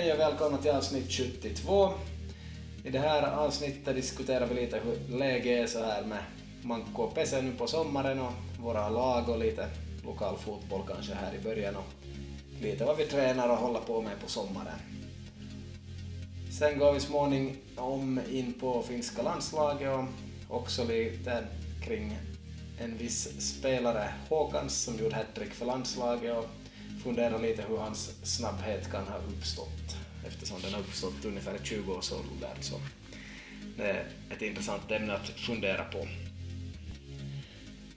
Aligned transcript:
Hej 0.00 0.12
och 0.12 0.18
välkomna 0.18 0.58
till 0.58 0.70
avsnitt 0.70 1.12
72. 1.12 1.92
I 2.84 2.90
det 2.90 2.98
här 2.98 3.22
avsnittet 3.22 3.96
diskuterar 3.96 4.46
vi 4.46 4.54
lite 4.54 4.80
hur 4.84 5.18
läget 5.18 5.64
är 5.64 5.66
så 5.66 5.84
här 5.84 6.02
med 6.02 6.18
Manko 6.62 7.02
och 7.02 7.14
Pese 7.14 7.42
nu 7.42 7.52
på 7.52 7.66
sommaren 7.66 8.20
och 8.20 8.32
våra 8.60 8.88
lag 8.88 9.28
och 9.28 9.38
lite 9.38 9.66
lokal 10.04 10.38
fotboll 10.38 10.82
kanske 10.88 11.14
här 11.14 11.34
i 11.34 11.44
början 11.44 11.76
och 11.76 11.84
lite 12.62 12.84
vad 12.84 12.96
vi 12.96 13.04
tränar 13.04 13.48
och 13.48 13.56
håller 13.56 13.80
på 13.80 14.02
med 14.02 14.20
på 14.20 14.28
sommaren. 14.28 14.78
Sen 16.58 16.78
går 16.78 16.92
vi 16.92 17.00
småning 17.00 17.56
om 17.76 18.20
in 18.30 18.52
på 18.52 18.82
finska 18.82 19.22
landslaget 19.22 19.90
och 20.48 20.56
också 20.56 20.84
lite 20.84 21.44
kring 21.84 22.18
en 22.78 22.98
viss 22.98 23.40
spelare, 23.40 24.14
Håkans, 24.28 24.82
som 24.82 24.98
gjorde 24.98 25.16
hattrick 25.16 25.52
för 25.52 25.66
landslaget 25.66 26.36
och 26.36 26.59
fundera 27.02 27.38
lite 27.38 27.64
hur 27.68 27.78
hans 27.78 28.10
snabbhet 28.22 28.90
kan 28.90 29.04
ha 29.08 29.18
uppstått 29.18 29.96
eftersom 30.26 30.60
den 30.62 30.74
har 30.74 30.80
uppstått 30.80 31.24
ungefär 31.24 31.54
i 31.54 31.66
20 31.66 31.92
års 31.92 32.12
ålder. 32.12 32.54
Så 32.60 32.74
det 33.76 33.90
är 33.90 34.06
ett 34.30 34.42
intressant 34.42 34.90
ämne 34.90 35.14
att 35.14 35.28
fundera 35.28 35.84
på. 35.84 36.06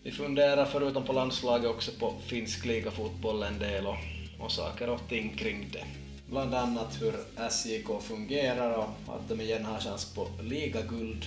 Vi 0.04 0.12
funderar 0.12 0.66
förutom 0.66 1.04
på 1.04 1.14
landslaget 1.14 1.70
också 1.70 1.92
på 2.00 2.14
finsk 2.28 2.66
ligafotboll 2.66 3.44
en 3.44 3.60
del 3.60 3.88
och, 3.88 3.98
och 4.40 4.52
saker 4.52 4.90
och 4.90 5.02
ting 5.10 5.36
kring 5.38 5.70
det. 5.74 5.86
Bland 6.30 6.54
annat 6.54 7.02
hur 7.02 7.14
SJK 7.50 8.02
fungerar 8.02 8.78
och 8.78 9.16
att 9.16 9.30
de 9.30 9.42
igen 9.42 9.66
har 9.66 9.80
chans 9.80 10.14
på 10.16 10.28
ligaguld 10.42 11.26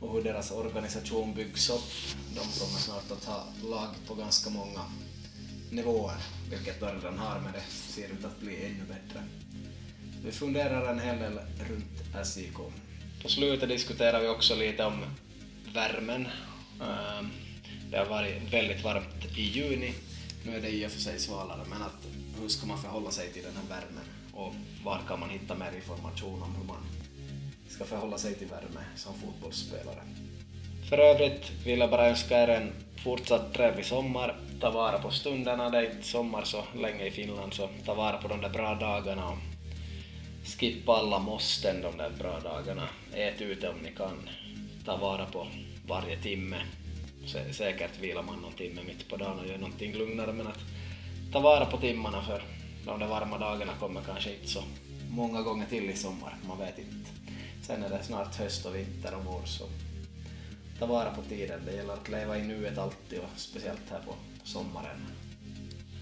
och 0.00 0.12
hur 0.12 0.22
deras 0.22 0.50
organisation 0.50 1.34
byggs 1.34 1.70
upp. 1.70 1.92
De 2.28 2.40
kommer 2.40 2.80
snart 2.80 3.10
att 3.10 3.24
ha 3.24 3.44
lag 3.70 3.88
på 4.06 4.14
ganska 4.14 4.50
många 4.50 4.80
nivåer, 5.70 6.16
vilket 6.50 6.80
de 6.80 6.86
redan 6.86 7.18
har, 7.18 7.40
men 7.40 7.52
det 7.52 7.60
ser 7.70 8.08
ut 8.08 8.24
att 8.24 8.40
bli 8.40 8.66
ännu 8.66 8.84
bättre. 8.88 9.22
Vi 10.24 10.32
funderar 10.32 10.92
en 10.92 10.98
hel 10.98 11.18
del 11.18 11.38
runt 11.68 12.26
SJK. 12.26 12.56
På 13.22 13.28
slutet 13.28 13.68
diskuterar 13.68 14.20
vi 14.20 14.28
också 14.28 14.54
lite 14.54 14.84
om 14.84 15.04
värmen. 15.74 16.28
Ehm, 16.82 17.30
det 17.90 17.96
har 17.96 18.06
varit 18.06 18.52
väldigt 18.52 18.84
varmt 18.84 19.36
i 19.36 19.42
juni. 19.42 19.94
Nu 20.44 20.56
är 20.56 20.60
det 20.60 20.70
i 20.70 20.86
och 20.86 20.90
för 20.90 21.00
sig 21.00 21.18
svalare, 21.18 21.60
men 21.70 21.82
att 21.82 22.06
hur 22.40 22.48
ska 22.48 22.66
man 22.66 22.82
förhålla 22.82 23.10
sig 23.10 23.32
till 23.32 23.42
den 23.42 23.56
här 23.56 23.80
värmen? 23.80 24.04
Och 24.32 24.54
var 24.84 25.00
kan 25.08 25.20
man 25.20 25.30
hitta 25.30 25.54
mer 25.54 25.72
information 25.76 26.42
om 26.42 26.54
hur 26.54 26.64
man 26.64 26.86
ska 27.68 27.84
förhålla 27.84 28.18
sig 28.18 28.34
till 28.34 28.46
värme 28.46 28.84
som 28.96 29.14
fotbollsspelare? 29.14 30.02
För 30.88 30.98
övrigt 30.98 31.50
vill 31.64 31.78
jag 31.78 31.90
bara 31.90 32.08
önska 32.08 32.42
er 32.42 32.48
en 32.48 32.72
fortsatt 33.04 33.54
trevlig 33.54 33.84
sommar. 33.84 34.36
Ta 34.60 34.70
vara 34.70 34.98
på 34.98 35.10
stunderna, 35.10 35.70
det 35.70 35.78
är 35.78 35.90
inte 35.90 36.06
sommar 36.06 36.42
så 36.44 36.62
länge 36.78 37.04
i 37.04 37.10
Finland, 37.10 37.54
så 37.54 37.68
ta 37.84 37.94
vara 37.94 38.16
på 38.16 38.28
de 38.28 38.40
där 38.40 38.48
bra 38.48 38.74
dagarna 38.74 39.28
och 39.28 39.38
skippa 40.58 40.92
alla 40.92 41.18
måsten 41.18 41.82
de 41.82 41.96
där 41.96 42.10
bra 42.18 42.40
dagarna. 42.40 42.88
Ät 43.14 43.40
ute 43.40 43.68
om 43.68 43.76
ni 43.82 43.90
kan. 43.90 44.28
Ta 44.84 44.96
vara 44.96 45.26
på 45.26 45.46
varje 45.86 46.22
timme. 46.22 46.56
Säkert 47.52 48.00
vilar 48.00 48.22
man 48.22 48.40
någon 48.40 48.52
timme 48.52 48.80
mitt 48.86 49.08
på 49.08 49.16
dagen 49.16 49.38
och 49.38 49.46
gör 49.46 49.58
någonting 49.58 49.92
lugnare 49.92 50.32
men 50.32 50.46
att 50.46 50.60
ta 51.32 51.40
vara 51.40 51.66
på 51.66 51.76
timmarna 51.76 52.22
för 52.22 52.42
de 52.84 53.00
där 53.00 53.06
varma 53.06 53.38
dagarna 53.38 53.72
kommer 53.80 54.00
kanske 54.00 54.34
inte 54.34 54.48
så 54.48 54.62
många 55.10 55.42
gånger 55.42 55.66
till 55.66 55.90
i 55.90 55.96
sommar, 55.96 56.36
man 56.48 56.58
vet 56.58 56.78
inte. 56.78 57.10
Sen 57.62 57.84
är 57.84 57.88
det 57.88 58.02
snart 58.02 58.36
höst 58.36 58.66
och 58.66 58.76
vinter 58.76 59.14
och 59.14 59.24
vår 59.24 59.42
så 59.44 59.64
ta 60.78 60.86
vara 60.86 61.10
på 61.10 61.22
tiden. 61.22 61.60
Det 61.66 61.72
gäller 61.72 61.92
att 61.92 62.08
leva 62.08 62.38
i 62.38 62.42
nuet 62.42 62.78
alltid 62.78 63.18
och 63.18 63.40
speciellt 63.40 63.90
här 63.90 64.00
på 64.06 64.14
sommaren. 64.44 65.06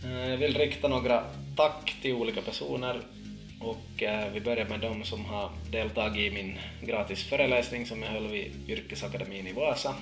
Eh, 0.05 0.31
jag 0.31 0.37
vill 0.37 0.59
rikta 0.59 0.89
några 0.89 1.25
tack 1.57 1.97
till 2.03 2.15
olika 2.15 2.43
personer 2.43 3.01
och 3.61 4.03
eh, 4.03 4.33
vi 4.33 4.41
börjar 4.41 4.69
med 4.69 4.81
de 4.81 5.05
som 5.05 5.25
har 5.25 5.51
deltagit 5.73 6.33
i 6.33 6.35
min 6.35 6.59
gratis 6.83 7.23
föreläsning 7.23 7.87
som 7.87 8.03
jag 8.03 8.09
höll 8.09 8.29
vid 8.29 8.53
Yrkesakademin 8.69 9.47
i 9.47 9.53
Vasa. 9.53 9.95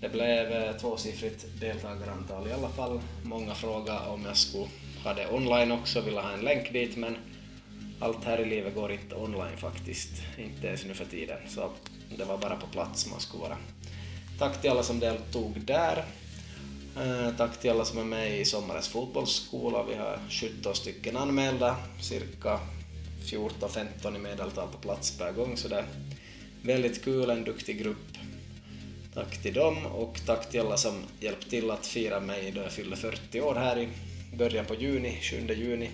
Det 0.00 0.08
blev 0.08 0.52
eh, 0.52 0.76
tvåsiffrigt 0.76 1.60
deltagarantal 1.60 2.48
i 2.48 2.52
alla 2.52 2.68
fall. 2.68 3.00
Många 3.22 3.54
frågade 3.54 4.08
om 4.08 4.24
jag 4.24 4.36
skulle 4.36 4.66
ha 5.04 5.14
det 5.14 5.32
online 5.32 5.72
också, 5.72 6.00
ville 6.00 6.20
ha 6.20 6.32
en 6.32 6.40
länk 6.40 6.72
dit 6.72 6.96
men 6.96 7.16
allt 8.00 8.24
här 8.24 8.40
i 8.40 8.44
livet 8.44 8.74
går 8.74 8.92
inte 8.92 9.14
online 9.14 9.56
faktiskt, 9.56 10.22
inte 10.38 10.66
ens 10.66 10.84
nu 10.84 10.94
för 10.94 11.04
tiden. 11.04 11.38
Så 11.48 11.70
det 12.18 12.24
var 12.24 12.38
bara 12.38 12.56
på 12.56 12.66
plats 12.66 13.06
man 13.10 13.20
skulle 13.20 13.42
vara. 13.42 13.56
Tack 14.38 14.60
till 14.60 14.70
alla 14.70 14.82
som 14.82 15.00
deltog 15.00 15.60
där. 15.60 16.04
Eh, 16.96 17.36
tack 17.36 17.60
till 17.60 17.70
alla 17.70 17.84
som 17.84 17.98
är 17.98 18.04
med 18.04 18.40
i 18.40 18.44
sommarens 18.44 18.88
fotbollsskola. 18.88 19.82
Vi 19.82 19.94
har 19.94 20.18
17 20.30 20.74
stycken 20.74 21.16
anmälda, 21.16 21.76
cirka 22.00 22.60
14-15 23.24 24.16
i 24.16 24.18
medeltal 24.18 24.68
på 24.68 24.78
plats 24.78 25.18
per 25.18 25.32
gång, 25.32 25.56
så 25.56 25.68
det 25.68 25.76
är 25.76 25.86
väldigt 26.62 27.04
kul, 27.04 27.30
en 27.30 27.44
duktig 27.44 27.78
grupp. 27.78 28.18
Tack 29.14 29.42
till 29.42 29.54
dem 29.54 29.86
och 29.86 30.20
tack 30.26 30.50
till 30.50 30.60
alla 30.60 30.76
som 30.76 31.02
hjälpt 31.20 31.50
till 31.50 31.70
att 31.70 31.86
fira 31.86 32.20
mig 32.20 32.52
då 32.52 32.60
jag 32.60 32.72
fyllde 32.72 32.96
40 32.96 33.40
år 33.40 33.54
här 33.54 33.78
i 33.78 33.88
början 34.36 34.64
på 34.64 34.74
juni, 34.74 35.18
7 35.22 35.54
juni. 35.54 35.90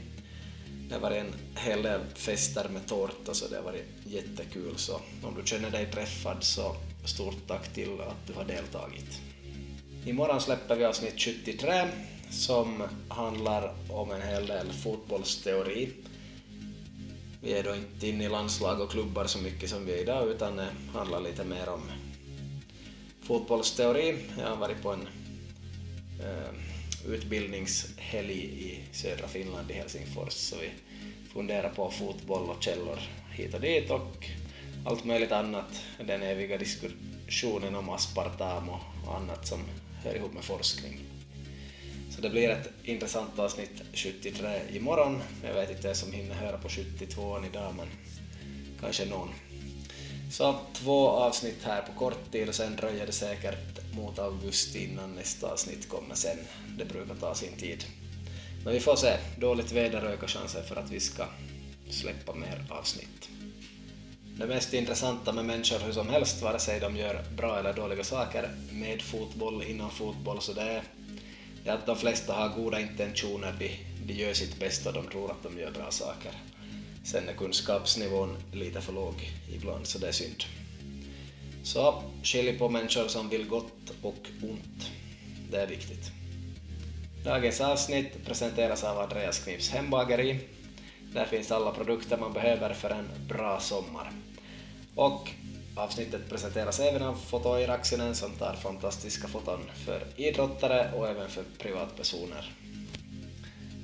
Det 0.88 0.94
har 0.94 1.00
varit 1.00 1.18
en 1.18 1.34
hel 1.54 1.82
del 1.82 2.00
fester 2.14 2.68
med 2.68 2.86
tårta 2.86 3.34
så 3.34 3.48
det 3.48 3.56
har 3.56 3.62
varit 3.62 3.86
jättekul 4.10 4.76
så 4.76 5.00
om 5.22 5.34
du 5.40 5.46
känner 5.46 5.70
dig 5.70 5.86
träffad 5.86 6.44
så 6.44 6.76
stort 7.04 7.46
tack 7.46 7.74
till 7.74 8.00
att 8.00 8.26
du 8.26 8.32
har 8.32 8.44
deltagit. 8.44 9.20
Imorgon 10.06 10.40
släpper 10.40 10.76
vi 10.76 10.84
avsnitt 10.84 11.20
73 11.20 11.88
som 12.30 12.82
handlar 13.08 13.74
om 13.88 14.10
en 14.10 14.22
hel 14.22 14.46
del 14.46 14.72
fotbollsteori. 14.72 15.92
Vi 17.42 17.52
är 17.52 17.62
då 17.62 17.74
inte 17.74 18.08
inne 18.08 18.24
i 18.24 18.28
landslag 18.28 18.80
och 18.80 18.90
klubbar 18.90 19.24
så 19.24 19.38
mycket 19.38 19.70
som 19.70 19.86
vi 19.86 19.92
är 19.92 20.02
idag 20.02 20.28
utan 20.28 20.56
det 20.56 20.68
handlar 20.92 21.20
lite 21.20 21.44
mer 21.44 21.68
om 21.68 21.80
fotbollsteori. 23.22 24.18
Jag 24.38 24.48
har 24.48 24.56
varit 24.56 24.82
på 24.82 24.92
en 24.92 25.08
eh, 26.20 27.12
utbildningshelg 27.12 28.44
i 28.44 28.80
södra 28.92 29.28
Finland 29.28 29.70
i 29.70 29.74
Helsingfors 29.74 30.32
så 30.32 30.56
vi 30.56 30.70
funderar 31.32 31.68
på 31.68 31.90
fotboll 31.90 32.50
och 32.50 32.62
källor 32.62 32.98
hit 33.32 33.54
och 33.54 33.60
dit 33.60 33.90
och 33.90 34.26
allt 34.84 35.04
möjligt 35.04 35.32
annat. 35.32 35.82
Den 36.06 36.22
eviga 36.22 36.58
diskussionen 36.58 37.74
om 37.74 37.88
aspartam 37.88 38.68
och 38.68 39.16
annat 39.16 39.46
som 39.46 39.58
hör 40.04 40.14
ihop 40.14 40.32
med 40.32 40.44
forskning. 40.44 41.00
Så 42.10 42.20
det 42.20 42.30
blir 42.30 42.48
ett 42.48 42.68
intressant 42.82 43.38
avsnitt 43.38 43.82
73 43.94 44.60
imorgon. 44.72 45.22
Jag 45.44 45.54
vet 45.54 45.70
inte 45.70 45.94
som 45.94 46.12
hinner 46.12 46.34
höra 46.34 46.58
på 46.58 46.68
72 46.68 47.38
idag 47.52 47.74
men 47.76 47.86
kanske 48.80 49.06
någon. 49.06 49.28
Så 50.30 50.54
två 50.72 51.08
avsnitt 51.08 51.62
här 51.62 51.82
på 51.82 51.92
kort 51.92 52.32
tid 52.32 52.48
och 52.48 52.54
sen 52.54 52.76
dröjer 52.76 53.06
det 53.06 53.12
säkert 53.12 53.94
mot 53.94 54.18
augusti 54.18 54.84
innan 54.84 55.14
nästa 55.14 55.52
avsnitt 55.52 55.88
kommer 55.88 56.14
sen. 56.14 56.38
Det 56.78 56.84
brukar 56.84 57.14
ta 57.14 57.34
sin 57.34 57.52
tid. 57.56 57.84
Men 58.64 58.72
vi 58.72 58.80
får 58.80 58.96
se. 58.96 59.16
Dåligt 59.38 59.72
väder 59.72 60.02
ökar 60.02 60.26
chansen 60.26 60.64
för 60.64 60.76
att 60.76 60.90
vi 60.90 61.00
ska 61.00 61.24
släppa 61.92 62.34
mer 62.34 62.64
avsnitt. 62.68 63.28
Det 64.38 64.46
mest 64.46 64.74
intressanta 64.74 65.32
med 65.32 65.44
människor 65.44 65.78
hur 65.78 65.92
som 65.92 66.08
helst, 66.08 66.42
vare 66.42 66.58
sig 66.58 66.80
de 66.80 66.96
gör 66.96 67.24
bra 67.36 67.58
eller 67.58 67.72
dåliga 67.72 68.04
saker 68.04 68.50
med 68.72 69.02
fotboll, 69.02 69.62
inom 69.62 69.90
fotboll, 69.90 70.40
så 70.40 70.52
det 70.52 70.62
är, 70.62 70.82
det 71.64 71.70
är 71.70 71.74
att 71.74 71.86
de 71.86 71.96
flesta 71.96 72.34
har 72.34 72.48
goda 72.48 72.80
intentioner, 72.80 73.54
de, 73.58 73.70
de 74.06 74.12
gör 74.12 74.32
sitt 74.32 74.60
bästa, 74.60 74.92
de 74.92 75.06
tror 75.06 75.30
att 75.30 75.42
de 75.42 75.58
gör 75.58 75.70
bra 75.70 75.90
saker. 75.90 76.32
Sen 77.04 77.28
är 77.28 77.32
kunskapsnivån 77.32 78.36
lite 78.52 78.80
för 78.80 78.92
låg 78.92 79.30
ibland, 79.54 79.86
så 79.86 79.98
det 79.98 80.08
är 80.08 80.12
synd. 80.12 80.44
Så 81.62 82.02
skilj 82.22 82.58
på 82.58 82.68
människor 82.68 83.08
som 83.08 83.28
vill 83.28 83.48
gott 83.48 83.90
och 84.02 84.26
ont. 84.42 84.90
Det 85.50 85.60
är 85.60 85.66
viktigt. 85.66 86.12
Dagens 87.24 87.60
avsnitt 87.60 88.24
presenteras 88.26 88.84
av 88.84 88.98
Andreas 88.98 89.38
Knips 89.38 89.70
hembageri. 89.70 90.40
Där 91.12 91.24
finns 91.24 91.52
alla 91.52 91.70
produkter 91.70 92.16
man 92.16 92.32
behöver 92.32 92.74
för 92.74 92.90
en 92.90 93.08
bra 93.28 93.60
sommar. 93.60 94.12
Och 94.94 95.30
avsnittet 95.76 96.28
presenteras 96.28 96.80
även 96.80 97.02
av 97.02 97.14
Fotoiraksinen 97.14 98.14
som 98.14 98.30
tar 98.32 98.54
fantastiska 98.54 99.28
foton 99.28 99.60
för 99.86 100.06
idrottare 100.16 100.92
och 100.92 101.08
även 101.08 101.28
för 101.28 101.44
privatpersoner. 101.58 102.52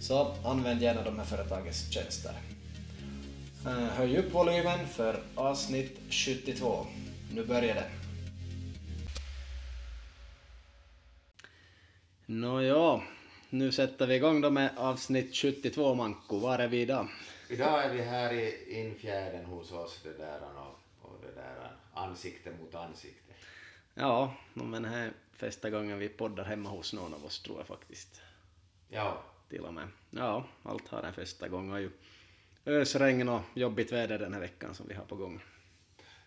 Så 0.01 0.35
använd 0.45 0.83
gärna 0.83 1.03
de 1.03 1.19
här 1.19 1.27
företagens 1.27 1.93
tjänster. 1.93 2.33
Eh, 3.67 3.73
höj 3.73 4.17
upp 4.19 4.35
volymen 4.35 4.89
för 4.89 5.23
avsnitt 5.35 5.99
72. 6.11 6.87
Nu 7.35 7.45
börjar 7.45 7.75
det. 7.75 7.91
Nåja, 12.27 13.01
nu 13.51 13.73
sätter 13.73 14.07
vi 14.07 14.15
igång 14.15 14.41
då 14.41 14.51
med 14.51 14.71
avsnitt 14.77 15.37
72 15.37 15.95
Manko. 15.95 16.39
Var 16.39 16.59
är 16.59 16.69
vi 16.69 16.81
idag? 16.81 17.09
Idag 17.49 17.85
är 17.85 17.95
vi 17.95 18.03
här 18.03 18.33
i 18.33 18.81
infjärden 18.81 19.45
hos 19.45 19.73
oss 19.73 20.01
det 20.03 20.19
där 20.19 20.41
och, 20.41 21.11
och 21.11 21.21
det 21.23 21.41
där 21.41 21.77
ansikte 21.95 22.51
mot 22.61 22.75
ansikte. 22.75 23.33
Ja, 23.95 24.35
men 24.55 24.83
det 24.83 24.89
här 24.89 25.07
är 25.07 25.13
första 25.33 25.71
gången 25.71 25.99
vi 25.99 26.09
poddar 26.09 26.45
hemma 26.45 26.69
hos 26.71 26.93
någon 26.93 27.15
av 27.15 27.25
oss 27.25 27.43
tror 27.43 27.59
jag 27.59 27.67
faktiskt. 27.67 28.21
Ja. 28.89 29.23
Till 29.49 29.65
och 29.65 29.75
med. 29.75 29.89
Ja, 30.11 30.47
allt 30.63 30.89
har 30.89 31.03
en 31.03 31.13
första 31.13 31.49
gång 31.49 31.73
och 31.73 31.81
ju 31.81 31.91
ösregn 32.67 33.29
och 33.29 33.41
jobbigt 33.55 33.93
väder 33.93 34.19
den 34.19 34.33
här 34.33 34.41
veckan 34.41 34.75
som 34.75 34.89
vi 34.89 34.95
har 34.95 35.05
på 35.05 35.17
gång. 35.17 35.43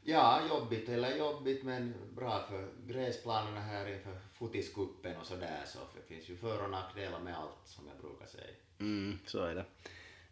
Ja, 0.09 0.41
jobbigt 0.49 0.89
eller 0.89 1.17
jobbigt 1.17 1.63
men 1.63 1.93
bra 2.15 2.43
för 2.49 2.67
gräsplanerna 2.87 3.61
här 3.61 3.93
inför 3.93 4.19
fotiskuppen 4.33 5.17
och 5.17 5.25
sådär 5.25 5.61
så 5.65 5.79
det 5.95 6.13
finns 6.13 6.29
ju 6.29 6.37
för 6.37 6.63
och 6.63 6.69
nackdelar 6.69 7.19
med 7.19 7.37
allt 7.37 7.57
som 7.63 7.87
jag 7.87 7.97
brukar 8.01 8.25
säga. 8.25 8.53
Mm, 8.79 9.19
så 9.25 9.43
är 9.43 9.55
det. 9.55 9.65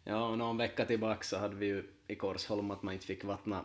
Ja, 0.04 0.28
och 0.28 0.38
någon 0.38 0.56
vecka 0.56 0.84
tillbaka 0.84 1.22
så 1.22 1.38
hade 1.38 1.56
vi 1.56 1.66
ju 1.66 1.84
i 2.06 2.14
Korsholm 2.14 2.70
att 2.70 2.82
man 2.82 2.94
inte 2.94 3.06
fick 3.06 3.24
vattna 3.24 3.64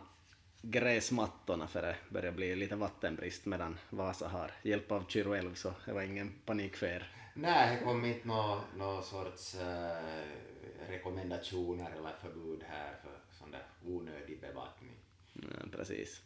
gräsmattorna 0.62 1.66
för 1.66 1.82
det 1.82 1.96
började 2.08 2.36
bli 2.36 2.56
lite 2.56 2.76
vattenbrist 2.76 3.46
medan 3.46 3.78
Vasa 3.90 4.28
har 4.28 4.50
hjälp 4.62 4.92
av 4.92 5.04
Kyrå 5.08 5.54
så 5.54 5.72
det 5.86 5.92
var 5.92 6.02
ingen 6.02 6.32
panik 6.44 6.76
för 6.76 6.86
er. 6.86 7.12
Nej, 7.34 7.76
det 7.76 7.84
kom 7.84 8.04
inte 8.04 8.28
någon 8.28 8.60
nå 8.76 9.02
sorts 9.02 9.54
äh, 9.54 9.96
rekommendationer 10.88 11.90
eller 11.90 12.12
förbud 12.22 12.62
här 12.68 12.94
för 13.02 13.18
sån 13.38 13.50
där 13.50 13.66
onödig 13.86 14.40
bevattning. 14.40 14.93
Ja, 15.50 15.66
precis. 15.72 16.22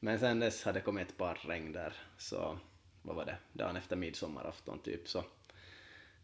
Men 0.00 0.18
sen 0.18 0.40
dess 0.40 0.64
hade 0.64 0.78
det 0.78 0.84
kommit 0.84 1.08
ett 1.08 1.16
par 1.16 1.34
regn 1.34 1.72
där, 1.72 1.94
så 2.18 2.58
vad 3.02 3.16
var 3.16 3.24
det, 3.24 3.36
dagen 3.52 3.76
efter 3.76 3.96
midsommarafton 3.96 4.78
typ 4.78 5.08
så. 5.08 5.24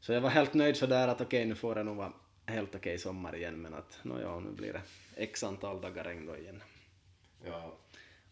Så 0.00 0.12
jag 0.12 0.20
var 0.20 0.30
helt 0.30 0.54
nöjd 0.54 0.76
sådär 0.76 1.08
att 1.08 1.20
okej, 1.20 1.44
nu 1.44 1.54
får 1.54 1.74
det 1.74 1.82
nog 1.82 1.96
vara 1.96 2.12
helt 2.46 2.74
okej 2.74 2.98
sommar 2.98 3.36
igen, 3.36 3.62
men 3.62 3.74
att 3.74 4.00
nåja, 4.02 4.40
nu 4.40 4.50
blir 4.50 4.72
det 4.72 4.82
x 5.16 5.44
antal 5.44 5.80
dagar 5.80 6.04
regn 6.04 6.26
då 6.26 6.36
igen. 6.36 6.62
Ja. 7.44 7.76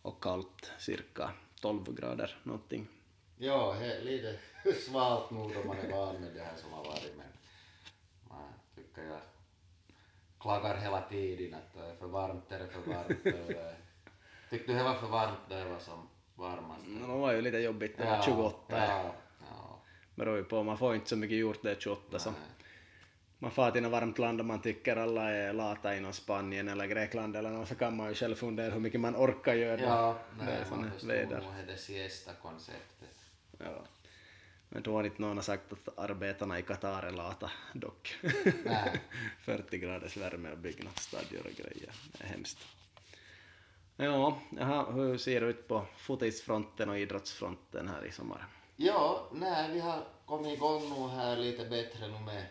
Och 0.02 0.22
kallt, 0.22 0.72
cirka 0.78 1.30
12 1.60 1.94
grader 1.94 2.38
någonting. 2.42 2.88
Ja, 3.38 3.72
he, 3.72 4.00
lite 4.02 4.38
svalt 4.86 5.30
nog 5.30 5.56
om 5.56 5.66
man 5.66 5.76
är 5.76 5.92
van 5.92 6.20
med 6.20 6.34
det 6.34 6.42
här 6.42 6.56
som 6.56 6.72
har 6.72 6.84
varit, 6.84 7.12
men 7.16 7.26
man 8.28 8.52
tycker 8.74 9.02
jag 9.02 9.20
klagar 10.40 10.76
hela 10.76 11.02
tiden 11.02 11.54
att 11.54 11.74
det 11.74 11.86
är 11.86 11.94
för 11.94 12.06
varmt, 12.06 12.52
är 12.52 12.58
det 12.58 12.66
för 12.66 12.80
varmt. 12.80 13.24
Tyckte 14.50 14.72
du 14.72 14.78
det 14.78 14.84
var 14.84 14.94
för 14.94 15.06
varmt 15.06 15.38
när 15.48 15.64
det 15.64 15.70
var 15.70 15.78
som 15.78 16.08
varmast? 16.34 16.84
No, 16.86 17.12
det 17.14 17.20
var 17.20 17.32
ju 17.32 17.40
lite 17.42 17.58
jobbigt, 17.58 17.98
det 17.98 18.04
var 18.04 18.22
28. 18.22 18.58
Ja, 18.68 19.14
ja. 19.40 19.82
Beror 20.14 20.36
ju 20.36 20.44
på, 20.44 20.62
man 20.62 20.78
får 20.78 20.94
inte 20.94 21.08
så 21.08 21.16
mycket 21.16 21.38
gjort 21.38 21.62
det 21.62 21.76
28 21.82 22.02
Nej. 22.10 22.20
så 22.20 22.32
man 23.38 23.50
far 23.50 23.70
till 23.70 23.82
något 23.82 23.92
varmt 23.92 24.18
land 24.18 24.40
och 24.40 24.46
man 24.46 24.60
tycker 24.62 24.96
alla 24.96 25.30
är 25.30 25.52
lata 25.52 25.96
inom 25.96 26.12
Spanien 26.12 26.68
eller 26.68 26.86
Grekland 26.86 27.36
eller 27.36 27.50
något 27.50 27.68
så 27.68 27.74
kan 27.74 27.96
man 27.96 28.08
ju 28.08 28.14
själv 28.14 28.34
fundera 28.34 28.72
hur 28.72 28.80
mycket 28.80 29.00
man 29.00 29.16
orkar 29.16 29.54
göra. 29.54 29.80
Ja, 29.80 30.18
nej, 30.38 30.64
man 30.70 30.90
förstår 30.90 31.08
väder. 31.08 31.44
det 31.66 31.76
siesta-konceptet. 31.76 33.16
Ja. 33.58 33.84
Men 34.68 34.82
då 34.82 34.92
har 34.92 35.04
inte 35.04 35.22
någon 35.22 35.42
sagt 35.42 35.72
att 35.72 35.98
arbetarna 35.98 36.58
i 36.58 36.62
Qatar 36.62 37.02
är 37.02 37.10
lata 37.10 37.50
dock. 37.74 38.16
Nej. 38.64 39.00
40 39.40 39.78
graders 39.78 40.16
värme 40.16 40.50
och 40.50 40.58
byggnadsstadier 40.58 41.46
och 41.46 41.52
grejer. 41.52 41.90
Det 42.12 42.24
är 42.24 42.28
hemskt. 42.28 42.58
Ja, 43.98 44.38
aha, 44.60 44.90
hur 44.90 45.18
ser 45.18 45.40
det 45.40 45.46
ut 45.46 45.68
på 45.68 45.86
fotisfronten 45.96 46.88
och 46.88 46.98
idrottsfronten 46.98 47.88
här 47.88 48.06
i 48.06 48.12
sommar? 48.12 48.46
Ja, 48.76 49.28
nej, 49.32 49.72
vi 49.72 49.80
har 49.80 50.04
kommit 50.26 50.52
igång 50.52 50.82
nu 50.82 51.08
här 51.08 51.36
lite 51.36 51.64
bättre 51.64 52.08
nu 52.08 52.18
med, 52.18 52.46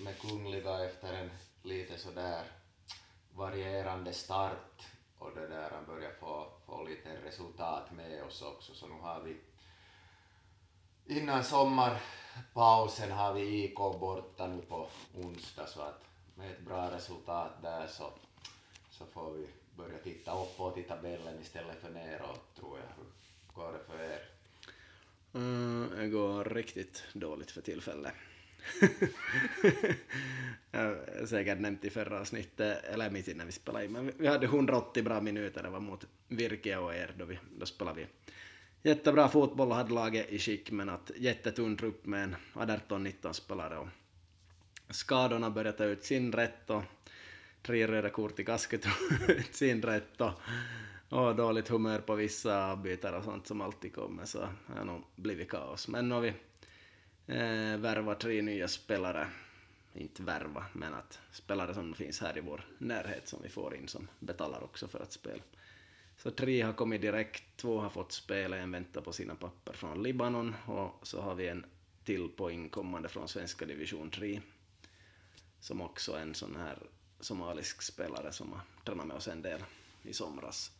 med 0.00 0.20
Kungliga 0.20 0.84
efter 0.84 1.12
en 1.12 1.30
lite 1.62 1.98
sådär 1.98 2.42
varierande 3.34 4.12
start 4.12 4.86
och 5.18 5.30
det 5.34 5.48
där 5.48 5.70
han 5.70 5.86
börjar 5.86 6.12
få, 6.12 6.46
få 6.66 6.84
lite 6.84 7.16
resultat 7.24 7.92
med 7.92 8.24
oss 8.24 8.42
också 8.42 8.74
så 8.74 8.86
nu 8.86 9.00
har 9.00 9.20
vi 9.20 9.36
innan 11.06 11.44
sommarpausen 11.44 13.10
har 13.12 13.34
vi 13.34 13.64
IK 13.64 13.76
borta 13.76 14.46
nu 14.46 14.62
på 14.62 14.88
onsdag 15.14 15.66
så 15.66 15.80
att 15.80 16.04
med 16.34 16.50
ett 16.50 16.60
bra 16.60 16.90
resultat 16.90 17.62
där 17.62 17.86
så, 17.86 18.12
så 18.90 19.06
får 19.06 19.32
vi 19.32 19.46
börja 19.80 19.98
titta 19.98 20.42
uppåt 20.42 20.78
i 20.78 20.82
tabellen 20.82 21.40
istället 21.42 21.80
för 21.80 21.90
neråt 21.90 22.56
tror 22.56 22.78
jag. 22.78 22.86
Hur 22.96 23.04
går 23.54 23.72
det 23.72 23.84
för 23.86 24.04
er? 24.04 24.20
Mm, 25.34 25.90
det 25.96 26.08
går 26.08 26.44
riktigt 26.44 27.04
dåligt 27.12 27.50
för 27.50 27.60
tillfället. 27.60 28.12
jag 30.70 30.80
har 30.80 31.26
säkert 31.26 31.60
nämnt 31.60 31.84
i 31.84 31.90
förra 31.90 32.20
avsnittet, 32.20 32.84
eller 32.84 33.10
mitt 33.10 33.28
innan 33.28 33.46
vi 33.46 33.52
spelade 33.52 33.84
in, 33.84 33.92
men 33.92 34.12
vi 34.18 34.26
hade 34.26 34.46
180 34.46 35.02
bra 35.02 35.20
minuter, 35.20 35.62
det 35.62 35.70
var 35.70 35.80
mot 35.80 36.06
Virke 36.28 36.76
och 36.76 36.94
er, 36.94 37.14
då, 37.18 37.24
vi, 37.24 37.38
då 37.58 37.66
spelade 37.66 38.00
vi 38.00 38.06
jättebra 38.90 39.28
fotboll 39.28 39.68
och 39.68 39.76
hade 39.76 39.94
laget 39.94 40.30
i 40.30 40.38
skick, 40.38 40.70
men 40.70 40.88
att 40.88 41.10
jättetunn 41.16 41.76
trupp 41.76 42.06
med 42.06 42.24
en 42.24 42.36
18-19 42.54 43.32
spelare 43.32 43.78
och 43.78 43.88
skadorna 44.90 45.50
började 45.50 45.78
ta 45.78 45.84
ut 45.84 46.04
sin 46.04 46.32
rätt 46.32 46.70
och 46.70 46.82
tre 47.62 47.86
röda 47.86 48.10
kort 48.10 48.38
i 48.38 48.44
kasket 48.44 48.86
ut 49.28 49.54
sin 49.54 49.82
rätt 49.82 50.20
och, 50.20 50.32
och 51.08 51.36
dåligt 51.36 51.68
humör 51.68 51.98
på 51.98 52.14
vissa 52.14 52.72
avbytare 52.72 53.16
och 53.16 53.24
sånt 53.24 53.46
som 53.46 53.60
alltid 53.60 53.94
kommer 53.94 54.24
så 54.24 54.38
det 54.38 54.78
har 54.78 54.84
nog 54.84 55.02
blivit 55.16 55.50
kaos. 55.50 55.88
Men 55.88 56.08
nu 56.08 56.14
har 56.14 56.22
vi 56.22 56.28
eh, 57.26 57.80
värvat 57.80 58.20
tre 58.20 58.42
nya 58.42 58.68
spelare, 58.68 59.26
inte 59.94 60.22
värva, 60.22 60.64
men 60.72 60.94
att 60.94 61.18
spelare 61.32 61.74
som 61.74 61.94
finns 61.94 62.20
här 62.20 62.38
i 62.38 62.40
vår 62.40 62.66
närhet 62.78 63.28
som 63.28 63.42
vi 63.42 63.48
får 63.48 63.74
in 63.74 63.88
som 63.88 64.08
betalar 64.18 64.64
också 64.64 64.88
för 64.88 65.00
att 65.00 65.12
spela. 65.12 65.42
Så 66.16 66.30
tre 66.30 66.62
har 66.62 66.72
kommit 66.72 67.00
direkt, 67.00 67.44
två 67.56 67.80
har 67.80 67.90
fått 67.90 68.12
spela, 68.12 68.56
en 68.56 68.72
väntar 68.72 69.00
på 69.00 69.12
sina 69.12 69.34
papper 69.34 69.72
från 69.72 70.02
Libanon 70.02 70.54
och 70.66 71.06
så 71.06 71.20
har 71.20 71.34
vi 71.34 71.48
en 71.48 71.66
till 72.04 72.28
på 72.28 72.50
inkommande 72.50 73.08
från 73.08 73.28
svenska 73.28 73.64
division 73.66 74.10
3 74.10 74.40
som 75.60 75.80
också 75.80 76.12
är 76.12 76.20
en 76.20 76.34
sån 76.34 76.56
här 76.56 76.78
somalisk 77.20 77.82
spelare 77.82 78.32
som 78.32 78.52
har 78.52 78.60
tränat 78.84 79.06
med 79.06 79.16
oss 79.16 79.28
en 79.28 79.42
del 79.42 79.60
i 80.02 80.12
somras. 80.12 80.72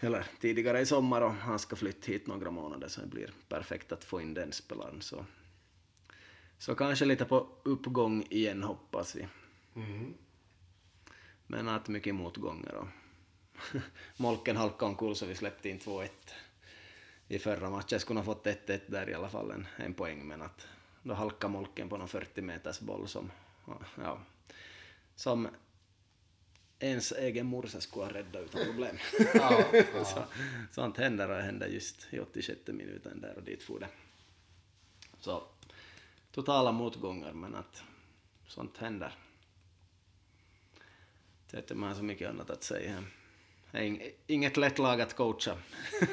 Eller 0.00 0.26
tidigare 0.40 0.80
i 0.80 0.86
sommar 0.86 1.20
och 1.20 1.32
han 1.32 1.58
ska 1.58 1.76
flytta 1.76 2.12
hit 2.12 2.26
några 2.26 2.50
månader 2.50 2.88
så 2.88 3.00
det 3.00 3.06
blir 3.06 3.32
perfekt 3.48 3.92
att 3.92 4.04
få 4.04 4.20
in 4.20 4.34
den 4.34 4.52
spelaren. 4.52 5.02
Så, 5.02 5.24
så 6.58 6.74
kanske 6.74 7.04
lite 7.04 7.24
på 7.24 7.48
uppgång 7.62 8.26
igen 8.30 8.62
hoppas 8.62 9.14
vi. 9.14 9.28
Mm. 9.76 10.14
Men 11.46 11.68
att 11.68 11.88
mycket 11.88 12.14
motgångar 12.14 12.74
och 12.74 12.88
Molken 14.16 14.56
halkade 14.56 14.90
omkull 14.90 15.16
så 15.16 15.26
vi 15.26 15.34
släppte 15.34 15.68
in 15.68 15.78
2-1 15.78 16.08
i 17.28 17.38
förra 17.38 17.70
matchen. 17.70 18.00
Skulle 18.00 18.20
ha 18.20 18.24
fått 18.24 18.46
1-1 18.46 18.80
där 18.86 19.10
i 19.10 19.14
alla 19.14 19.28
fall, 19.28 19.50
en, 19.50 19.66
en 19.76 19.94
poäng, 19.94 20.26
men 20.26 20.42
att 20.42 20.66
då 21.02 21.14
halkade 21.14 21.52
Molken 21.52 21.88
på 21.88 21.96
någon 21.96 22.08
40 22.08 22.42
meters 22.42 22.80
boll 22.80 23.08
som, 23.08 23.30
ja, 23.96 24.18
som 25.16 25.48
ens 26.78 27.12
egen 27.12 27.46
morsa 27.46 27.80
skulle 27.80 28.04
ha 28.04 28.12
räddat 28.12 28.42
utan 28.42 28.64
problem. 28.64 28.96
Ja, 29.34 29.64
ja. 29.94 30.04
så, 30.04 30.24
sånt 30.70 30.96
händer 30.96 31.28
och 31.30 31.36
hände 31.36 31.66
just 31.66 32.06
i 32.10 32.20
86 32.20 32.60
minuten 32.66 33.20
där 33.20 33.34
och 33.36 33.42
dit 33.42 33.62
for 33.62 33.80
det. 33.80 33.88
Så 35.20 35.42
totala 36.32 36.72
motgångar 36.72 37.32
men 37.32 37.54
att 37.54 37.82
sånt 38.46 38.76
händer. 38.78 39.14
Det 41.50 41.56
är 41.56 41.60
inte 41.60 41.74
man 41.74 41.96
så 41.96 42.02
mycket 42.02 42.28
annat 42.28 42.50
att 42.50 42.62
säga. 42.62 43.04
Inget 44.26 44.56
lätt 44.56 44.78
lag 44.78 45.00
att 45.00 45.16
coacha. 45.16 45.56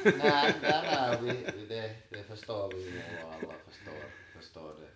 nej, 0.03 0.55
nej, 0.61 0.61
nej 0.61 1.17
vi, 1.21 1.65
det, 1.65 1.95
det 2.09 2.23
förstår 2.23 2.73
vi 2.73 3.01
och 3.23 3.33
alla 3.33 3.53
förstår, 3.69 4.03
förstår 4.37 4.75
det. 4.79 4.89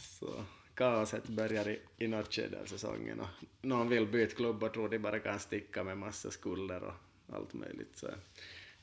Så 0.00 0.44
kaoset 0.78 1.28
börjar 1.28 1.68
i, 1.68 1.80
i 1.98 2.06
något 2.06 2.34
skede 2.34 2.60
av 2.60 2.64
säsongen 2.64 3.20
och 3.20 3.28
någon 3.62 3.88
vill 3.88 4.06
byta 4.06 4.34
klubb 4.34 4.62
och 4.62 4.72
tror 4.72 4.88
de 4.88 4.98
bara 4.98 5.18
kan 5.18 5.38
sticka 5.38 5.84
med 5.84 5.98
massa 5.98 6.30
skulder 6.30 6.82
och 6.82 6.94
allt 7.34 7.54
möjligt. 7.54 7.96
Så 7.98 8.06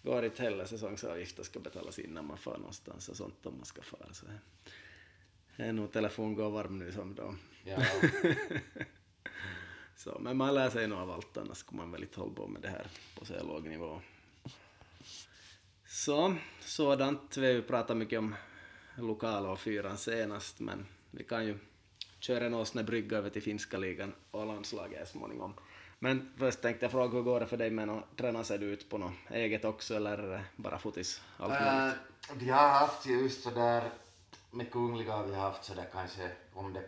går 0.03 0.25
inte 0.25 0.43
heller 0.43 0.65
säsongsavgifter 0.65 1.43
ska 1.43 1.59
betalas 1.59 1.99
innan 1.99 2.27
man 2.27 2.37
far 2.37 2.57
någonstans 2.57 3.09
och 3.09 3.15
sånt 3.15 3.45
om 3.45 3.55
man 3.57 3.65
ska 3.65 3.81
fara. 3.81 4.13
Så 4.13 4.25
är 5.55 5.73
nog 5.73 5.91
telefon 5.91 6.35
går 6.35 6.49
varm 6.49 6.79
nu 6.79 6.91
som 6.91 7.15
då. 7.15 7.35
Ja. 7.63 7.77
så, 9.95 10.17
men 10.19 10.37
man 10.37 10.55
lär 10.55 10.69
sig 10.69 10.87
nog 10.87 10.99
av 10.99 11.11
allt 11.11 11.37
annars 11.37 11.57
skulle 11.57 11.81
man 11.81 11.91
väl 11.91 12.03
inte 12.03 12.19
hålla 12.19 12.33
på 12.33 12.47
med 12.47 12.61
det 12.61 12.69
här 12.69 12.87
på 13.19 13.25
så 13.25 13.33
här 13.33 13.43
låg 13.43 13.67
nivå. 13.67 14.01
Så, 15.87 16.35
sådant. 16.59 17.37
Vi 17.37 17.45
har 17.45 17.53
ju 17.53 17.61
pratat 17.61 17.97
mycket 17.97 18.19
om 18.19 18.35
lokala 18.97 19.49
och 19.49 19.59
fyran 19.59 19.97
senast 19.97 20.59
men 20.59 20.85
vi 21.11 21.23
kan 21.23 21.45
ju 21.45 21.57
köra 22.25 22.45
en 22.45 22.53
åsnebrygga 22.53 23.17
över 23.17 23.29
till 23.29 23.41
finska 23.41 23.77
ligan 23.77 24.13
och 24.31 24.45
landslaget 24.45 25.07
småningom. 25.07 25.53
Men 25.99 26.33
först 26.37 26.61
tänkte 26.61 26.85
jag 26.85 26.91
fråga 26.91 27.17
hur 27.17 27.23
går 27.23 27.39
det 27.39 27.47
för 27.47 27.57
dig 27.57 27.71
med 27.71 27.89
att 27.89 28.17
träna 28.17 28.43
sig 28.43 28.63
ut 28.63 28.89
på 28.89 28.97
något 28.97 29.13
eget 29.29 29.65
också 29.65 29.95
eller 29.95 30.17
är 30.17 30.27
det 30.27 30.43
bara 30.55 30.77
fotis? 30.77 31.21
Allt 31.37 31.53
äh, 31.53 31.93
vi 32.33 32.49
har 32.49 32.69
haft 32.69 33.05
just 33.05 33.43
sådär 33.43 33.83
med 34.51 34.71
Kungliga 34.71 35.23
vi 35.23 35.35
har 35.35 35.41
haft 35.41 35.63
sådär 35.63 35.87
kanske 35.93 36.31
om 36.53 36.73
det 36.73 36.83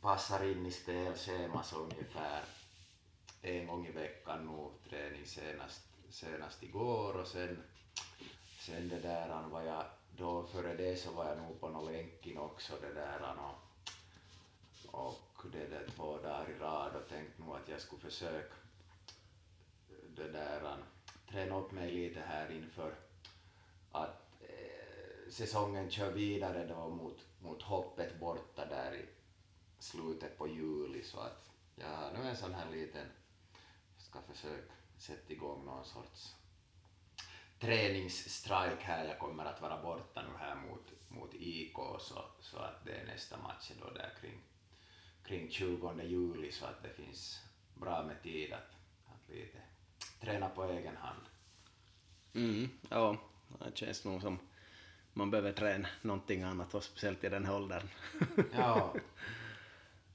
passar 0.00 0.50
in 0.50 0.66
i 0.66 0.70
spelschema 0.70 1.62
så 1.62 1.76
ungefär 1.76 2.42
en 3.42 3.66
gång 3.66 3.86
i 3.86 3.90
veckan 3.90 4.46
nu 4.46 4.90
träning 4.90 5.26
senast, 5.26 5.82
senast 6.10 6.62
igår 6.62 7.20
och 7.20 7.26
sen, 7.26 7.62
sen 8.58 8.88
det 8.88 9.00
där 9.00 9.48
var 9.50 9.62
jag 9.62 9.84
då 10.16 10.46
före 10.52 10.74
det 10.74 10.96
så 10.96 11.12
var 11.12 11.28
jag 11.28 11.38
nog 11.38 11.60
på 11.60 11.68
någon 11.68 11.92
länkin 11.92 12.38
också 12.38 12.72
det 12.80 12.94
där 12.94 13.20
och 13.20 13.69
och 14.90 15.44
det 15.52 15.66
där 15.66 15.86
två 15.96 16.18
dagar 16.18 16.50
i 16.50 16.58
rad 16.58 16.96
och 16.96 17.08
tänkt 17.08 17.38
nog 17.38 17.56
att 17.56 17.68
jag 17.68 17.80
skulle 17.80 18.00
försöka 18.02 18.54
eh, 19.90 20.10
det 20.16 20.28
där, 20.28 20.76
träna 21.30 21.58
upp 21.58 21.72
mig 21.72 21.92
lite 21.92 22.20
här 22.20 22.50
inför 22.52 22.94
att 23.92 24.42
eh, 24.42 25.30
säsongen 25.30 25.90
kör 25.90 26.12
vidare 26.12 26.66
då 26.66 26.88
mot, 26.88 27.26
mot 27.40 27.62
hoppet 27.62 28.20
borta 28.20 28.66
där 28.66 28.94
i 28.94 29.08
slutet 29.78 30.38
på 30.38 30.48
juli 30.48 31.02
så 31.02 31.20
att 31.20 31.50
jag 31.76 31.88
har 31.88 32.12
nu 32.12 32.28
en 32.28 32.36
sån 32.36 32.54
här 32.54 32.70
liten, 32.70 33.06
ska 33.98 34.20
försöka 34.20 34.72
sätta 34.98 35.32
igång 35.32 35.64
någon 35.64 35.84
sorts 35.84 36.34
träningsstrike 37.60 38.82
här. 38.82 39.04
Jag 39.04 39.18
kommer 39.18 39.44
att 39.44 39.62
vara 39.62 39.82
borta 39.82 40.22
nu 40.22 40.38
här 40.38 40.54
mot, 40.54 40.92
mot 41.08 41.34
IK 41.34 41.76
så, 42.00 42.24
så 42.40 42.58
att 42.58 42.84
det 42.84 42.92
är 42.92 43.06
nästa 43.06 43.38
match 43.38 43.70
då 43.80 43.90
där 43.90 44.12
kring, 44.20 44.42
kring 45.30 45.50
20 45.50 46.02
juli 46.02 46.52
så 46.52 46.64
att 46.64 46.82
det 46.82 47.04
finns 47.04 47.40
bra 47.74 48.02
med 48.02 48.22
tid 48.22 48.52
att, 48.52 48.70
att 49.06 49.34
lite 49.34 49.58
träna 50.20 50.48
på 50.48 50.64
egen 50.64 50.96
hand. 50.96 51.22
Mm, 52.34 52.68
ja, 52.88 53.16
det 53.58 53.76
känns 53.76 54.04
nog 54.04 54.22
som 54.22 54.38
man 55.12 55.30
behöver 55.30 55.52
träna 55.52 55.88
någonting 56.02 56.42
annat 56.42 56.74
och 56.74 56.84
speciellt 56.84 57.24
i 57.24 57.28
den 57.28 57.44
här 57.44 57.54
åldern. 57.54 57.88
Ja. 58.52 58.94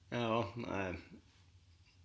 ja, 0.09 0.53
nej. 0.55 0.95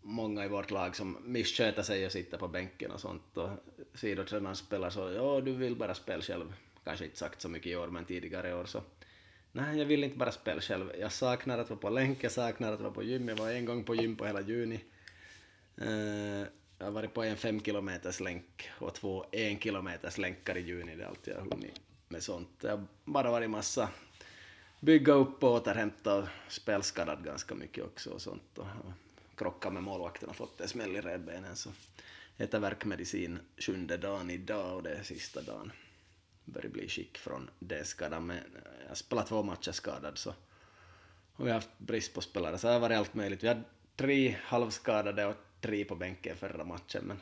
Många 0.03 0.45
i 0.45 0.49
vårt 0.49 0.71
lag 0.71 0.97
som 0.97 1.17
missköter 1.25 1.83
sig 1.83 2.07
och 2.07 2.13
sitter 2.13 2.39
på 2.39 2.49
bänken 2.49 2.91
och 2.91 3.01
sånt 3.01 3.37
och 3.37 3.51
sidotränaren 3.95 4.57
spelar 4.57 4.91
så 4.91 5.11
ja, 5.11 5.41
du 5.41 5.53
vill 5.53 5.77
bara 5.77 5.95
spela 5.95 6.23
själv. 6.23 6.55
Kanske 6.85 7.05
inte 7.05 7.19
sagt 7.19 7.41
så 7.41 7.49
mycket 7.49 7.73
i 7.73 7.77
år 7.77 7.89
men 7.89 8.05
tidigare 8.05 8.55
år 8.55 8.65
så 8.65 8.83
nej, 9.53 9.79
jag 9.79 9.87
vill 9.87 10.05
inte 10.05 10.19
bara 10.19 10.33
spela 10.33 10.61
själv. 10.61 10.93
Jag 11.01 11.13
saknar 11.13 11.59
att 11.59 11.71
vara 11.71 11.81
på 11.81 11.91
länk, 11.91 12.25
jag 12.25 12.33
saknar 12.33 12.73
att 12.73 12.81
vara 12.81 12.93
på 12.93 13.03
gym. 13.03 13.29
Jag 13.29 13.37
var 13.37 13.51
en 13.51 13.65
gång 13.65 13.85
på 13.85 13.95
gym 13.95 14.17
på 14.17 14.27
hela 14.27 14.41
juni. 14.41 14.81
Uh, 15.83 16.45
jag 16.79 16.87
har 16.87 16.91
varit 16.91 17.15
på 17.15 17.23
en 17.23 17.37
fem 17.37 17.61
kilometers 17.61 18.21
länk 18.21 18.71
och 18.79 18.95
två 18.95 19.25
en 19.33 19.59
kilometers 19.59 20.19
länkar 20.19 20.57
i 20.57 20.61
juni. 20.61 20.97
Det 20.97 21.03
är 21.03 21.09
allt 21.09 21.27
jag 21.27 21.35
har 21.35 21.43
hunnit 21.43 21.81
med 22.09 22.23
sånt. 22.23 22.49
Jag 22.61 22.71
har 22.71 22.85
bara 23.05 23.31
varit 23.31 23.51
massa 23.51 23.89
bygga 24.81 25.13
upp 25.13 25.45
och 25.45 25.51
återhämta 25.51 26.17
och 26.17 26.29
spelskadad 26.49 27.25
ganska 27.25 27.55
mycket 27.55 27.85
också 27.85 28.11
och 28.11 28.23
sånt. 28.23 28.59
Och 28.59 28.67
krockat 29.37 29.73
med 29.73 29.83
målvakten 29.83 30.29
och 30.29 30.37
fått 30.37 30.61
en 30.61 30.69
smäll 30.69 30.97
i 30.97 31.01
revbenen 31.01 31.57
så 31.57 31.71
äter 32.37 32.59
värkmedicin 32.59 33.39
sjunde 33.59 33.97
dagen 33.97 34.31
idag 34.31 34.77
och 34.77 34.83
det 34.83 34.91
är 34.91 35.03
sista 35.03 35.43
dagen. 35.43 35.73
Börjar 36.53 36.69
bli 36.71 36.89
skick 36.89 37.19
från 37.19 37.51
det 37.59 37.85
skadan 37.87 38.27
men 38.27 38.37
jag 38.83 38.89
har 38.89 38.95
spelat 38.95 39.27
två 39.27 39.43
matcher 39.43 39.73
skadad 39.73 40.19
så 40.19 40.31
och 41.37 41.47
vi 41.47 41.51
har 41.51 41.55
haft 41.55 41.79
brist 41.79 42.15
på 42.15 42.21
spelare 42.21 42.59
så 42.59 42.67
det 42.67 42.73
har 42.73 42.81
varit 42.81 42.99
allt 42.99 43.15
möjligt. 43.15 43.43
Vi 43.45 43.49
hade 43.49 43.63
tre 43.97 44.37
halvskadade 44.45 45.27
och 45.27 45.35
tre 45.61 45.85
på 45.85 45.95
bänken 45.97 46.37
förra 46.37 46.65
matchen 46.65 47.05
men 47.05 47.21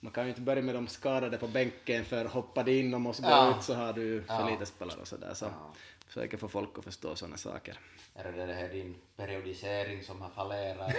man 0.00 0.12
kan 0.12 0.24
ju 0.24 0.28
inte 0.28 0.40
börja 0.40 0.62
med 0.62 0.74
de 0.74 0.88
skadade 0.88 1.36
på 1.38 1.48
bänken 1.48 2.04
för 2.04 2.24
hoppade 2.24 2.72
in 2.74 2.94
och 2.94 3.00
måste 3.00 3.22
gå 3.22 3.28
Ja. 3.28 3.56
ut 3.58 3.64
så 3.64 3.74
har 3.74 3.92
du 3.92 4.22
för 4.22 4.34
Ja. 4.34 4.50
lite 4.50 4.66
spelare 4.66 5.00
och 5.00 5.08
sådär 5.08 5.34
så 5.34 5.44
Ja. 5.44 5.74
försöker 6.06 6.36
få 6.36 6.48
folk 6.48 6.78
att 6.78 6.84
förstå 6.84 7.16
sådana 7.16 7.36
saker. 7.36 7.78
Är 8.14 8.32
det 8.32 8.46
det 8.46 8.52
här 8.54 8.68
din 8.68 8.94
periodisering 9.16 10.02
som 10.02 10.20
har 10.20 10.30
fallerat? 10.30 10.94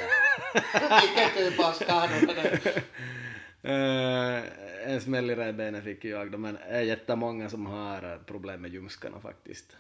Vilken 1.02 1.30
typ 1.38 1.60
av 1.60 1.72
skador 1.72 2.36
det? 2.36 2.84
Uh, 3.66 4.44
en 4.86 5.02
smäll 5.02 5.30
i 5.30 5.36
revbenen 5.36 5.82
fick 5.82 6.06
jag 6.06 6.32
då, 6.32 6.38
men 6.38 6.54
det 6.54 6.62
är 6.62 6.82
jättemånga 6.82 7.50
som 7.50 7.66
har 7.66 8.24
problem 8.26 8.62
med 8.62 8.74
ljumskarna 8.74 9.20
faktiskt. 9.20 9.78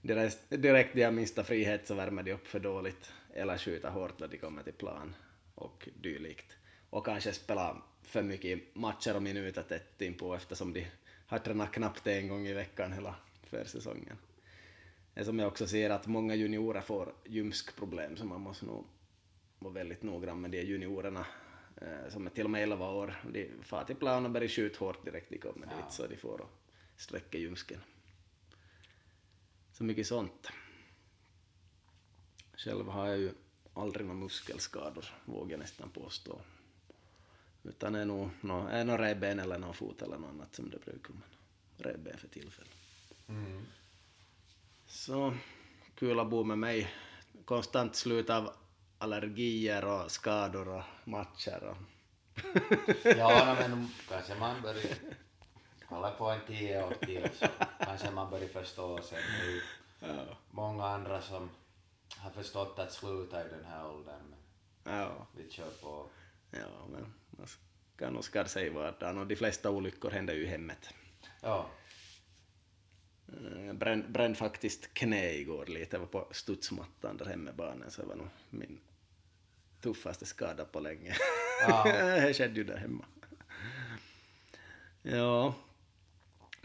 Direkt, 0.00 0.38
direkt 0.48 0.94
de 0.94 1.02
har 1.02 1.12
minsta 1.12 1.44
frihet 1.44 1.86
så 1.86 1.94
värmer 1.94 2.22
de 2.22 2.32
upp 2.32 2.46
för 2.46 2.60
dåligt 2.60 3.12
eller 3.34 3.58
skjuter 3.58 3.90
hårt 3.90 4.18
när 4.18 4.28
de 4.28 4.38
kommer 4.38 4.62
till 4.62 4.72
plan 4.72 5.14
och 5.54 5.88
dylikt. 6.02 6.56
Och 6.90 7.06
kanske 7.06 7.32
spelar 7.32 7.82
för 8.02 8.22
mycket 8.22 8.74
matcher 8.74 9.16
och 9.16 9.22
minuter 9.22 9.62
tätt 9.62 10.02
inpå 10.02 10.34
eftersom 10.34 10.72
de 10.72 10.86
har 11.26 11.38
tränat 11.38 11.72
knappt 11.72 12.06
en 12.06 12.28
gång 12.28 12.46
i 12.46 12.52
veckan 12.52 12.92
hela 12.92 13.14
försäsongen. 13.42 14.16
Det 15.14 15.24
som 15.24 15.38
jag 15.38 15.48
också 15.48 15.66
ser 15.66 15.90
att 15.90 16.06
många 16.06 16.34
juniorer 16.34 16.80
får 16.80 17.12
ljumskproblem 17.24 18.16
så 18.16 18.24
man 18.24 18.40
måste 18.40 18.66
nog 18.66 18.84
vara 19.58 19.74
väldigt 19.74 20.02
noggrann 20.02 20.40
med 20.40 20.50
de 20.50 20.62
juniorerna 20.62 21.26
som 22.08 22.26
är 22.26 22.30
till 22.30 22.44
och 22.44 22.50
med 22.50 22.62
11 22.62 22.90
år. 22.90 23.22
De 23.32 23.50
far 23.62 23.84
till 23.84 23.96
plan 23.96 24.24
och 24.24 24.30
börjar 24.30 24.48
skjuta 24.48 24.78
hårt 24.84 25.04
direkt 25.04 25.30
de 25.30 25.38
kommer 25.38 25.68
Ja. 25.70 25.76
dit 25.76 25.92
så 25.92 26.06
de 26.06 26.16
får 26.16 26.46
sträcka 26.96 27.38
ljumsken. 27.38 27.80
Så 29.72 29.84
mycket 29.84 30.06
sånt. 30.06 30.48
Själv 32.56 32.88
har 32.88 33.06
jag 33.08 33.18
ju 33.18 33.32
aldrig 33.74 34.06
några 34.06 34.20
muskelskador, 34.20 35.04
vågar 35.24 35.50
jag 35.50 35.60
nästan 35.60 35.90
påstå. 35.90 36.40
Utan 37.62 37.94
är 37.94 38.04
nog, 38.04 38.30
nå, 38.40 38.66
är 38.68 38.84
nog 38.84 39.00
revben 39.00 39.38
eller 39.38 39.58
någon 39.58 39.74
fot 39.74 40.02
eller 40.02 40.18
något 40.18 40.30
annat 40.30 40.54
som 40.54 40.70
det 40.70 40.78
brukar. 40.84 41.12
Men 41.14 41.22
revben 41.76 42.18
för 42.18 42.28
tillfället. 42.28 42.76
Mm. 43.28 43.62
Så 44.86 45.34
kul 45.94 46.20
att 46.20 46.30
bo 46.30 46.44
med 46.44 46.58
mig. 46.58 46.94
Konstant 47.44 47.96
slut 47.96 48.30
av 48.30 48.52
allergier 49.02 49.84
och 49.84 50.10
skador 50.10 50.68
och 50.68 50.82
matcher. 51.04 51.62
Och 51.64 51.76
Ja, 53.16 53.56
men 53.60 53.88
kanske 54.08 54.34
man 54.34 54.62
börjar 54.62 54.94
hålla 55.86 56.10
på 56.10 56.30
en 56.30 56.40
tio 56.46 56.84
år 56.86 56.94
till 57.00 57.28
så 57.38 57.46
kanske 57.78 58.10
man 58.10 58.30
börjar 58.30 58.48
förstå 58.48 59.02
sen. 59.02 59.18
Det 59.40 59.46
är 59.46 59.50
ju 59.50 59.60
ja. 60.00 60.36
många 60.50 60.86
andra 60.86 61.22
som 61.22 61.50
har 62.16 62.30
förstått 62.30 62.78
att 62.78 62.92
sluta 62.92 63.46
i 63.46 63.48
den 63.48 63.64
här 63.64 63.86
åldern 63.90 64.20
men 64.30 64.38
Ja, 64.98 65.26
vi 65.36 65.50
kör 65.50 65.70
på. 65.70 66.06
ja, 66.50 66.86
men 66.92 67.14
man 67.30 67.46
kan 67.98 68.12
nog 68.12 68.24
skada 68.24 68.48
sig 68.48 68.66
i 68.66 68.70
vardagen 68.70 69.18
och 69.18 69.26
de 69.26 69.36
flesta 69.36 69.70
olyckor 69.70 70.10
händer 70.10 70.34
ju 70.34 70.42
i 70.42 70.46
hemmet. 70.46 70.88
Ja, 71.40 71.66
Eh, 73.28 73.66
Jag 73.66 73.76
brände 73.76 74.08
brände 74.08 74.38
faktiskt 74.38 74.94
knä 74.94 75.32
igår 75.32 75.66
lite, 75.66 75.96
jag 75.96 76.00
var 76.00 76.06
på 76.06 76.28
studsmattan 76.30 77.16
där 77.16 77.24
hemma 77.24 77.44
med 77.44 77.54
barnen 77.56 77.90
så 77.90 78.00
det 78.02 78.08
var 78.08 78.14
nog 78.16 78.28
min 78.50 78.80
tuffaste 79.82 80.26
skada 80.26 80.64
på 80.64 80.80
länge. 80.80 81.16
Ja. 81.68 81.82
det 82.26 82.34
skedde 82.34 82.54
ju 82.54 82.64
där 82.64 82.76
hemma. 82.76 83.04
Ja, 85.02 85.54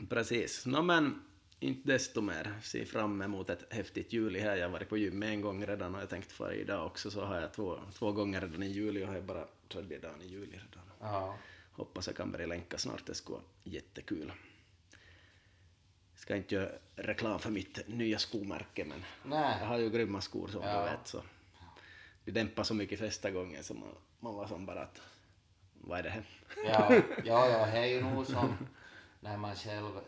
precis. 0.09 0.65
Nå 0.65 0.81
men 0.81 1.21
inte 1.59 1.91
desto 1.91 2.21
mer, 2.21 2.53
se 2.63 2.85
fram 2.85 3.21
emot 3.21 3.49
ett 3.49 3.73
häftigt 3.73 4.13
juli 4.13 4.39
här. 4.39 4.55
Jag 4.55 4.65
har 4.65 4.71
varit 4.71 4.89
på 4.89 4.97
gym 4.97 5.23
en 5.23 5.41
gång 5.41 5.65
redan 5.65 5.95
och 5.95 6.01
jag 6.01 6.09
tänkte 6.09 6.33
fara 6.33 6.53
idag 6.53 6.85
också 6.85 7.11
så 7.11 7.21
har 7.25 7.41
jag 7.41 7.53
två, 7.53 7.79
två 7.93 8.11
gånger 8.11 8.41
redan 8.41 8.63
i 8.63 8.67
juli 8.67 9.03
och 9.03 9.07
har 9.07 9.15
jag 9.15 9.23
bara 9.23 9.47
tredje 9.69 9.99
dagen 9.99 10.21
i 10.21 10.27
juli 10.27 10.51
redan. 10.51 10.85
ja, 10.99 11.37
Hoppas 11.71 12.07
jag 12.07 12.15
kan 12.15 12.31
börja 12.31 12.45
länka 12.47 12.77
snart, 12.77 13.05
det 13.05 13.13
skulle 13.15 13.33
vara 13.35 13.45
jättekul. 13.63 14.31
Ska 16.15 16.35
inte 16.35 16.55
göra 16.55 16.69
reklam 16.95 17.39
för 17.39 17.51
mitt 17.51 17.87
nya 17.87 18.17
skomärke 18.19 18.85
men 18.85 19.03
jag 19.23 19.29
nej, 19.29 19.65
har 19.65 19.77
ju 19.77 19.89
grymma 19.89 20.21
skor 20.21 20.47
som 20.47 20.61
Ja. 20.63 20.79
du 20.83 20.89
vet 20.91 21.07
så 21.07 21.23
det 22.27 22.33
dämpar 22.33 22.63
så 22.63 22.73
mycket 22.73 22.99
första 22.99 23.31
gången 23.31 23.63
så 23.63 23.73
man, 23.73 23.89
man 24.19 24.35
var 24.35 24.47
som 24.47 24.65
bara 24.65 24.81
att 24.81 25.01
vad 25.73 25.99
är 25.99 26.03
det 26.03 26.09
här? 26.09 26.23
ja, 26.65 26.93
ja, 27.25 27.49
ja, 27.49 27.65
det 27.65 27.77
är 27.77 27.85
ju 27.85 28.01
nog 28.01 28.25
som 28.25 28.57
när 29.19 29.37
man 29.37 29.55
själv 29.55 29.99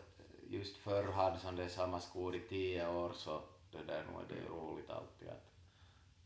just 0.48 0.76
förr 0.76 1.12
hade 1.12 1.38
som 1.38 1.56
det 1.56 1.68
samma 1.68 2.00
skor 2.00 2.36
i 2.36 2.40
tio 2.40 2.88
år 2.88 3.12
så 3.12 3.42
det 3.72 3.82
där 3.86 4.04
nog 4.04 4.22
är 4.22 4.28
det 4.28 4.34
ju 4.34 4.48
roligt 4.48 4.90
alltid 4.90 5.28
att 5.28 5.50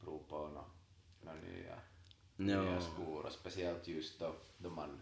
prova 0.01 0.25
på 0.29 0.39
några 0.39 0.65
nå 1.23 1.33
nya, 1.33 1.75
Ja. 2.37 2.63
nya 2.63 2.81
skor 2.81 3.27
och 3.27 3.33
speciellt 3.33 3.89
just 3.89 4.19
då, 4.21 4.35
då 4.59 4.71
man 4.71 5.01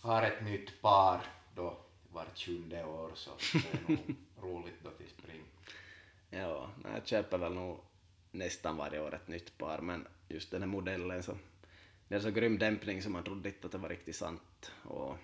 har 0.00 0.22
ett 0.22 0.42
nytt 0.44 0.82
par 0.82 1.20
då 1.54 1.76
vart 2.12 2.38
sjunde 2.38 2.84
år 2.84 3.10
så 3.14 3.30
det 3.52 3.58
är 3.58 3.88
nog 3.96 4.16
roligt 4.52 4.82
då 4.84 4.90
till 4.90 5.08
spring. 5.10 5.42
Ja, 6.30 6.70
jag 6.84 7.06
köper 7.06 7.38
väl 7.38 7.54
nog 7.54 7.80
nästan 8.38 8.76
varje 8.76 9.00
år 9.00 9.14
ett 9.14 9.28
nytt 9.28 9.58
par 9.58 9.78
men 9.78 10.06
just 10.28 10.50
den 10.50 10.62
här 10.62 10.68
modellen 10.68 11.22
så 11.22 11.36
det 12.08 12.14
är 12.14 12.20
så 12.20 12.30
grym 12.30 12.58
dämpning 12.58 13.02
som 13.02 13.12
man 13.12 13.24
trodde 13.24 13.48
inte 13.48 13.66
att 13.66 13.72
det 13.72 13.78
var 13.78 13.88
riktigt 13.88 14.16
sant 14.16 14.72
och 14.82 15.16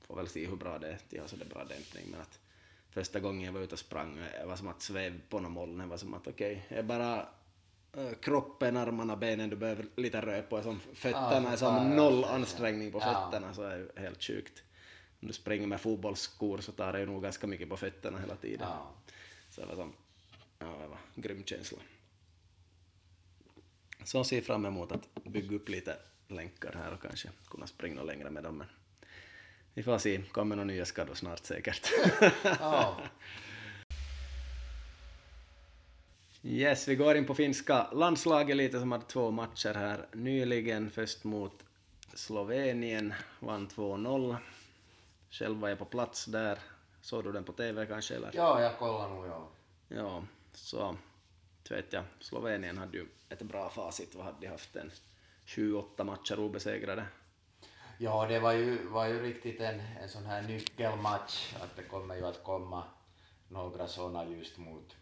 får 0.00 0.16
väl 0.16 0.28
se 0.28 0.46
hur 0.46 0.56
bra 0.56 0.78
det 0.78 0.88
är, 0.88 0.98
de 1.10 1.18
har 1.18 1.26
så 1.26 1.36
det 1.36 1.44
är 1.44 1.48
bra 1.48 1.64
dämpning 1.64 2.04
men 2.10 2.20
att 2.20 2.38
första 2.90 3.20
gången 3.20 3.44
jag 3.44 3.52
var 3.52 3.60
ute 3.60 3.74
och 3.74 3.78
sprang 3.78 4.16
det 4.16 4.46
var 4.46 4.56
som 4.56 4.68
att 4.68 4.82
sväva 4.82 5.16
på 5.28 5.40
någon 5.40 5.52
moln, 5.52 5.78
det 5.78 5.86
var 5.86 5.96
som 5.96 6.14
att 6.14 6.26
okej, 6.26 6.66
det 6.68 6.74
är 6.74 6.82
bara 6.82 7.28
eh, 7.92 8.12
kroppen, 8.20 8.76
armarna, 8.76 9.16
benen 9.16 9.50
du 9.50 9.56
behöver 9.56 9.86
lite 9.96 10.20
röra 10.20 10.42
på, 10.42 10.62
som 10.62 10.80
fötterna 10.94 11.52
är 11.52 11.56
som 11.56 11.74
ja, 11.74 11.82
ja, 11.84 11.94
noll 11.94 12.20
ja, 12.20 12.28
ja. 12.28 12.34
ansträngning 12.34 12.92
på 12.92 12.98
Ja. 12.98 13.30
fötterna 13.30 13.54
så 13.54 13.62
är 13.62 13.90
det 13.94 14.00
helt 14.00 14.22
sjukt. 14.22 14.62
Om 15.20 15.28
du 15.28 15.34
springer 15.34 15.66
med 15.66 15.80
fotbollsskor 15.80 16.58
så 16.58 16.72
tar 16.72 16.92
det 16.92 17.00
ju 17.00 17.06
nog 17.06 17.22
ganska 17.22 17.46
mycket 17.46 17.68
på 17.68 17.76
fötterna 17.76 18.18
hela 18.18 18.36
tiden. 18.36 18.66
Ja. 18.68 18.90
Så 19.50 19.60
det 19.60 19.66
var 19.66 19.74
som, 19.74 19.92
ja 20.58 20.66
det 20.66 20.88
var 20.88 20.98
en 21.14 21.22
grym 21.22 21.44
känsla. 21.44 21.78
Så 24.04 24.24
ser 24.24 24.40
fram 24.40 24.66
emot 24.66 24.92
att 24.92 25.24
bygga 25.24 25.56
upp 25.56 25.68
lite 25.68 25.96
länkar 26.28 26.72
här 26.84 26.92
och 26.92 27.02
kanske 27.02 27.28
kunna 27.48 27.66
springa 27.66 28.02
längre 28.02 28.30
med 28.30 28.42
dem. 28.42 28.58
Men 28.58 28.66
vi 29.74 29.82
får 29.82 29.98
se, 29.98 30.22
kommer 30.32 30.56
några 30.56 30.66
nya 30.66 30.84
skador 30.84 31.14
snart 31.14 31.44
säkert. 31.44 31.90
Ja. 32.60 32.96
Yes, 36.46 36.88
vi 36.88 36.96
går 36.96 37.16
in 37.16 37.26
på 37.26 37.34
finska 37.34 37.90
landslaget 37.92 38.56
lite 38.56 38.80
som 38.80 38.92
hade 38.92 39.04
två 39.04 39.30
matcher 39.30 39.74
här 39.74 40.06
nyligen. 40.12 40.90
Först 40.90 41.24
mot 41.24 41.52
Slovenien, 42.14 43.14
vann 43.40 43.68
2-0. 43.68 44.36
Själv 45.30 45.60
var 45.60 45.68
jag 45.68 45.78
på 45.78 45.84
plats 45.84 46.24
där. 46.24 46.58
Såg 47.00 47.24
du 47.24 47.32
den 47.32 47.44
på 47.44 47.52
TV 47.52 47.86
kanske 47.86 48.14
eller? 48.14 48.30
Ja, 48.34 48.62
jag 48.62 48.78
kollar 48.78 49.08
nog 49.08 49.26
ja. 49.26 49.48
Ja, 49.88 50.22
så 50.52 50.96
vet 51.70 51.92
jag, 51.92 52.04
Slovenien 52.20 52.78
hade 52.78 52.96
ju 52.96 53.06
ett 53.28 53.42
bra 53.42 53.70
facit. 53.70 54.14
Vad 54.14 54.24
hade 54.24 54.40
de 54.40 54.46
haft? 54.46 54.76
En 54.76 54.90
7-8 55.46 56.04
matcher 56.04 56.38
obesegrade. 56.38 57.06
Ja, 57.98 58.26
det 58.28 58.40
var 58.40 58.52
ju, 58.52 58.86
var 58.86 59.06
ju 59.06 59.22
riktigt 59.22 59.60
en, 59.60 59.80
en 59.80 60.08
sån 60.08 60.26
här 60.26 60.42
nyckelmatch, 60.42 61.54
att 61.62 61.76
det 61.76 61.82
kommer 61.82 62.16
ju 62.16 62.26
att 62.26 62.44
komma 62.44 62.84
några 63.48 63.88
såna 63.88 64.24
just 64.24 64.58
mot, 64.58 64.96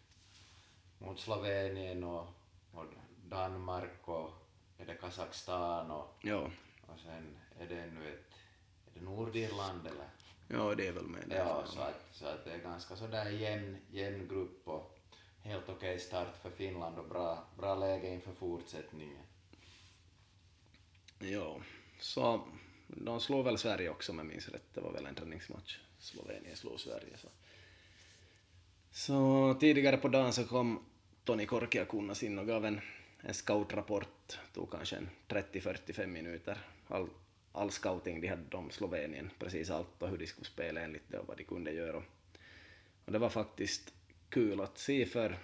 mot 0.98 1.20
Slovenien 1.20 2.04
och, 2.04 2.26
och 2.72 2.84
Danmark 3.24 4.08
och 4.08 4.30
är 4.78 4.86
det 4.86 4.94
Kazakstan 4.94 5.90
och, 5.90 6.18
Ja, 6.22 6.50
och 6.86 7.00
sen 7.00 7.36
är 7.60 7.66
det 7.66 7.80
ännu 7.80 8.08
ett, 8.08 8.34
är 8.86 8.98
det 9.00 9.04
Nordirland 9.04 9.86
eller? 9.86 10.08
ja 10.48 10.74
det 10.74 10.86
är 10.88 10.92
väl 10.92 11.06
med 11.06 11.28
det. 11.28 11.36
Ja, 11.36 11.62
så 11.66 11.80
att, 11.80 12.08
så 12.12 12.26
att 12.26 12.44
det 12.44 12.52
är 12.52 12.58
ganska 12.58 12.96
sådär 12.96 13.30
jämn, 13.30 13.76
jämn 13.90 14.28
grupp 14.28 14.68
och 14.68 14.91
helt 15.42 15.68
okej 15.68 15.98
start 15.98 16.36
för 16.42 16.50
Finland 16.50 16.98
och 16.98 17.08
bra, 17.08 17.44
bra 17.58 17.74
läge 17.74 18.08
inför 18.08 18.32
fortsättningen. 18.32 19.22
Jo, 21.20 21.62
så 22.00 22.48
de 22.86 23.20
slog 23.20 23.44
väl 23.44 23.58
Sverige 23.58 23.90
också 23.90 24.12
om 24.12 24.18
jag 24.18 24.26
minns 24.26 24.48
rätt. 24.48 24.74
Det 24.74 24.80
var 24.80 24.92
väl 24.92 25.06
en 25.06 25.14
träningsmatch. 25.14 25.78
Slovenien 25.98 26.56
slog 26.56 26.80
Sverige. 26.80 27.16
Så, 27.16 27.28
så 28.90 29.54
tidigare 29.60 29.96
på 29.96 30.08
dagen 30.08 30.32
så 30.32 30.44
kom 30.44 30.84
Toni 31.24 31.46
Korkiakunnas 31.46 32.22
in 32.22 32.38
och 32.38 32.46
gav 32.46 32.64
en, 32.64 32.80
en 33.20 33.34
scoutrapport. 33.34 34.38
Tog 34.54 34.70
kanske 34.70 34.96
en 34.96 35.08
30-45 35.28 36.06
minuter. 36.06 36.58
All, 36.88 37.08
all 37.52 37.70
scouting 37.70 38.20
de 38.20 38.28
hade 38.28 38.56
om 38.56 38.70
Slovenien, 38.70 39.30
precis 39.38 39.70
allt 39.70 40.02
och 40.02 40.08
hur 40.08 40.18
de 40.18 40.26
skulle 40.26 40.44
spela 40.44 40.80
enligt 40.80 41.08
det 41.08 41.18
och 41.18 41.28
vad 41.28 41.36
de 41.36 41.44
kunde 41.44 41.72
göra. 41.72 42.02
Och 43.04 43.12
det 43.12 43.18
var 43.18 43.28
faktiskt 43.28 43.92
kul 44.32 44.60
att 44.60 44.78
se 44.78 45.06
för 45.06 45.38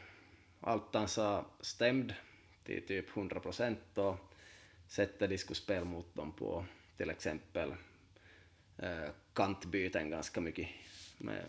allt 0.60 0.94
han 0.94 1.08
sa 1.08 1.46
stämde 1.60 2.14
till 2.64 2.86
typ 2.86 3.16
100 3.16 3.40
procent 3.40 3.98
och 3.98 4.16
sätter 4.88 5.28
de 5.28 5.38
skulle 5.38 5.56
spela 5.56 5.84
mot 5.84 6.14
dem 6.14 6.32
på 6.32 6.64
till 6.96 7.10
exempel 7.10 7.74
eh, 8.78 9.08
kantbyten 9.32 10.10
ganska 10.10 10.40
mycket 10.40 10.68
med 11.18 11.44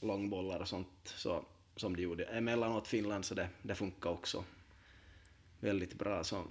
långbollar 0.00 0.60
och 0.60 0.68
sånt 0.68 0.88
så, 1.04 1.44
som 1.76 1.96
de 1.96 2.02
gjorde 2.02 2.24
emellanåt 2.24 2.88
Finland 2.88 3.24
så 3.24 3.34
det, 3.34 3.48
det 3.62 3.74
funkar 3.74 4.10
också 4.10 4.44
väldigt 5.60 5.94
bra. 5.94 6.24
Så 6.24 6.44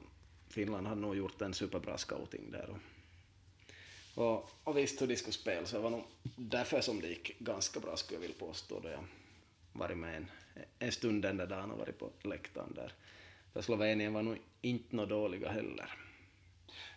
Finland 0.50 0.88
hade 0.88 1.02
nog 1.02 1.16
gjort 1.16 1.42
en 1.42 1.54
superbra 1.54 1.98
scouting 1.98 2.52
där. 2.52 2.70
Och, 2.70 2.80
och, 4.24 4.50
och 4.64 4.78
visst 4.78 5.02
hur 5.02 5.08
de 5.08 5.16
skulle 5.16 5.34
spela 5.34 5.66
så 5.66 5.76
det 5.76 5.84
var 5.84 5.90
nog 5.90 6.04
därför 6.36 6.82
som 6.82 7.02
det 7.02 7.08
gick 7.08 7.40
ganska 7.40 7.80
bra 7.80 7.98
skulle 7.98 8.16
jag 8.16 8.22
vilja 8.22 8.40
påstå 8.40 8.80
då 8.80 8.90
jag 8.90 9.04
varit 9.74 9.98
med 9.98 10.18
en, 10.18 10.28
en 10.80 10.92
stund 10.92 11.22
den 11.22 11.38
där 11.38 11.48
dagen 11.48 11.72
och 11.72 11.80
varit 11.80 12.00
på 12.00 12.12
läktaren 12.24 12.74
där. 12.74 12.94
För 13.54 13.62
Slovenien 13.62 14.14
var 14.14 14.22
nog 14.22 14.38
inte 14.62 14.96
nå 14.96 15.06
dåliga 15.06 15.52
heller. 15.52 15.90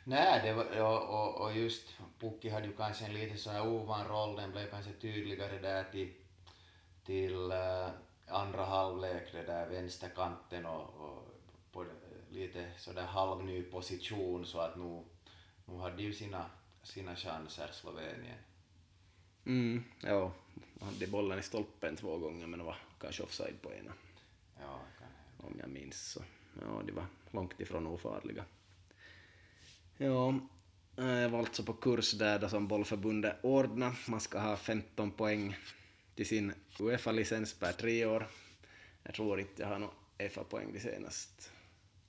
Nej, 0.04 0.40
det 0.42 0.52
var, 0.52 0.80
och, 0.80 1.02
och, 1.08 1.40
och 1.40 1.56
just 1.56 1.94
Pukki 2.20 2.48
hade 2.48 2.66
ju 2.66 2.72
kanske 2.72 3.04
en 3.04 3.14
lite 3.14 3.36
så 3.36 3.50
här 3.50 3.66
ovan 3.66 4.08
roll, 4.08 4.36
den 4.36 4.52
blev 4.52 4.70
kanske 4.70 4.92
tydligare 4.92 5.58
där 5.58 5.84
till, 5.84 6.12
till 7.04 7.50
äh, 7.50 7.88
andra 8.28 8.64
halvlek, 8.64 9.32
det 9.32 9.42
där 9.42 9.66
vänsterkanten 9.66 10.66
och, 10.66 10.82
och 10.82 11.42
på 11.72 11.84
lite 12.30 12.70
sådär 12.76 13.06
halvny 13.06 13.62
position 13.62 14.46
så 14.46 14.58
att 14.58 14.76
nu, 14.76 15.02
nu 15.64 15.78
hade 15.78 16.02
ju 16.02 16.12
sina, 16.12 16.46
sina 16.82 17.16
chanser 17.16 17.68
Slovenien. 17.72 18.38
Mm, 19.46 19.84
ja, 20.02 20.32
hade 20.80 21.06
bollen 21.06 21.38
i 21.38 21.42
stolpen 21.42 21.96
två 21.96 22.18
gånger 22.18 22.46
men 22.46 22.58
det 22.58 22.64
var 22.64 22.76
kanske 23.00 23.22
offside 23.22 23.62
på 23.62 23.74
ena. 23.74 23.92
Ja, 24.60 24.80
kan 24.98 25.08
om 25.46 25.56
jag 25.60 25.70
minns. 25.70 26.10
Så, 26.10 26.22
ja, 26.60 26.82
de 26.86 26.92
var 26.92 27.06
långt 27.30 27.60
ifrån 27.60 27.86
ofarliga. 27.86 28.44
Ja, 29.96 30.40
jag 30.96 31.28
var 31.28 31.38
alltså 31.38 31.62
på 31.62 31.72
kurs 31.72 32.12
där 32.12 32.38
då 32.38 32.48
som 32.48 32.68
bollförbundet 32.68 33.36
ordnar. 33.42 33.98
Man 34.08 34.20
ska 34.20 34.38
ha 34.38 34.56
15 34.56 35.10
poäng 35.10 35.56
till 36.14 36.26
sin 36.26 36.52
Uefa-licens 36.78 37.58
per 37.58 37.72
tre 37.72 38.06
år. 38.06 38.26
Jag 39.02 39.14
tror 39.14 39.40
inte 39.40 39.62
jag 39.62 39.68
har 39.68 39.78
några 39.78 39.94
EFA-poäng 40.18 40.72
de 40.72 40.80
senaste 40.80 41.50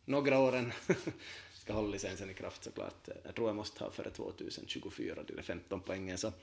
några 0.07 0.39
åren. 0.39 0.73
ska 1.53 1.73
hålla 1.73 1.87
licensen 1.87 2.29
i 2.29 2.33
kraft 2.33 2.63
såklart. 2.63 3.09
Jag 3.23 3.35
tror 3.35 3.49
jag 3.49 3.55
måste 3.55 3.83
ha 3.83 3.91
före 3.91 4.09
2024 4.09 5.23
de 5.27 5.43
15 5.43 5.81
poängen. 5.81 6.17
Så 6.17 6.33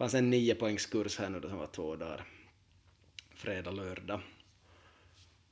fanns 0.00 0.14
en 0.14 0.30
niopoängskurs 0.30 1.18
här 1.18 1.28
nu 1.28 1.40
då 1.40 1.48
som 1.48 1.58
var 1.58 1.66
två 1.66 1.96
dagar. 1.96 2.24
Fredag, 3.34 3.70
lördag. 3.70 4.20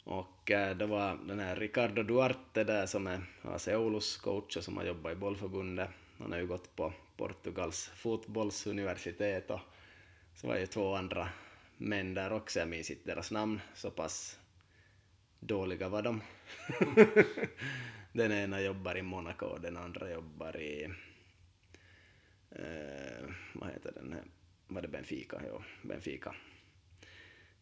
Och 0.05 0.51
eh, 0.51 0.71
äh, 0.71 0.77
det 0.77 0.87
var 0.87 1.19
den 1.27 1.39
här 1.39 1.57
Ricardo 1.57 2.03
Duarte 2.03 2.65
där 2.65 2.87
som 2.87 3.07
är 3.07 3.21
AC 3.43 3.69
Oulus 3.69 4.17
coach 4.17 4.57
och 4.57 4.65
som 4.65 4.77
har 4.77 4.85
jobbat 4.85 5.13
i 5.13 5.17
bollförbundet. 5.17 5.91
Han 6.19 6.33
har 6.33 6.39
ju 6.39 6.47
gått 6.47 6.77
på 6.77 6.93
Portugals 7.17 7.87
fotbollsuniversitet 7.87 9.51
och 9.51 9.61
så 10.35 10.47
var 10.47 10.57
ju 10.57 10.67
två 10.67 10.95
andra 10.95 11.29
män 11.77 12.15
där 12.15 12.33
också, 12.33 12.59
jag 12.59 12.69
minns 12.69 12.91
inte 12.91 13.11
deras 13.11 13.31
namn, 13.31 13.61
så 13.75 13.91
pass 13.91 14.39
dåliga 15.41 15.89
var 15.89 16.03
de. 16.03 16.21
den 18.13 18.33
ena 18.33 18.61
jobbar 18.61 18.97
i 18.97 19.03
Monaco 19.03 19.47
och 19.47 19.61
den 19.61 19.77
andra 19.77 20.11
jobbar 20.11 20.61
i, 20.61 20.85
eh, 22.51 23.29
vad 23.53 23.71
heter 23.71 23.93
den 23.93 24.13
här, 24.13 24.25
var 24.69 24.83
det 24.83 24.89
Benfica? 24.89 25.41
Jo, 25.49 25.63
Benfica. 25.83 26.35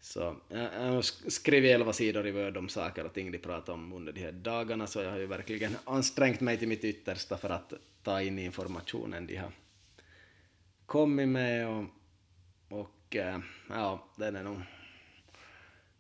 Så 0.00 0.36
jag 0.48 0.92
har 0.92 1.30
skrivit 1.30 1.74
elva 1.74 1.92
sidor 1.92 2.26
i 2.26 2.30
Word 2.30 2.56
om 2.56 2.68
saker 2.68 3.04
och 3.04 3.14
ting 3.14 3.32
de 3.32 3.38
pratar 3.38 3.72
om 3.72 3.92
under 3.92 4.12
de 4.12 4.20
här 4.20 4.32
dagarna, 4.32 4.86
så 4.86 5.00
jag 5.00 5.10
har 5.10 5.18
ju 5.18 5.26
verkligen 5.26 5.76
ansträngt 5.84 6.40
mig 6.40 6.58
till 6.58 6.68
mitt 6.68 6.84
yttersta 6.84 7.36
för 7.36 7.50
att 7.50 7.72
ta 8.02 8.22
in 8.22 8.38
informationen 8.38 9.26
de 9.26 9.36
har 9.36 9.52
kommit 10.86 11.28
med 11.28 11.68
och, 11.68 11.84
och 12.68 13.16
eh, 13.16 13.38
ja, 13.68 14.08
den 14.16 14.36
är 14.36 14.42
nog 14.42 14.60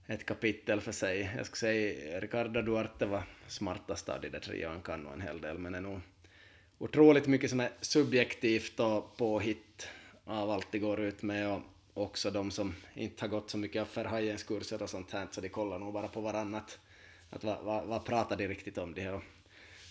ett 0.06 0.26
kapitel 0.26 0.80
för 0.80 0.92
sig. 0.92 1.30
Jag 1.36 1.46
skulle 1.46 1.72
säga 1.72 2.20
Ricardo 2.20 2.62
Duarte 2.62 3.06
var 3.06 3.22
smartast 3.46 4.08
av 4.08 4.20
de 4.20 4.28
där 4.28 4.40
tre 4.40 4.66
och 4.66 4.72
han 4.72 4.82
kan 4.82 5.02
nog 5.02 5.12
en 5.12 5.20
hel 5.20 5.40
del, 5.40 5.58
men 5.58 5.72
det 5.72 5.78
är 5.78 5.82
nog 5.82 6.00
otroligt 6.78 7.26
mycket 7.26 7.50
som 7.50 7.60
är 7.60 7.70
subjektivt 7.80 8.80
och 8.80 9.16
påhitt 9.16 9.65
av 10.26 10.50
allt 10.50 10.72
de 10.72 10.78
går 10.78 11.00
ut 11.00 11.22
med 11.22 11.48
och 11.48 11.62
också 11.94 12.30
de 12.30 12.50
som 12.50 12.74
inte 12.94 13.24
har 13.24 13.28
gått 13.28 13.50
så 13.50 13.58
mycket 13.58 13.82
av 13.82 13.88
Verhajens 13.94 14.42
kurser 14.42 14.82
och 14.82 14.90
sånt 14.90 15.10
här, 15.10 15.28
så 15.30 15.40
de 15.40 15.48
kollar 15.48 15.78
nog 15.78 15.92
bara 15.92 16.08
på 16.08 16.20
varannat. 16.20 16.78
Att 17.30 17.44
vad, 17.44 17.64
vad, 17.64 17.86
vad 17.86 18.04
pratar 18.04 18.36
de 18.36 18.48
riktigt 18.48 18.78
om 18.78 18.94
det 18.94 19.00
här? 19.00 19.20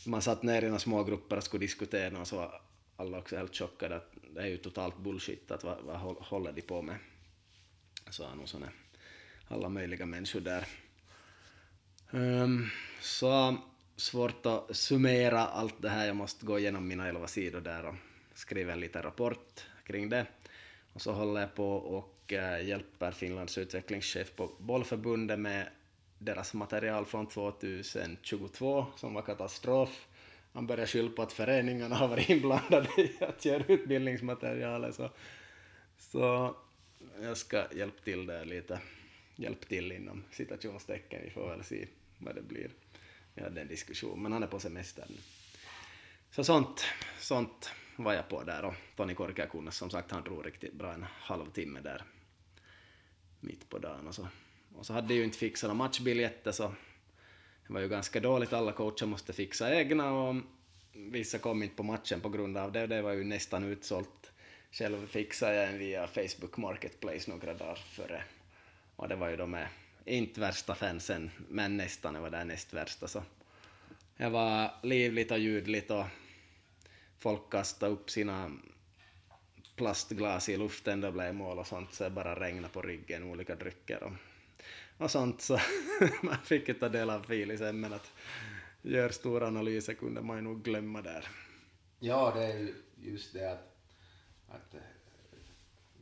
Man 0.06 0.22
satt 0.22 0.44
ner 0.44 0.62
i 0.62 0.66
några 0.66 0.80
små 0.80 1.04
grupper 1.04 1.38
och 1.38 1.44
skulle 1.44 1.64
diskutera 1.64 2.20
och 2.20 2.28
så 2.28 2.36
var 2.36 2.62
alla 2.96 3.18
också 3.18 3.38
helt 3.38 3.56
chockade 3.56 3.96
att 3.96 4.14
det 4.34 4.42
är 4.42 4.48
ju 4.48 4.58
totalt 4.58 4.98
bullshit, 4.98 5.52
att 5.52 5.64
vad, 5.64 5.82
vad 5.82 5.98
håller 6.00 6.52
de 6.52 6.62
på 6.62 6.82
med? 6.82 6.96
Så 8.10 8.24
är 8.24 8.36
nog 8.36 8.50
såna 8.50 8.70
alla 9.48 9.70
möjliga 9.70 10.06
människor 10.06 10.40
där. 10.40 10.68
Um, 12.12 12.70
så 13.02 13.58
svårt 13.96 14.46
att 14.46 14.76
summera 14.76 15.48
allt 15.48 15.82
det 15.82 15.90
här, 15.90 16.08
jag 16.08 16.16
måste 16.16 16.46
gå 16.46 16.60
igenom 16.60 16.88
mina 16.88 17.08
elva 17.08 17.28
sidor 17.28 17.62
där 17.62 17.86
och 17.86 17.96
skriva 18.34 18.74
en 18.74 18.80
liten 18.80 19.04
rapport 19.04 19.66
kring 19.88 20.10
det. 20.10 20.26
Och 20.94 21.02
så 21.02 21.12
håller 21.12 21.42
jag 21.42 21.56
på 21.56 21.76
och 21.76 22.34
eh, 22.34 22.68
hjälper 22.68 23.12
Finlands 23.12 23.58
utvecklingschef 23.58 24.36
på 24.36 24.52
bollförbundet 24.60 25.40
med 25.40 25.70
deras 26.18 26.54
material 26.54 27.06
från 27.06 27.28
2022 27.28 28.86
som 28.96 29.14
var 29.14 29.22
katastrof. 29.22 30.08
Han 30.54 30.68
började 30.68 30.88
skylla 30.88 31.10
på 31.10 31.22
att 31.22 31.34
föreningarna 31.34 31.96
har 31.96 32.08
varit 32.08 32.30
inblandade 32.30 32.90
i 32.98 33.12
att 33.20 33.46
göra 33.46 33.64
utbildningsmaterialet. 33.68 34.96
Så, 34.96 35.10
så 35.98 36.56
jag 37.22 37.38
ska 37.38 37.74
hjälpa 37.74 38.04
till 38.04 38.26
där 38.26 38.46
lite. 38.46 38.80
Hjälp 39.36 39.68
till 39.68 39.92
inom 39.92 40.24
citationstecken, 40.32 41.22
vi 41.24 41.30
får 41.30 41.50
väl 41.50 41.64
se 41.64 41.88
vad 42.18 42.36
det 42.36 42.42
blir. 42.42 42.70
Vi 43.34 43.44
hade 43.44 43.62
en 43.62 43.68
diskussion, 43.68 44.22
men 44.22 44.32
han 44.32 44.44
är 44.44 44.48
på 44.48 44.60
semester 44.60 45.06
nu. 45.10 45.18
Så 46.32 46.44
sånt, 46.44 46.86
sånt 47.20 47.72
var 47.96 48.14
jag 48.14 48.30
på 48.30 48.44
där 48.44 48.66
och 48.66 48.74
Tony 48.96 49.14
Korkeakunnas 49.14 49.78
som 49.78 49.90
sagt 49.90 50.12
han 50.12 50.24
drog 50.24 50.46
riktigt 50.46 50.74
bra 50.74 50.94
en 50.94 51.06
halvtimme 51.10 51.80
där 51.80 52.04
mitt 53.40 53.70
på 53.70 53.78
dagen 53.78 54.08
och 54.08 54.16
så. 54.16 54.28
Och 54.76 54.86
så 54.86 54.94
hade 54.94 55.14
jag 55.14 55.18
ju 55.18 55.24
inte 55.24 55.38
fixat 55.38 55.68
några 55.68 55.84
matchbiljetter 55.84 56.52
så 56.52 56.74
det 57.68 57.74
var 57.74 57.82
ju 57.82 57.90
ganska 57.90 58.20
dåligt, 58.20 58.54
alla 58.54 58.72
coacher 58.72 59.06
måste 59.06 59.34
fixa 59.34 59.76
egna 59.76 60.14
och 60.14 60.36
vissa 60.94 61.38
kom 61.38 61.64
inte 61.64 61.76
på 61.76 61.84
matchen 61.84 62.22
på 62.22 62.30
grund 62.30 62.58
av 62.58 62.72
det, 62.72 62.88
det 62.88 63.02
var 63.02 63.14
ju 63.14 63.24
nästan 63.24 63.64
utsålt. 63.64 64.32
Själv 64.72 65.08
fixade 65.08 65.56
jag 65.56 65.70
en 65.70 65.80
via 65.80 66.08
Facebook 66.08 66.58
Marketplace 66.58 67.32
några 67.32 67.54
dagar 67.54 67.76
före 67.76 68.24
och 68.96 69.08
det 69.08 69.16
var 69.16 69.30
ju 69.30 69.36
de 69.36 69.52
med 69.52 69.68
inte 70.06 70.40
värsta 70.40 70.76
fansen, 70.76 71.32
men 71.50 71.78
nästan, 71.78 72.16
jag 72.16 72.22
var 72.22 72.30
där 72.30 72.46
näst 72.46 72.74
värsta 72.74 73.08
så. 73.08 73.24
Det 74.18 74.30
var 74.30 74.72
livligt 74.84 75.32
och 75.32 75.40
ljudligt 75.40 75.92
och 75.92 76.06
folk 77.26 77.50
kastade 77.50 77.92
upp 77.92 78.10
sina 78.10 78.52
plastglas 79.76 80.50
i 80.50 80.58
luften 80.58 81.02
då 81.02 81.12
blev 81.12 81.36
mål 81.36 81.60
och 81.60 81.68
sånt 81.68 81.94
så 81.94 82.04
det 82.04 82.10
bara 82.10 82.40
regnade 82.40 82.74
på 82.74 82.82
ryggen 82.82 83.24
olika 83.24 83.56
drycker 83.56 84.04
och, 84.04 84.12
och 84.98 85.12
sånt 85.12 85.42
så 85.42 85.60
man 86.22 86.38
fick 86.38 86.70
inte 86.70 86.80
ta 86.80 86.90
del 86.90 87.10
av 87.10 87.24
filisen 87.24 87.80
men 87.80 87.94
att 87.94 88.14
göra 88.82 89.12
stora 89.12 89.48
analyser 89.48 89.94
kunde 89.94 90.22
man 90.22 90.38
ju 90.38 90.42
nog 90.42 90.64
glömma 90.64 91.02
där. 91.02 91.28
Ja, 92.00 92.32
det 92.36 92.44
är 92.44 92.58
ju 92.58 92.76
just 92.98 93.34
det 93.34 93.52
att, 93.52 93.78
att 94.48 94.74
eh, 94.74 94.80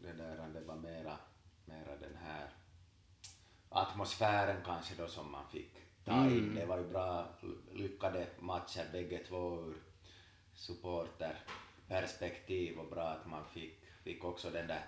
det 0.02 0.14
där 0.14 0.50
det 0.54 0.62
var 0.62 0.76
mera, 0.76 1.18
mera 1.66 1.98
den 2.02 2.16
här 2.24 2.50
atmosfären 3.70 4.58
kanske 4.66 4.96
då 4.96 5.08
som 5.08 5.32
man 5.32 5.50
fick 5.52 5.72
ta 6.06 6.26
in. 6.26 6.38
Mm. 6.38 6.56
Det 6.56 6.66
var 6.66 6.78
ju 6.78 6.84
bra 6.84 7.28
lyckade 7.74 8.28
matcher 8.40 8.86
bägge 8.92 9.18
två 9.28 9.62
ur 9.62 9.93
supporterperspektiv 10.64 12.80
och 12.80 12.90
bra 12.90 13.08
att 13.08 13.28
man 13.28 13.46
fick, 13.54 13.80
fick 14.04 14.24
också 14.24 14.50
den 14.50 14.68
där 14.68 14.86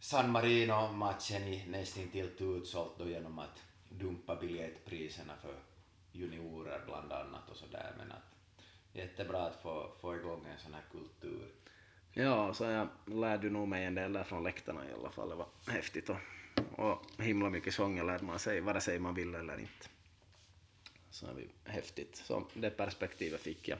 San 0.00 0.30
Marino-matchen 0.30 1.42
i 1.42 1.66
nästintill 1.68 2.30
utsålt 2.38 2.98
då 2.98 3.08
genom 3.08 3.38
att 3.38 3.62
dumpa 3.88 4.36
biljettpriserna 4.36 5.32
för 5.42 5.54
juniorer 6.12 6.80
bland 6.86 7.12
annat 7.12 7.50
och 7.50 7.56
sådär 7.56 7.92
men 7.98 8.12
att 8.12 8.34
jättebra 8.92 9.46
att 9.46 9.62
få, 9.62 9.92
få 10.00 10.16
igång 10.16 10.46
en 10.52 10.58
sån 10.58 10.74
här 10.74 10.84
kultur. 10.92 11.48
Ja, 12.12 12.54
så 12.54 12.64
jag 12.64 12.88
lärde 13.06 13.50
nog 13.50 13.68
mig 13.68 13.84
en 13.84 13.94
del 13.94 14.12
där 14.12 14.24
från 14.24 14.42
läktarna 14.42 14.88
i 14.88 14.92
alla 14.92 15.10
fall. 15.10 15.28
Det 15.28 15.34
var 15.34 15.48
häftigt 15.66 16.08
och, 16.08 16.16
och 16.72 17.02
himla 17.18 17.50
mycket 17.50 17.74
sånger 17.74 18.04
lärde 18.04 18.24
man 18.24 18.38
sig, 18.38 18.60
vare 18.60 18.80
sig 18.80 18.98
man 18.98 19.14
ville 19.14 19.38
eller 19.38 19.60
inte. 19.60 19.86
Så 21.10 21.26
det 21.26 21.32
var 21.32 21.42
häftigt. 21.64 22.16
Så 22.16 22.46
det 22.54 22.70
perspektivet 22.70 23.40
fick 23.40 23.68
jag. 23.68 23.78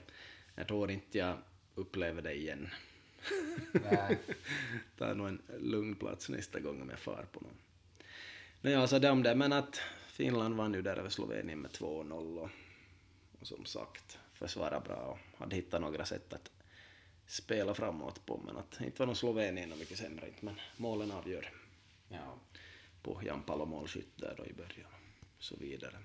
Jag 0.55 0.69
tror 0.69 0.91
inte 0.91 1.19
jag 1.19 1.39
upplever 1.75 2.23
det 2.23 2.35
igen. 2.35 2.69
Nej. 3.73 4.19
Ta 4.99 5.15
nog 5.15 5.29
en 5.29 5.43
lugn 5.59 5.95
plats 5.95 6.29
nästa 6.29 6.61
gång 6.61 6.83
om 6.83 6.91
jag 6.91 6.99
far 6.99 7.27
på 7.33 7.41
någon. 7.41 7.59
Men 8.61 8.73
ja, 8.73 8.87
så 8.87 8.99
det 8.99 9.11
om 9.11 9.23
det. 9.23 9.35
Men 9.35 9.53
att 9.53 9.81
Finland 10.09 10.55
vann 10.57 10.75
ju 10.75 10.83
där 10.83 10.97
över 10.97 11.09
Slovenien 11.09 11.61
med 11.61 11.71
2-0 11.71 12.39
och, 12.39 12.51
och 13.41 13.47
som 13.47 13.65
sagt 13.65 14.19
försvara 14.35 14.81
bra 14.81 15.19
och 15.33 15.39
hade 15.39 15.57
hittat 15.57 15.81
några 15.81 16.05
sätt 16.05 16.33
att 16.33 16.51
spela 17.27 17.75
framåt 17.75 18.27
på 18.27 18.41
men 18.47 18.57
att 18.57 18.81
inte 18.81 18.99
var 18.99 19.07
nog 19.07 19.17
Slovenien 19.17 19.79
mycket 19.79 19.99
sämre 19.99 20.27
inte 20.27 20.45
men 20.45 20.55
målen 20.77 21.11
avgör 21.13 21.53
Ja. 22.09 22.39
på 23.03 23.21
Jan 23.25 23.43
Palo 23.43 23.65
målskytt 23.65 24.17
där 24.17 24.35
då 24.37 24.47
i 24.47 24.53
början 24.53 24.91
och 25.37 25.43
så 25.43 25.57
vidare. 25.57 25.97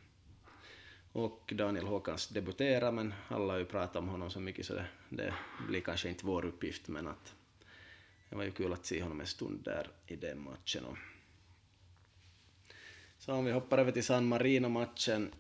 Och 1.16 1.54
Daniel 1.56 1.88
Håkans 1.88 2.28
debuterar 2.28 2.92
men 2.92 3.14
alla 3.28 3.54
har 3.54 3.60
ju 3.60 3.66
pratat 3.66 3.96
om 3.96 4.10
honom 4.10 4.30
så 4.30 4.40
mycket 4.40 4.66
så 4.66 4.74
det, 4.74 4.86
det 5.10 5.34
blir 5.68 5.82
kanske 5.82 6.10
inte 6.10 6.26
vår 6.26 6.46
uppgift 6.46 6.88
men 6.88 7.08
att 7.08 7.34
det 8.30 8.36
var 8.36 8.44
ju 8.44 8.52
kul 8.52 8.74
att 8.74 8.86
se 8.86 9.02
honom 9.02 9.22
en 9.22 9.28
stund 9.28 9.64
där 9.64 9.90
i 10.08 10.16
den 10.16 10.44
matchen. 10.44 10.86
Och 10.86 10.98
så 13.18 13.34
om 13.34 13.46
vi 13.46 13.52
hoppar 13.52 13.78
över 13.78 13.92
till 13.92 14.04
San 14.04 14.26
Marino-matchen. 14.26 15.32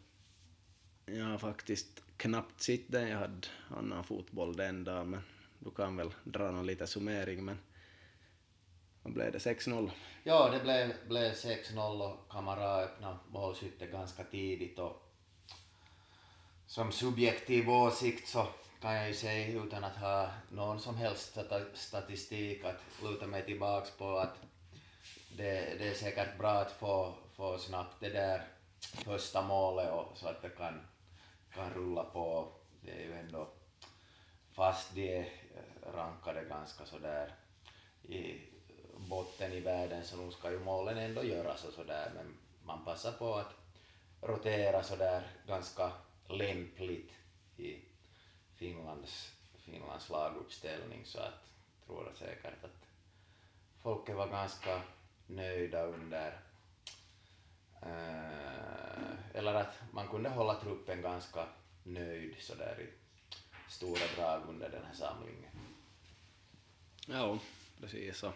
Jag 1.05 1.25
har 1.25 1.37
faktiskt 1.37 2.03
knappt 2.17 2.61
sett 2.61 2.91
den, 2.91 3.09
jag 3.09 3.17
hade 3.17 3.47
annan 3.69 4.03
fotboll 4.03 4.55
den 4.55 4.83
dagen 4.83 5.09
men 5.09 5.21
du 5.59 5.71
kan 5.71 5.95
väl 5.95 6.13
dra 6.23 6.51
någon 6.51 6.65
liten 6.65 6.87
summering 6.87 7.45
men 7.45 7.57
vad 9.03 9.13
blev 9.13 9.31
det, 9.31 9.37
6-0? 9.37 9.91
Ja, 10.23 10.49
det 10.49 10.59
blev, 10.59 10.93
blev 11.07 11.33
6-0 11.33 12.01
och 12.01 12.31
Kamara 12.31 12.83
öppnade 12.83 13.17
målskyttet 13.31 13.91
ganska 13.91 14.23
tidigt 14.23 14.79
och 14.79 15.04
som 16.67 16.91
subjektiv 16.91 17.69
åsikt 17.69 18.27
så 18.27 18.47
kan 18.81 18.95
jag 18.95 19.07
ju 19.07 19.13
säga 19.13 19.63
utan 19.63 19.83
att 19.83 19.97
ha 19.97 20.29
någon 20.51 20.79
som 20.79 20.97
helst 20.97 21.37
statistik 21.73 22.65
att 22.65 22.81
luta 23.03 23.27
mig 23.27 23.45
tillbaks 23.45 23.91
på 23.91 24.17
att 24.17 24.35
det, 25.37 25.75
det 25.79 25.87
är 25.87 25.93
säkert 25.93 26.37
bra 26.37 26.51
att 26.51 26.71
få, 26.71 27.13
få 27.35 27.57
snabbt 27.57 27.95
det 27.99 28.09
där 28.09 28.47
första 28.93 29.41
målet 29.41 29.91
och 29.91 30.17
så 30.17 30.27
att 30.27 30.41
det 30.41 30.49
kan, 30.49 30.87
kan 31.53 31.73
rulla 31.73 32.03
på. 32.03 32.51
Det 32.81 32.91
är 32.91 33.03
ju 33.03 33.13
ändå 33.13 33.47
fast 34.51 34.95
de 34.95 35.17
är 35.17 35.21
eh, 35.21 35.93
rankade 35.95 36.43
ganska 36.43 36.85
sådär 36.85 37.35
i 38.03 38.41
botten 38.97 39.51
i 39.51 39.59
världen 39.59 40.03
så 40.03 40.17
nu 40.17 40.31
ska 40.31 40.51
ju 40.51 40.59
målen 40.59 40.97
ändå 40.97 41.23
göras 41.23 41.63
och 41.63 41.73
sådär 41.73 42.11
men 42.15 42.37
man 42.63 42.85
passar 42.85 43.11
på 43.11 43.35
att 43.35 43.55
rotera 44.21 44.83
sådär 44.83 45.27
ganska 45.47 45.91
lämpligt 46.27 47.13
i 47.57 47.81
Finlands, 48.55 49.31
Finlands 49.57 50.09
laguppställning 50.09 51.05
så 51.05 51.19
att 51.19 51.45
tror 51.85 52.05
jag 52.05 52.15
säkert 52.15 52.63
att 52.63 52.87
folket 53.81 54.15
var 54.15 54.27
ganska 54.27 54.81
nöjda 55.27 55.85
under 55.85 56.39
eh, 57.81 59.35
eller 59.35 59.53
att 59.53 59.79
man 59.91 60.07
kunde 60.07 60.29
hålla 60.29 60.61
truppen 60.61 61.01
ganska 61.01 61.47
nöjd 61.83 62.35
sådär 62.39 62.79
i 62.79 62.89
stora 63.71 64.07
drag 64.15 64.49
under 64.49 64.69
den 64.69 64.85
här 64.85 64.93
samlingen. 64.93 65.51
Ja, 67.07 67.39
precis. 67.79 68.17
Så 68.17 68.33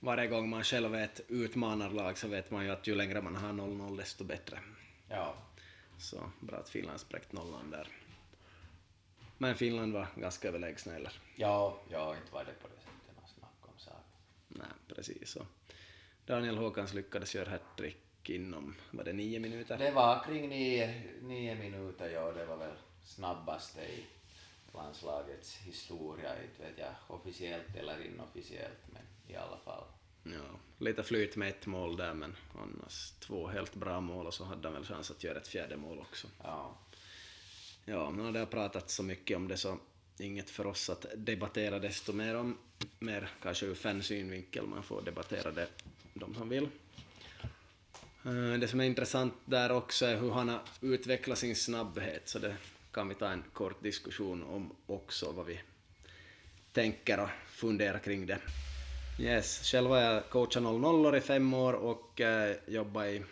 varje 0.00 0.26
gång 0.26 0.48
man 0.48 0.64
själv 0.64 0.94
är 0.94 1.04
ett 1.04 1.20
utmanarlag 1.28 2.18
så 2.18 2.28
vet 2.28 2.50
man 2.50 2.64
ju 2.64 2.70
att 2.70 2.86
ju 2.86 2.94
längre 2.94 3.22
man 3.22 3.36
har 3.36 3.52
0-0 3.52 3.96
desto 3.96 4.24
bättre. 4.24 4.58
Ja, 5.08 5.34
Så 6.00 6.30
bra 6.40 6.58
att 6.58 6.68
Finland 6.68 7.00
spräckt 7.00 7.32
nollan 7.32 7.70
där. 7.70 7.88
Men 9.38 9.54
Finland 9.54 9.92
var 9.92 10.08
ganska 10.16 10.48
överlägsna 10.48 10.94
eller? 10.96 11.12
ja, 11.36 11.80
ja, 11.88 12.16
inte 12.16 12.32
var 12.32 12.44
det 12.44 12.52
på 12.52 12.68
det 12.68 12.80
sättet 12.80 13.16
något 13.16 13.30
snack 13.30 13.58
om 13.60 13.78
saken. 13.78 14.02
Nej, 14.48 14.68
precis 14.88 15.30
så. 15.30 15.46
Daniel 16.26 16.58
Håkans 16.58 16.94
lyckades 16.94 17.34
göra 17.34 17.50
hattrick 17.50 18.30
inom, 18.30 18.76
var 18.90 19.04
det 19.04 19.12
nio 19.12 19.40
minuter? 19.40 19.78
Det 19.78 19.90
var 19.90 20.24
kring 20.24 20.48
nio, 20.48 21.02
nio 21.22 21.54
minuter, 21.54 22.10
ja, 22.10 22.32
det 22.32 22.46
var 22.46 22.56
väl 22.56 22.76
snabbaste 23.04 23.80
i 23.80 24.04
landslagets 24.74 25.56
historia, 25.56 26.42
inte 26.42 26.62
vet 26.62 26.78
jag 26.78 26.94
officiellt 27.06 27.76
eller 27.76 28.06
inofficiellt, 28.06 28.80
men 28.92 29.02
i 29.34 29.36
alla 29.36 29.58
fall. 29.58 29.84
Ja, 30.22 30.58
lite 30.78 31.02
flyt 31.02 31.36
med 31.36 31.48
ett 31.48 31.66
mål 31.66 31.96
där 31.96 32.14
men 32.14 32.36
annars 32.54 33.10
två 33.20 33.48
helt 33.48 33.74
bra 33.74 34.00
mål 34.00 34.26
och 34.26 34.34
så 34.34 34.44
hade 34.44 34.68
han 34.68 34.72
väl 34.74 34.84
chans 34.84 35.10
att 35.10 35.24
göra 35.24 35.38
ett 35.38 35.48
fjärde 35.48 35.76
mål 35.76 35.98
också. 35.98 36.26
Ja, 36.42 36.78
Ja, 37.84 38.04
har 38.10 38.32
det 38.32 38.46
pratat 38.46 38.90
så 38.90 39.02
mycket 39.02 39.36
om 39.36 39.48
det 39.48 39.56
så 39.56 39.78
inget 40.18 40.50
för 40.50 40.66
oss 40.66 40.90
att 40.90 41.06
debattera 41.16 41.78
desto 41.78 42.12
mer 42.12 42.36
om, 42.36 42.58
mer 42.98 43.30
kanske 43.42 43.66
ur 43.66 43.74
fansynvinkel, 43.74 44.66
man 44.66 44.82
får 44.82 45.02
debattera 45.02 45.50
det, 45.50 45.68
de 46.14 46.34
som 46.34 46.48
vill. 46.48 46.68
Eh, 48.24 48.58
Det 48.60 48.68
som 48.68 48.80
är 48.80 48.84
intressant 48.84 49.34
där 49.44 49.72
också 49.72 50.06
är 50.06 50.16
hur 50.16 50.30
han 50.30 50.48
har 50.48 50.60
utvecklat 50.80 51.38
sin 51.38 51.56
snabbhet, 51.56 52.28
så 52.28 52.38
det 52.38 52.56
kan 52.92 53.08
vi 53.08 53.14
ta 53.14 53.28
en 53.30 53.44
kort 53.52 53.82
diskussion 53.82 54.42
om 54.42 54.76
också, 54.86 55.32
vad 55.32 55.46
vi 55.46 55.60
tänker 56.72 57.20
och 57.20 57.28
funderar 57.46 57.98
kring 57.98 58.26
det. 58.26 58.38
Yes, 59.20 59.62
själv 59.70 59.90
har 59.90 59.98
jag 59.98 60.30
coachat 60.30 60.62
00 60.62 61.16
i 61.16 61.20
fem 61.20 61.54
år 61.54 61.72
och 61.72 62.20
eh, 62.20 62.56
jobbat 62.66 63.06
i 63.06 63.22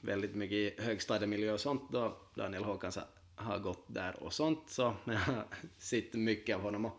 väldigt 0.00 0.34
mycket 0.34 0.56
i 0.56 0.74
högstadiemiljö 0.78 1.52
och 1.52 1.60
sånt 1.60 1.82
då 1.92 2.16
Daniel 2.34 2.64
Håkans 2.64 2.98
har 3.34 3.58
gått 3.58 3.84
där 3.86 4.22
och 4.22 4.32
sånt 4.32 4.62
så 4.66 4.82
jag 5.04 5.14
har 5.14 5.44
sett 5.78 6.14
mycket 6.14 6.56
av 6.56 6.62
honom. 6.62 6.84
Och, 6.84 6.96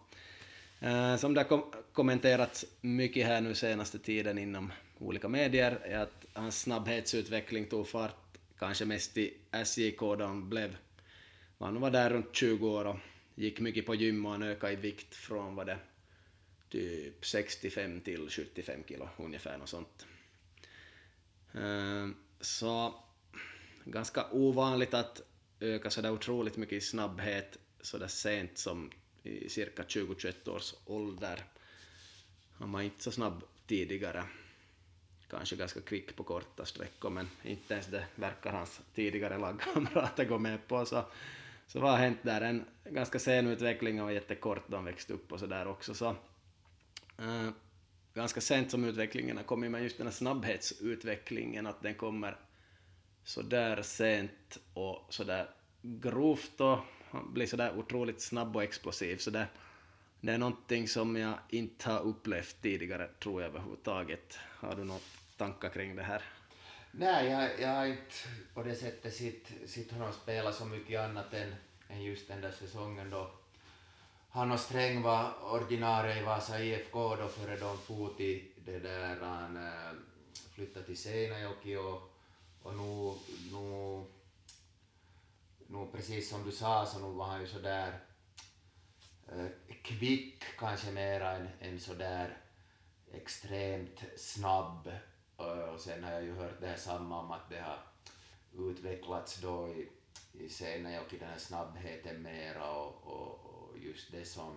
eh, 0.88 1.16
som 1.16 1.34
det 1.34 1.40
har 1.40 1.48
kom- 1.48 1.72
kommenterats 1.94 2.66
mycket 2.82 3.28
här 3.28 3.42
nu 3.42 3.56
senaste 3.56 4.00
tiden 4.00 4.38
inom 4.38 4.72
olika 5.00 5.28
medier 5.28 5.80
är 5.84 6.00
att 6.00 6.26
hans 6.34 6.62
snabbhetsutveckling 6.62 7.66
tog 7.66 7.88
fart 7.88 8.38
kanske 8.60 8.86
mest 8.86 9.18
i 9.18 9.34
SJK 9.52 10.00
då 10.00 10.26
han 10.26 10.50
blev, 10.50 10.78
han 11.60 11.82
var 11.82 11.92
där 11.92 12.10
runt 12.10 12.36
20 12.36 12.70
år 12.70 12.86
och 12.86 12.98
gick 13.36 13.60
mycket 13.60 13.86
på 13.86 13.96
gym 13.96 14.26
och 14.26 14.32
han 14.32 14.44
ökade 14.44 14.74
i 14.74 14.76
vikt 14.76 15.16
från 15.16 15.56
vad 15.56 15.66
det 15.66 15.78
typ 16.72 17.26
65 17.26 18.02
till 18.02 18.30
75 18.30 18.84
kilo 18.88 19.10
ungefär 19.18 19.58
något 19.58 19.70
sånt. 19.70 20.06
Eh, 21.54 22.08
så 22.42 22.94
ganska 23.86 24.26
ovanligt 24.32 24.94
att 24.94 25.22
öka 25.60 25.90
sådär 25.90 26.12
otroligt 26.12 26.58
mycket 26.58 26.74
i 26.74 26.82
snabbhet 26.82 27.58
sådär 27.82 28.08
sent 28.08 28.58
som 28.58 28.92
i 29.24 29.50
cirka 29.50 29.84
20-21 29.84 30.50
års 30.50 30.74
ålder. 30.86 31.44
Han 32.54 32.72
var 32.72 32.82
inte 32.82 33.04
så 33.04 33.12
snabb 33.12 33.44
tidigare. 33.68 34.24
Kanske 35.30 35.56
ganska 35.56 35.82
kvick 35.82 36.16
på 36.16 36.24
korta 36.24 36.66
sträckor 36.66 37.10
men 37.10 37.30
inte 37.44 37.74
ens 37.74 37.88
det 37.88 38.06
verkar 38.16 38.52
hans 38.52 38.82
tidigare 38.96 39.38
lagkamrater 39.38 40.26
gå 40.26 40.38
med 40.38 40.68
på. 40.68 40.86
Så, 40.86 41.06
så 41.68 41.80
vad 41.80 41.92
har 41.92 41.98
hänt 41.98 42.20
där? 42.22 42.42
En 42.42 42.66
ganska 42.84 43.20
sen 43.20 43.48
utveckling 43.48 44.02
och 44.02 44.14
jättekort 44.14 44.64
då 44.68 44.76
han 44.76 44.86
växte 44.86 45.14
upp 45.14 45.32
och 45.32 45.40
sådär 45.40 45.68
också. 45.68 45.94
Så, 45.94 46.16
eh, 47.22 47.50
ganska 48.14 48.42
sent 48.42 48.72
som 48.72 48.84
utvecklingen 48.84 49.38
har 49.38 49.44
kommit 49.44 49.72
men 49.72 49.84
just 49.84 49.98
den 49.98 50.08
här 50.08 50.14
snabbhetsutvecklingen, 50.14 51.68
att 51.68 51.82
den 51.82 51.96
kommer 51.96 52.38
så 53.24 53.42
där 53.42 53.82
sent 53.82 54.58
och 54.74 55.08
så 55.10 55.24
där 55.24 55.50
grovt 55.82 56.62
och 56.62 56.80
blir 57.34 57.46
så 57.46 57.58
där 57.58 57.78
otroligt 57.78 58.22
snabb 58.22 58.56
och 58.56 58.64
explosiv 58.64 59.18
så 59.18 59.30
det, 59.30 59.48
det 60.22 60.32
är 60.32 60.38
någonting 60.38 60.88
som 60.88 61.16
jag 61.16 61.34
inte 61.50 61.90
har 61.90 62.00
upplevt 62.00 62.62
tidigare 62.62 63.08
tror 63.08 63.42
jag 63.42 63.50
överhuvudtaget. 63.50 64.38
Har 64.60 64.76
du 64.76 64.84
några 64.84 65.02
tankar 65.38 65.70
kring 65.70 65.96
det 65.96 66.04
här? 66.04 66.24
Nej, 66.92 67.32
jag, 67.32 67.62
jag 67.62 67.76
har 67.76 67.86
inte 67.86 68.16
på 68.54 68.64
det 68.64 68.76
sättet 68.76 69.14
sett, 69.14 69.70
sett 69.70 69.92
honom 69.92 70.14
spela 70.14 70.52
så 70.52 70.66
mycket 70.66 71.00
annat 71.00 71.34
än, 71.34 71.56
än 71.90 72.04
just 72.04 72.28
den 72.28 72.42
där 72.42 72.52
säsongen 72.52 73.10
då 73.10 73.32
han 74.34 74.52
och 74.52 74.60
Sträng 74.60 75.02
var 75.02 75.34
ordinarie 75.54 76.20
i 76.20 76.24
Vasa 76.24 76.60
IFK 76.64 77.16
då 77.16 77.28
före 77.28 77.58
de 77.58 77.78
for 77.78 78.14
till 78.18 78.52
det 78.66 78.80
där 78.80 79.20
han 79.22 79.58
äh, 79.58 79.92
flyttade 80.54 80.86
till 80.86 80.98
Seinäjoki 80.98 81.76
och, 81.76 82.02
och 82.62 82.76
nu, 82.76 83.14
nu, 83.52 84.06
nu 85.68 85.88
precis 85.92 86.30
som 86.30 86.44
du 86.46 86.52
sa 86.52 86.86
så 86.86 87.00
nu 87.00 87.18
var 87.18 87.26
han 87.26 87.42
ju 87.42 87.48
sådär 87.48 88.00
äh, 89.32 89.40
eh, 89.40 89.52
kvick 89.82 90.44
kanske 90.58 90.92
mera 90.92 91.32
än, 91.32 91.50
än 91.60 91.80
sådär 91.80 92.38
extremt 93.14 94.04
snabb. 94.18 94.88
Eh, 95.38 95.74
och 95.74 95.80
sen 95.80 96.04
har 96.04 96.12
jag 96.12 96.24
ju 96.24 96.36
hört 96.36 96.62
det 96.62 96.68
här 96.68 96.78
samma 96.78 97.20
om 97.20 97.32
att 97.32 97.50
det 97.50 97.60
har 97.60 97.80
utvecklats 98.70 99.42
då 99.42 99.68
i, 99.70 99.90
i 100.34 100.50
Seinäjoki 100.50 101.18
den 101.18 101.30
här 101.30 101.38
snabbheten 101.38 102.22
mera 102.22 102.72
och, 102.72 103.04
och 103.04 103.41
just 103.82 104.12
det 104.12 104.26
som, 104.26 104.56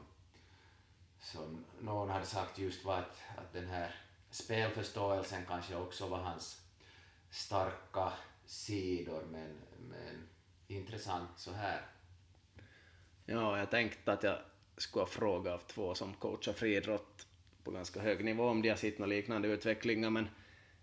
som 1.21 1.65
någon 1.81 2.11
hade 2.11 2.27
sagt 2.27 2.59
just 2.59 2.85
var 2.85 2.99
att, 2.99 3.23
att 3.37 3.53
den 3.53 3.67
här 3.67 3.95
spelförståelsen 4.31 5.47
kanske 5.49 5.77
också 5.77 6.09
var 6.09 6.19
hans 6.19 6.61
starka 7.31 8.13
sidor 8.47 9.25
men, 9.31 9.61
men 9.79 10.29
intressant 10.67 11.31
så 11.37 11.53
här. 11.53 11.87
Ja, 13.27 13.59
jag 13.59 13.71
tänkte 13.71 14.13
att 14.13 14.23
jag 14.23 14.39
skulle 14.77 15.07
fråga 15.07 15.55
av 15.55 15.59
två 15.59 15.95
som 15.95 16.15
coachar 16.15 16.53
friidrott 16.53 17.27
på 17.65 17.71
ganska 17.71 18.01
hög 18.01 18.25
nivå 18.25 18.49
om 18.49 18.63
de 18.63 18.69
har 18.69 18.77
sett 18.77 18.99
några 18.99 19.11
liknande 19.11 19.49
utvecklingar 19.49 20.11
men 20.11 20.29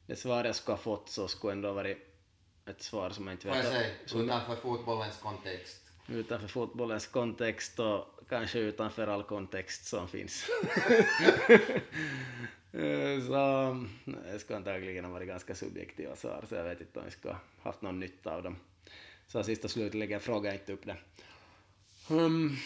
det 0.06 0.16
svar 0.16 0.44
jag 0.44 0.56
skulle 0.56 0.76
ha 0.76 0.84
fått 0.84 1.10
så 1.10 1.28
skulle 1.28 1.54
ändå 1.54 1.74
varit 1.74 1.98
ett 2.66 2.82
svar 2.82 3.10
som 3.10 3.28
jag 3.28 3.34
inte 3.34 3.48
vet... 3.48 3.56
Får 3.56 3.64
jag 3.64 3.74
säga, 3.74 4.24
utanför 4.24 4.56
fotbollens 4.56 5.18
kontext? 5.18 5.92
Utanför 6.08 6.48
fotbollens 6.48 7.08
kontext 7.08 7.80
och 7.80 8.06
kanske 8.32 8.60
utanför 8.60 9.08
all 9.08 9.24
kontext 9.24 9.86
som 9.86 10.08
finns. 10.08 10.46
så 13.28 13.86
det 14.06 14.40
skulle 14.40 14.58
antagligen 14.58 15.06
ha 15.06 15.12
varit 15.12 15.28
ganska 15.28 15.56
subjektiva 15.56 16.16
svar, 16.16 16.46
så 16.50 16.56
jag 16.56 16.64
vet 16.64 16.82
inte 16.82 17.00
om 17.00 17.06
jag 17.06 17.14
skulle 17.14 17.34
ha 17.34 17.42
haft 17.64 17.82
någon 17.82 18.00
nytta 18.00 18.36
av 18.36 18.44
dem. 18.44 18.56
Så 19.28 19.44
sist 19.44 19.66
och 19.66 19.72
slutligen 19.72 20.20
frågar 20.20 20.52
jag 20.52 20.60
inte 20.60 20.74
upp 20.74 20.86
det. 20.86 20.98
Um, 22.10 22.58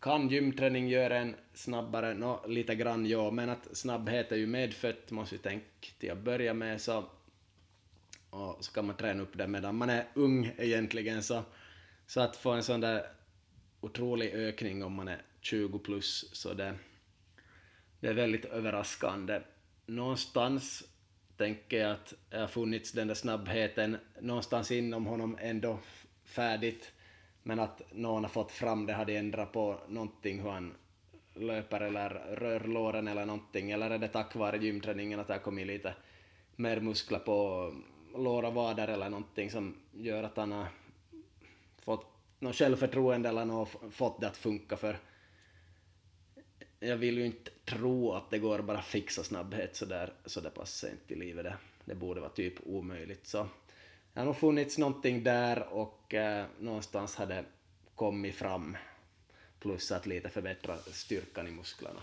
kan 0.00 0.28
gymträning 0.28 0.88
göra 0.88 1.18
en 1.18 1.36
snabbare? 1.54 2.14
Nå, 2.14 2.44
lite 2.46 2.74
grann 2.74 3.06
ja, 3.06 3.30
men 3.30 3.50
att 3.50 3.76
snabbhet 3.76 4.32
är 4.32 4.36
ju 4.36 4.46
medfött, 4.46 5.10
måste 5.10 5.34
vi 5.34 5.42
tänka 5.42 5.66
till 5.98 6.10
att 6.10 6.18
börja 6.18 6.54
med, 6.54 6.80
så, 6.80 7.04
och 8.30 8.64
så 8.64 8.72
kan 8.72 8.86
man 8.86 8.96
träna 8.96 9.22
upp 9.22 9.38
det 9.38 9.46
medan 9.46 9.76
man 9.76 9.90
är 9.90 10.06
ung 10.14 10.52
egentligen, 10.58 11.22
så, 11.22 11.42
så 12.06 12.20
att 12.20 12.36
få 12.36 12.50
en 12.50 12.62
sån 12.62 12.80
där 12.80 13.06
otrolig 13.80 14.32
ökning 14.34 14.84
om 14.84 14.92
man 14.92 15.08
är 15.08 15.22
20 15.40 15.78
plus, 15.78 16.30
så 16.32 16.54
det, 16.54 16.74
det 18.00 18.08
är 18.08 18.14
väldigt 18.14 18.44
överraskande. 18.44 19.40
Någonstans 19.86 20.84
tänker 21.36 21.80
jag 21.80 21.90
att 21.90 22.14
det 22.30 22.38
har 22.38 22.46
funnits 22.46 22.92
den 22.92 23.08
där 23.08 23.14
snabbheten 23.14 23.96
någonstans 24.20 24.70
inom 24.70 25.06
honom 25.06 25.38
ändå 25.40 25.78
färdigt, 26.24 26.92
men 27.42 27.58
att 27.58 27.82
någon 27.92 28.24
har 28.24 28.30
fått 28.30 28.52
fram 28.52 28.86
det, 28.86 28.92
hade 28.92 29.16
ändrat 29.16 29.52
på 29.52 29.80
någonting 29.88 30.40
hur 30.42 30.50
han 30.50 30.74
löper 31.34 31.80
eller 31.80 32.10
rör 32.36 32.60
låren 32.60 33.08
eller 33.08 33.26
någonting, 33.26 33.70
eller 33.70 33.90
är 33.90 33.98
det 33.98 34.08
tack 34.08 34.34
vare 34.34 34.58
gymträningen 34.58 35.20
att 35.20 35.26
det 35.26 35.34
har 35.34 35.40
kommit 35.40 35.66
lite 35.66 35.94
mer 36.56 36.80
muskler 36.80 37.18
på 37.18 37.72
lår 38.14 38.44
och 38.44 38.54
vader 38.54 38.88
eller 38.88 39.10
någonting 39.10 39.50
som 39.50 39.76
gör 39.92 40.22
att 40.22 40.36
han 40.36 40.52
har 40.52 40.66
något 42.40 42.56
självförtroende 42.56 43.28
eller 43.28 43.44
något, 43.44 43.68
fått 43.90 44.20
det 44.20 44.26
att 44.26 44.36
funka 44.36 44.76
för 44.76 44.98
jag 46.80 46.96
vill 46.96 47.18
ju 47.18 47.26
inte 47.26 47.50
tro 47.64 48.12
att 48.12 48.30
det 48.30 48.38
går 48.38 48.58
bara 48.58 48.82
fixa 48.82 49.24
snabbhet 49.24 49.76
sådär 49.76 50.12
så 50.26 50.40
det 50.40 50.50
pass 50.50 50.74
sent 50.74 51.00
i 51.10 51.14
livet. 51.14 51.44
Det, 51.44 51.56
det 51.84 51.94
borde 51.94 52.20
vara 52.20 52.30
typ 52.30 52.54
omöjligt. 52.66 53.26
Så 53.26 53.48
det 54.12 54.20
har 54.20 54.26
nog 54.26 54.36
funnits 54.36 54.78
någonting 54.78 55.22
där 55.22 55.68
och 55.68 56.14
eh, 56.14 56.46
någonstans 56.58 57.16
har 57.16 57.26
det 57.26 57.44
kommit 57.94 58.34
fram 58.34 58.76
plus 59.60 59.92
att 59.92 60.06
lite 60.06 60.28
förbättra 60.28 60.76
styrkan 60.76 61.48
i 61.48 61.50
musklerna. 61.50 62.00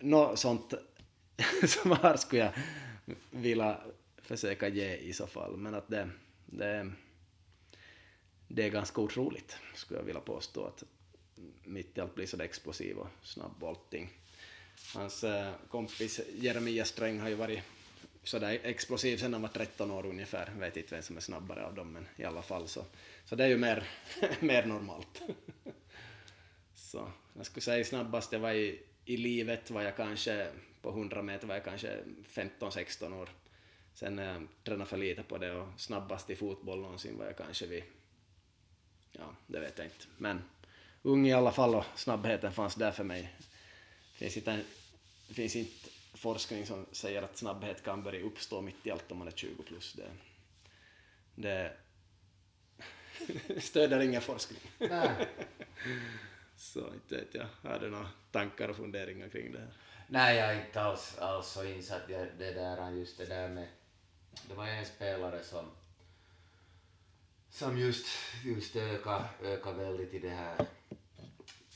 Något 0.00 0.38
sånt 0.38 0.74
svar 1.66 2.16
skulle 2.16 2.42
jag 2.42 2.52
vilja 3.30 3.80
försöka 4.22 4.68
ge 4.68 4.96
i 4.96 5.12
så 5.12 5.26
fall, 5.26 5.56
men 5.56 5.74
att 5.74 5.88
det, 5.88 6.08
det, 6.46 6.92
det 8.48 8.64
är 8.64 8.70
ganska 8.70 9.00
otroligt, 9.00 9.56
skulle 9.74 10.00
jag 10.00 10.04
vilja 10.04 10.20
påstå, 10.20 10.64
att 10.64 10.84
mitt 11.64 11.98
i 11.98 12.00
allt 12.00 12.14
blir 12.14 12.26
så 12.26 12.42
explosiv 12.42 12.98
och 12.98 13.08
snabb 13.22 13.62
och 13.62 13.68
allting. 13.68 14.10
Hans 14.94 15.24
eh, 15.24 15.52
kompis 15.68 16.20
Jeremias 16.34 16.88
Sträng 16.88 17.20
har 17.20 17.28
ju 17.28 17.34
varit 17.34 17.62
sådär 18.22 18.60
explosiv 18.62 19.16
sen 19.16 19.32
han 19.32 19.42
var 19.42 19.48
13 19.48 19.90
år 19.90 20.06
ungefär. 20.06 20.50
Jag 20.54 20.60
vet 20.60 20.76
inte 20.76 20.94
vem 20.94 21.02
som 21.02 21.16
är 21.16 21.20
snabbare 21.20 21.66
av 21.66 21.74
dem, 21.74 21.92
men 21.92 22.06
i 22.16 22.24
alla 22.24 22.42
fall 22.42 22.68
så. 22.68 22.84
Så 23.24 23.36
det 23.36 23.44
är 23.44 23.48
ju 23.48 23.58
mer, 23.58 23.88
mer 24.40 24.66
normalt. 24.66 25.22
så 26.74 27.12
jag 27.36 27.46
skulle 27.46 27.62
säga 27.62 27.84
snabbast 27.84 28.32
jag 28.32 28.40
var 28.40 28.52
i, 28.52 28.82
i 29.04 29.16
livet 29.16 29.70
var 29.70 29.82
jag 29.82 29.96
kanske, 29.96 30.48
på 30.82 30.90
100 30.90 31.22
meter 31.22 31.46
var 31.46 31.54
jag 31.54 31.64
kanske 31.64 31.98
15-16 32.34 33.20
år. 33.20 33.28
Sen 33.94 34.16
när 34.16 34.32
jag 34.32 34.46
tränade 34.64 34.90
för 34.90 34.96
lite 34.96 35.22
på 35.22 35.38
det 35.38 35.52
och 35.52 35.68
snabbast 35.76 36.30
i 36.30 36.36
fotboll 36.36 36.80
någonsin 36.80 37.18
var 37.18 37.26
jag 37.26 37.36
kanske 37.36 37.66
vid, 37.66 37.82
ja 39.18 39.34
det 39.46 39.60
vet 39.60 39.78
jag 39.78 39.86
inte, 39.86 40.04
men 40.18 40.42
ung 41.02 41.26
i 41.26 41.32
alla 41.32 41.52
fall 41.52 41.74
och 41.74 41.84
snabbheten 41.94 42.52
fanns 42.52 42.74
där 42.74 42.92
för 42.92 43.04
mig. 43.04 43.34
Det 44.12 44.18
finns 44.18 44.36
inte, 44.36 44.60
det 45.28 45.34
finns 45.34 45.56
inte 45.56 45.88
forskning 46.14 46.66
som 46.66 46.86
säger 46.92 47.22
att 47.22 47.36
snabbhet 47.36 47.82
kan 47.82 48.02
börja 48.02 48.20
uppstå 48.20 48.60
mitt 48.60 48.86
i 48.86 48.90
allt 48.90 49.12
om 49.12 49.18
man 49.18 49.28
är 49.28 49.32
20 49.32 49.62
plus. 49.62 49.92
Det, 49.92 50.10
det 51.34 51.72
stöder 53.62 54.00
ingen 54.00 54.20
forskning. 54.20 54.60
Nej. 54.78 55.10
Så 56.56 56.94
inte 56.94 57.16
vet 57.16 57.34
jag, 57.34 57.46
har 57.62 57.78
du 57.78 57.90
några 57.90 58.08
tankar 58.32 58.68
och 58.68 58.76
funderingar 58.76 59.28
kring 59.28 59.52
det 59.52 59.58
här? 59.58 59.72
Nej, 60.08 60.36
jag 60.36 60.54
är 60.54 60.66
inte 60.66 60.80
alls, 60.80 61.18
alls 61.18 61.46
så 61.46 61.64
insatt 61.64 62.10
i 62.10 62.12
det 62.12 62.52
där, 62.52 62.90
just 62.90 63.18
det 63.18 63.26
där 63.26 63.48
med... 63.48 63.68
Det 64.48 64.54
var 64.54 64.66
en 64.66 64.86
spelare 64.86 65.42
som 65.42 65.70
som 67.54 67.78
just, 67.78 68.06
just 68.44 68.76
ökade 68.76 69.28
öka 69.42 69.72
väldigt 69.72 70.14
i 70.14 70.18
det 70.18 70.30
här 70.30 70.66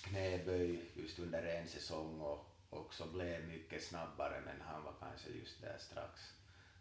knäböj 0.02 0.90
just 0.94 1.18
under 1.18 1.42
en 1.42 1.68
säsong 1.68 2.20
och 2.20 2.46
också 2.70 3.06
blev 3.06 3.48
mycket 3.48 3.84
snabbare 3.84 4.42
men 4.44 4.60
han 4.60 4.84
var 4.84 4.94
kanske 5.00 5.30
just 5.30 5.60
där 5.60 5.78
strax, 5.78 6.20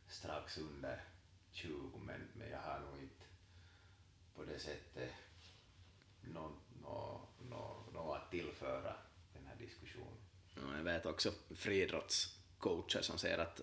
strax 0.08 0.58
under 0.58 1.04
20 1.52 1.98
men, 2.06 2.28
men 2.34 2.50
jag 2.50 2.60
har 2.60 2.80
nog 2.80 3.00
inte 3.00 3.26
på 4.36 4.44
det 4.44 4.60
sättet 4.60 5.10
något 6.22 6.60
no, 6.82 7.28
no, 7.50 7.92
no 7.94 8.14
att 8.14 8.32
tillföra 8.32 8.96
den 9.34 9.46
här 9.48 9.56
diskussionen. 9.56 10.18
Jag 10.56 10.84
vet 10.84 11.06
också 11.06 11.32
friidrottscoacher 11.56 13.02
som 13.02 13.18
säger 13.18 13.38
att 13.38 13.62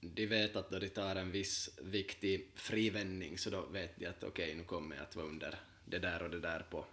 de 0.00 0.26
vet 0.26 0.56
att 0.56 0.70
då 0.70 0.78
de 0.78 0.88
tar 0.88 1.16
en 1.16 1.30
viss 1.30 1.78
viktig 1.82 2.50
frivändning 2.54 3.38
så 3.38 3.50
då 3.50 3.66
vet 3.66 3.98
de 3.98 4.06
att 4.06 4.24
okej, 4.24 4.44
okay, 4.44 4.54
nu 4.54 4.64
kommer 4.64 4.96
jag 4.96 5.02
att 5.02 5.16
vara 5.16 5.26
under 5.26 5.58
det 5.84 5.98
där 5.98 6.22
och 6.22 6.30
det 6.30 6.40
där 6.40 6.60
på 6.70 6.84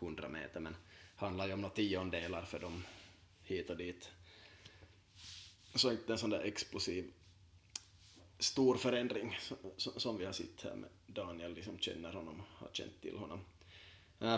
100 0.00 0.28
meter, 0.28 0.60
men 0.60 0.72
det 0.72 0.78
handlar 1.16 1.46
ju 1.46 1.52
om 1.52 1.60
några 1.60 1.74
tiondelar 1.74 2.44
för 2.44 2.58
dem 2.58 2.84
hit 3.42 3.70
och 3.70 3.76
dit. 3.76 4.10
Så 5.74 5.90
inte 5.90 6.12
en 6.12 6.18
sån 6.18 6.30
där 6.30 6.42
explosiv 6.42 7.12
stor 8.38 8.76
förändring 8.76 9.38
som 9.76 10.18
vi 10.18 10.24
har 10.24 10.32
sett 10.32 10.62
här 10.62 10.74
med 10.74 10.90
Daniel, 11.06 11.54
de 11.54 11.62
som 11.62 11.78
känner 11.78 12.12
honom, 12.12 12.42
har 12.48 12.70
känt 12.72 13.00
till 13.00 13.16
honom. 13.16 13.40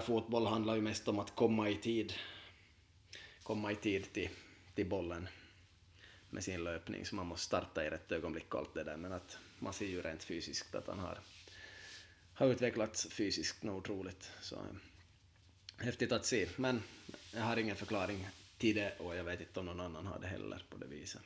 Fotboll 0.03 0.47
handlar 0.47 0.75
ju 0.75 0.81
mest 0.81 1.09
om 1.09 1.19
att 1.19 1.35
komma 1.35 1.71
i 1.71 1.75
tid, 1.75 2.13
komma 3.43 3.73
i 3.73 3.77
tid 3.77 4.13
till, 4.13 4.29
till 4.75 4.89
bollen 4.89 5.29
med 6.31 6.45
sin 6.45 6.65
löpning, 6.65 7.07
så 7.07 7.15
man 7.15 7.27
måste 7.27 7.47
starta 7.47 7.85
i 7.87 7.91
rätt 7.91 8.13
ögonblick 8.13 8.55
och 8.55 8.61
allt 8.61 8.75
det 8.75 8.85
där, 8.85 8.97
men 8.97 9.13
att 9.13 9.39
man 9.59 9.73
ser 9.73 9.87
ju 9.87 10.03
rent 10.03 10.25
fysiskt 10.25 10.75
att 10.75 10.87
han 10.87 10.99
har, 10.99 11.19
har 12.35 12.47
utvecklats 12.47 13.09
fysiskt 13.11 13.63
något 13.63 13.91
otroligt. 13.91 14.31
Så 14.41 14.57
eh, 14.57 15.85
häftigt 15.85 16.13
att 16.13 16.27
se, 16.27 16.49
men 16.57 16.83
jag 17.35 17.43
har 17.43 17.57
ingen 17.57 17.77
förklaring 17.77 18.29
till 18.59 18.77
det 18.77 18.99
och 18.99 19.17
jag 19.17 19.25
vet 19.25 19.41
inte 19.41 19.61
om 19.61 19.67
någon 19.67 19.81
annan 19.81 20.07
har 20.07 20.19
det 20.19 20.27
heller 20.27 20.63
på 20.71 20.77
det 20.77 20.87
viset. 20.87 21.23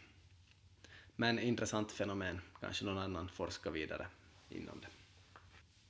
Men 1.16 1.38
intressant 1.38 1.92
fenomen, 1.92 2.40
kanske 2.60 2.84
någon 2.84 2.98
annan 2.98 3.28
forskar 3.28 3.70
vidare 3.70 4.06
inom 4.48 4.80
det. 4.80 4.88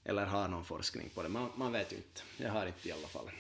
eller 0.05 0.27
har 0.27 0.49
någon 0.49 0.65
forskning 0.65 1.11
på 1.15 1.23
det. 1.23 1.29
Man, 1.29 1.51
man 1.57 1.73
vet 1.73 1.93
ju 1.93 1.97
inte. 1.97 2.23
Jag 2.37 2.51
har 2.51 2.67
inte 2.67 2.89
i 2.89 2.93
alla 2.93 3.07
fall. 3.07 3.31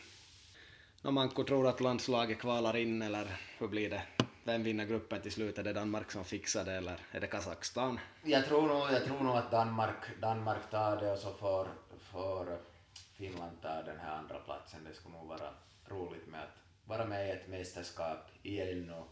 Nå, 1.02 1.11
Manko, 1.11 1.44
tror 1.44 1.68
att 1.68 1.80
landslaget 1.80 2.38
kvalar 2.38 2.76
in 2.76 3.02
eller 3.02 3.40
hur 3.59 3.68
blir 3.68 3.90
det? 3.90 4.02
Vem 4.50 4.62
vinner 4.62 4.84
gruppen 4.84 5.20
till 5.20 5.32
slut? 5.32 5.58
Är 5.58 5.62
det 5.62 5.72
Danmark 5.72 6.10
som 6.10 6.24
fixar 6.24 6.64
det 6.64 6.72
eller 6.72 6.98
är 7.12 7.20
det 7.20 7.26
Kazakstan? 7.26 8.00
Jag 8.22 8.46
tror 8.46 8.68
nog, 8.68 8.92
jag 8.92 9.04
tror 9.04 9.20
nog 9.20 9.36
att 9.36 9.50
Danmark, 9.50 10.20
Danmark 10.20 10.70
tar 10.70 10.96
det 11.00 11.12
och 11.12 11.18
så 11.18 11.32
får, 11.32 11.68
får 11.98 12.58
Finland 13.14 13.62
ta 13.62 13.82
den 13.82 13.98
här 13.98 14.16
andra 14.16 14.38
platsen. 14.38 14.84
Det 14.84 14.94
skulle 14.94 15.14
nog 15.14 15.28
vara 15.28 15.54
roligt 15.88 16.26
med 16.26 16.40
att 16.40 16.56
vara 16.84 17.06
med 17.06 17.28
i 17.28 17.30
ett 17.30 17.48
mästerskap 17.48 18.30
igen 18.42 18.90
och 18.90 19.08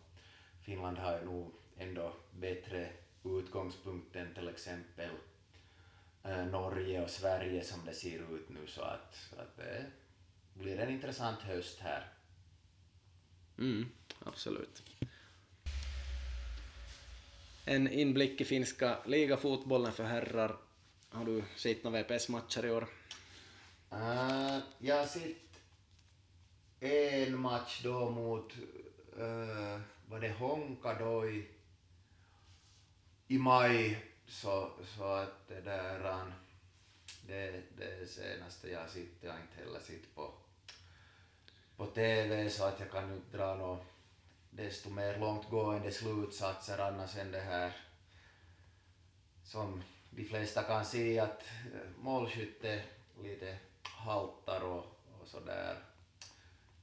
Finland 0.60 0.98
har 0.98 1.18
ju 1.18 1.24
nog 1.24 1.52
ändå 1.76 2.12
bättre 2.30 2.88
utgångspunkt 3.24 4.16
än 4.16 4.34
till 4.34 4.48
exempel 4.48 5.10
eh, 6.24 6.46
Norge 6.46 7.02
och 7.02 7.10
Sverige 7.10 7.64
som 7.64 7.84
det 7.84 7.94
ser 7.94 8.34
ut 8.36 8.48
nu 8.48 8.66
så 8.66 8.82
att, 8.82 9.32
att 9.38 9.56
det 9.56 9.84
blir 10.54 10.78
en 10.78 10.90
intressant 10.90 11.40
höst 11.40 11.80
här. 11.80 12.12
Mm, 13.58 13.88
absolut. 14.24 14.82
En 17.70 17.88
inblick 17.88 18.40
i 18.40 18.44
finska 18.44 18.98
ligafotbollen 19.04 19.92
för 19.92 20.04
herrar. 20.04 20.56
Har 21.10 21.24
du 21.24 21.44
sett 21.56 21.84
några 21.84 22.02
VPS-matcher 22.02 22.66
i 22.66 22.70
år? 22.70 22.88
Uh, 23.92 24.58
jag 24.78 24.96
har 24.96 25.06
sett 25.06 25.60
en 26.80 27.40
match 27.40 27.80
då 27.84 28.10
mot, 28.10 28.52
uh, 29.18 29.80
var 30.08 30.20
det 30.20 30.32
Honka 30.32 30.94
då 30.94 31.28
i, 31.28 31.46
i 33.26 33.38
maj, 33.38 34.04
så, 34.26 34.70
så 34.96 35.04
att 35.04 35.48
det 35.48 35.60
där, 35.60 36.10
eh, 36.10 36.26
det, 37.26 37.62
det 37.76 38.06
senaste 38.06 38.70
jag 38.70 38.80
har 38.80 38.88
sett, 38.88 39.08
jag 39.20 39.32
har 39.32 39.40
inte 39.40 39.64
heller 39.64 39.80
sett 39.80 40.14
på, 40.14 40.32
på 41.76 41.86
TV 41.86 42.50
så 42.50 42.64
att 42.64 42.80
jag 42.80 42.90
kan 42.90 43.14
inte 43.14 43.36
dra 43.36 43.54
några 43.54 43.78
desto 44.58 44.90
mer 44.90 45.18
långtgående 45.18 45.90
slutsatser 45.90 46.78
annars 46.78 47.16
än 47.16 47.32
det 47.32 47.40
här 47.40 47.72
som 49.44 49.82
de 50.10 50.24
flesta 50.24 50.62
kan 50.62 50.84
se 50.84 51.18
att 51.18 51.42
eh, 51.74 51.90
målskytte 51.98 52.82
lite 53.22 53.58
haltar 53.82 54.60
och, 54.60 54.84
och 55.20 55.28
sådär. 55.28 55.76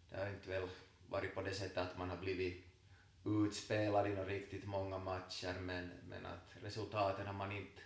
Det 0.09 0.17
har 0.17 0.27
inte 0.27 0.49
väl 0.49 0.69
varit 1.09 1.35
på 1.35 1.41
det 1.41 1.53
sättet 1.53 1.77
att 1.77 1.97
man 1.97 2.09
har 2.09 2.17
blivit 2.17 2.65
utspelad 3.25 4.07
i 4.07 4.15
riktigt 4.15 4.65
många 4.65 4.97
matcher 4.97 5.55
men, 5.61 5.91
men 6.09 6.25
att 6.25 6.51
resultaten 6.61 7.27
har 7.27 7.33
man 7.33 7.51
inte 7.51 7.81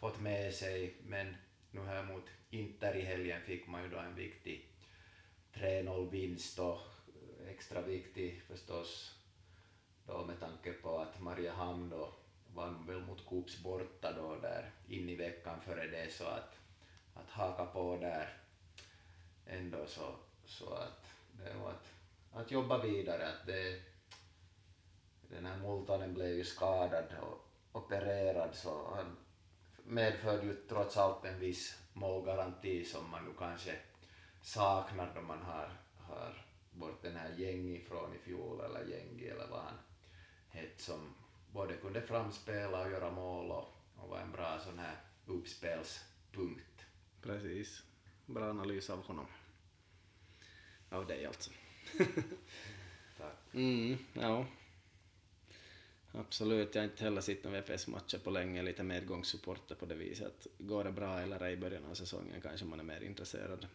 fått 0.00 0.20
med 0.20 0.54
sig 0.54 0.96
men 1.02 1.36
nu 1.70 1.80
här 1.80 2.02
mot 2.02 2.24
Inter 2.50 2.96
i 2.96 3.02
helgen 3.02 3.40
fick 3.40 3.66
man 3.66 3.82
ju 3.82 3.88
då 3.88 3.98
en 3.98 4.14
viktig 4.14 4.68
3-0 5.54 6.10
vinst 6.10 6.58
och 6.58 6.80
eh, 7.08 7.48
extra 7.48 7.82
viktig 7.82 8.42
förstås 8.42 9.17
då 10.08 10.24
med 10.24 10.40
tanke 10.40 10.72
på 10.72 10.98
att 10.98 11.20
Mariehamn 11.20 11.90
då 11.90 12.12
vann 12.54 12.86
väl 12.86 13.00
mot 13.00 13.26
Coops 13.26 13.62
borta 13.62 14.12
då 14.12 14.36
där 14.36 14.70
in 14.88 15.08
i 15.08 15.16
veckan 15.16 15.60
före 15.60 15.86
det 15.86 16.12
så 16.12 16.24
att, 16.24 16.58
att 17.14 17.30
haka 17.30 17.66
på 17.66 17.96
där 17.96 18.36
ändå 19.46 19.86
så, 19.86 20.14
så 20.44 20.74
att 20.74 21.06
det 21.32 21.54
var 21.62 21.70
att, 21.70 21.92
att 22.32 22.50
jobba 22.50 22.82
vidare. 22.82 23.28
Att 23.28 23.46
det, 23.46 23.82
den 25.30 25.46
här 25.46 25.58
Multanen 25.58 26.14
blev 26.14 26.28
ju 26.28 26.44
skadad 26.44 27.04
och 27.20 27.48
opererad 27.72 28.54
så 28.54 28.94
han 28.94 29.16
medförde 29.84 30.46
ju 30.46 30.54
trots 30.68 30.96
allt 30.96 31.24
en 31.24 31.40
viss 31.40 31.78
målgaranti 31.92 32.84
som 32.84 33.10
man 33.10 33.24
nu 33.24 33.30
kanske 33.38 33.76
saknar 34.42 35.12
då 35.14 35.20
man 35.20 35.42
har, 35.42 35.70
har 35.98 36.46
bort 36.70 37.02
den 37.02 37.16
här 37.16 37.34
gängi 37.36 37.80
från 37.80 38.14
i 38.14 38.18
fjol 38.18 38.60
eller 38.60 38.84
gängi 38.84 39.28
eller 39.28 39.46
vad 39.46 39.60
han 39.60 39.78
som 40.76 41.14
både 41.52 41.76
kunde 41.76 42.02
framspela 42.02 42.84
och 42.84 42.90
göra 42.90 43.10
mål 43.10 43.50
och, 43.50 43.68
och 43.96 44.08
var 44.08 44.20
en 44.20 44.32
bra 44.32 44.60
sån 44.64 44.78
här 44.78 44.96
uppspelspunkt. 45.26 46.84
Precis. 47.22 47.82
Bra 48.26 48.50
analys 48.50 48.90
av 48.90 49.02
honom. 49.02 49.26
Av 50.90 51.06
dig 51.06 51.26
alltså. 51.26 51.50
Tack. 53.18 53.36
Mm, 53.52 53.98
ja. 54.12 54.46
Absolut, 56.12 56.74
jag 56.74 56.82
har 56.82 56.88
inte 56.88 57.04
heller 57.04 57.20
sett 57.20 57.44
några 57.44 57.60
VPS-matcher 57.60 58.18
på 58.18 58.30
länge, 58.30 58.62
lite 58.62 58.82
medgångssupporter 58.82 59.74
på 59.74 59.86
det 59.86 59.94
viset. 59.94 60.26
att 60.26 60.46
Går 60.58 60.84
det 60.84 60.92
bra 60.92 61.20
eller 61.20 61.40
ej 61.40 61.52
i 61.52 61.56
början 61.56 61.84
av 61.84 61.94
säsongen 61.94 62.40
kanske 62.40 62.66
man 62.66 62.80
är 62.80 62.84
mer 62.84 63.00
intresserad. 63.00 63.66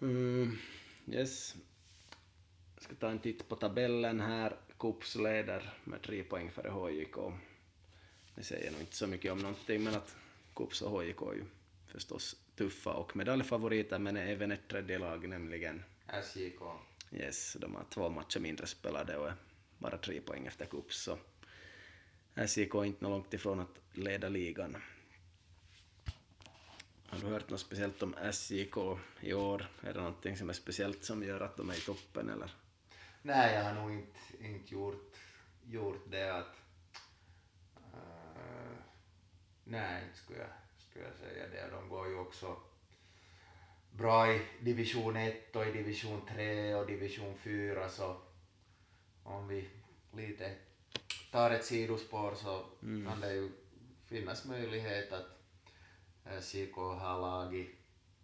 Mm, 0.00 0.58
yes. 1.06 1.56
Ska 2.84 2.94
ta 2.94 3.10
en 3.10 3.18
titt 3.18 3.48
på 3.48 3.56
tabellen 3.56 4.20
här. 4.20 4.56
Kups 4.78 5.16
leder 5.16 5.72
med 5.84 6.02
tre 6.02 6.22
poäng 6.22 6.50
före 6.50 6.68
HJK. 6.68 7.16
Det 8.34 8.42
säger 8.42 8.70
nog 8.70 8.80
inte 8.80 8.96
så 8.96 9.06
mycket 9.06 9.32
om 9.32 9.38
någonting, 9.38 9.84
men 9.84 9.94
att 9.94 10.16
Kups 10.54 10.82
och 10.82 10.90
HJK 10.90 11.22
är 11.22 11.34
ju 11.34 11.44
förstås 11.86 12.36
tuffa 12.56 12.92
och 12.92 13.16
medaljfavoriter, 13.16 13.98
men 13.98 14.16
är 14.16 14.26
även 14.26 14.52
ett 14.52 14.68
tredje 14.68 14.98
lag, 14.98 15.28
nämligen 15.28 15.82
SJK. 16.22 16.60
Yes, 17.12 17.56
de 17.60 17.74
har 17.74 17.84
två 17.90 18.08
matcher 18.08 18.40
mindre 18.40 18.66
spelade 18.66 19.16
och 19.16 19.28
är 19.28 19.34
bara 19.78 19.98
tre 19.98 20.20
poäng 20.20 20.46
efter 20.46 20.66
Kups, 20.66 21.02
så 21.02 21.18
SJK 22.34 22.74
är 22.74 22.84
inte 22.84 23.04
långt 23.04 23.34
ifrån 23.34 23.60
att 23.60 23.80
leda 23.92 24.28
ligan. 24.28 24.76
Har 27.06 27.18
du 27.20 27.26
hört 27.26 27.50
något 27.50 27.60
speciellt 27.60 28.02
om 28.02 28.14
SJK 28.32 28.76
i 29.20 29.34
år? 29.34 29.66
Är 29.80 29.92
det 29.92 30.00
någonting 30.00 30.36
som 30.36 30.48
är 30.48 30.52
speciellt 30.52 31.04
som 31.04 31.22
gör 31.22 31.40
att 31.40 31.56
de 31.56 31.70
är 31.70 31.74
i 31.74 31.80
toppen 31.80 32.30
eller? 32.30 32.50
Nej, 33.26 33.54
jag 33.54 33.64
har 33.64 33.74
nog 33.74 33.92
inte, 33.92 34.18
inte 34.40 34.74
gjort, 34.74 35.16
gjort 35.64 36.10
det 36.10 36.34
att... 36.34 36.56
Uh, 37.76 38.76
nej, 39.64 40.04
inte 40.04 40.18
skulle 40.18 40.38
jag, 40.38 40.48
skulle 40.78 41.04
jag 41.04 41.14
säga 41.14 41.48
det. 41.48 41.76
De 41.76 41.88
går 41.88 42.08
ju 42.08 42.18
också 42.18 42.56
bra 43.90 44.32
i 44.32 44.42
division 44.60 45.16
1 45.16 45.56
och 45.56 45.66
i 45.66 45.72
division 45.72 46.26
3 46.26 46.74
och 46.74 46.86
division 46.86 47.38
4 47.38 47.88
så 47.88 48.20
om 49.22 49.48
vi 49.48 49.68
lite 50.12 50.54
tar 51.30 51.50
ett 51.50 51.64
sidospår 51.64 52.34
så 52.34 52.66
Mm. 52.82 53.06
kan 53.12 53.20
det 53.20 53.32
ju 53.32 53.50
finnas 54.06 54.44
möjlighet 54.44 55.12
att 55.12 55.38
SJK 56.42 56.74
har 56.76 57.20
lag 57.20 57.54
i 57.56 57.74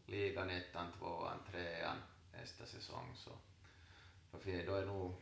ligan 0.06 0.50
ettan, 0.50 0.92
tvåan, 0.98 1.38
trean 1.50 1.96
nästa 2.32 2.66
säsong 2.66 3.12
så 3.16 3.30
för 4.38 4.66
då 4.66 4.74
är 4.74 4.86
nog 4.86 5.14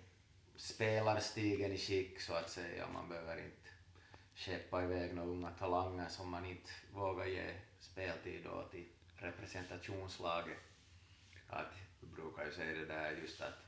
spelarstigen 0.56 1.72
i 1.72 1.78
skick 1.78 2.20
så 2.20 2.32
att 2.32 2.50
säga. 2.50 2.88
Man 2.92 3.08
behöver 3.08 3.44
inte 3.44 3.68
skeppa 4.34 4.82
iväg 4.82 5.14
några 5.14 5.28
unga 5.28 5.50
talanger 5.50 6.08
som 6.08 6.30
man 6.30 6.44
inte 6.44 6.70
vågar 6.92 7.26
ge 7.26 7.54
speltid 7.80 8.44
då 8.44 8.68
till 8.70 8.88
representationslaget. 9.16 10.58
Att, 11.48 11.72
vi 12.00 12.06
brukar 12.06 12.44
ju 12.44 12.52
säga 12.52 12.78
det 12.78 12.86
där 12.86 13.10
just 13.10 13.40
att 13.40 13.58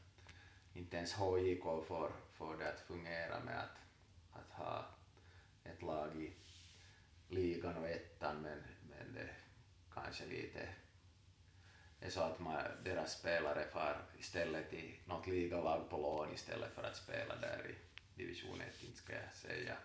inte 0.72 0.96
ens 0.96 1.12
HJK 1.12 1.62
får, 1.62 2.12
får 2.30 2.56
det 2.56 2.72
att 2.72 2.80
fungera 2.80 3.40
med 3.44 3.60
att, 3.60 3.78
att 4.32 4.52
ha 4.52 4.86
ett 5.64 5.82
lag 5.82 6.22
i 6.22 6.32
ligan 7.28 7.76
och 7.76 7.88
ettan 7.88 8.42
men, 8.42 8.58
men 8.90 9.14
det 9.14 9.30
kanske 9.94 10.26
lite 10.26 10.68
är 12.00 12.10
så 12.10 12.20
att 12.20 12.40
man, 12.40 12.62
deras 12.84 13.18
spelare 13.18 13.66
far 13.72 13.96
istället 14.18 14.70
till 14.70 14.94
något 15.04 15.26
ligalag 15.26 15.90
på 15.90 15.96
lån 15.96 16.34
istället 16.34 16.74
för 16.74 16.82
att 16.82 16.96
spela 16.96 17.36
där 17.36 17.66
i 17.70 17.74
division 18.18 18.60
1, 18.60 18.84
inte 18.84 18.98
ska 18.98 19.12
jag 19.12 19.32
säga 19.32 19.76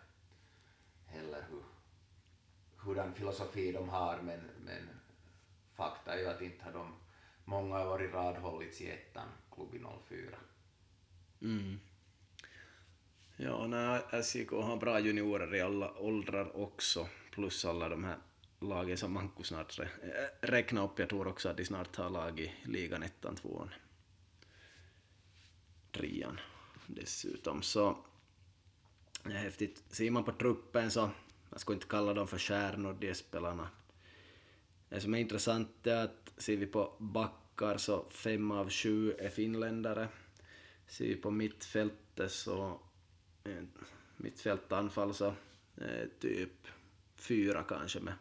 heller 1.05 1.45
hur, 1.49 1.63
hurdan 2.78 3.13
filosofi 3.13 3.72
de 3.72 3.89
har 3.89 4.22
men, 4.22 4.39
men 4.66 4.89
fakta 5.74 6.13
är 6.13 6.18
ju 6.18 6.28
att 6.28 6.41
inte 6.41 6.66
har 6.66 6.72
de 6.72 6.93
många 7.45 7.88
år 7.88 8.03
i 8.03 8.07
rad 8.07 8.36
hållits 8.36 8.82
i 8.82 8.89
ettan, 8.89 9.28
klubb 9.51 9.76
i 9.76 9.84
04. 10.09 10.38
Mm. 11.41 11.80
Ja, 13.38 13.68
nej, 13.68 14.01
SJK 14.24 14.51
har 14.51 14.78
bra 14.78 14.99
juniorer 14.99 15.55
i 15.55 15.61
alla 15.61 15.93
åldrar 15.97 16.57
också, 16.57 17.07
plus 17.32 17.66
alla 17.66 17.89
de 17.89 18.03
här 18.03 18.18
lagen 18.60 18.97
som 18.97 19.14
Manko 19.14 19.43
snart 19.43 19.80
re- 19.80 19.88
eh, 20.72 20.84
upp. 20.84 20.99
Jag 20.99 21.10
tror 21.10 21.28
också 21.28 21.49
att 21.49 21.58
de 21.58 21.66
snart 21.66 21.95
har 21.95 22.10
lag 22.10 22.39
i 22.39 22.51
ligan 22.64 23.03
ettan, 23.03 23.36
tvåan, 23.36 23.74
trean 25.91 26.39
dessutom. 26.88 27.62
Så 27.62 27.97
det 29.24 29.34
är 29.34 29.38
häftigt. 29.38 29.84
Ser 29.89 30.12
man 30.12 30.24
på 30.24 30.32
truppen 30.32 30.91
så, 30.91 31.10
jag 31.49 31.60
skulle 31.60 31.76
inte 31.76 31.88
kalla 31.88 32.14
dem 32.14 32.28
för 32.28 32.38
stjärnor, 32.38 32.97
de 32.99 33.14
spelarna. 33.14 33.70
Det 34.89 35.01
som 35.01 35.14
är 35.14 35.20
intressant 35.20 35.88
är 35.88 36.03
att 36.03 36.34
ser 36.38 36.58
vi 36.58 36.66
på 36.66 36.93
backar 36.99 37.78
så 37.78 38.06
fem 38.10 38.51
av 38.51 38.70
sju 38.70 39.12
är 39.12 39.30
finländare. 39.30 40.08
Ser 40.88 41.06
vi 41.06 41.16
på 41.16 41.32
mittfältet 41.32 42.32
så, 42.32 42.80
eh, 43.43 43.64
mittfältanfall 44.18 45.14
så 45.14 45.34
eh, 45.78 46.08
typ 46.20 46.68
fyra 47.16 47.64
kanske 47.64 47.99
med 47.99 48.14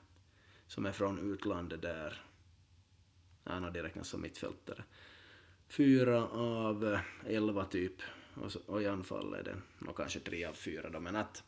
som 0.75 0.87
är 0.87 0.93
från 0.93 1.33
utlandet 1.33 1.83
där. 1.83 2.23
Han 3.45 3.63
har 3.63 3.71
räknas 3.71 4.09
som 4.09 4.23
mittfältare. 4.23 4.85
Fyra 5.69 6.29
av 6.29 6.93
eh, 6.93 7.01
elva 7.35 7.65
typ, 7.65 8.03
och, 8.35 8.53
så, 8.53 8.59
och 8.67 8.83
i 8.83 8.87
anfall 8.87 9.35
är 9.35 9.43
det 9.43 9.57
och 9.89 9.97
kanske 9.97 10.21
tre 10.21 10.45
av 10.45 10.53
fyra 10.53 10.91
då, 10.91 11.01
men 11.01 11.17
att 11.17 11.43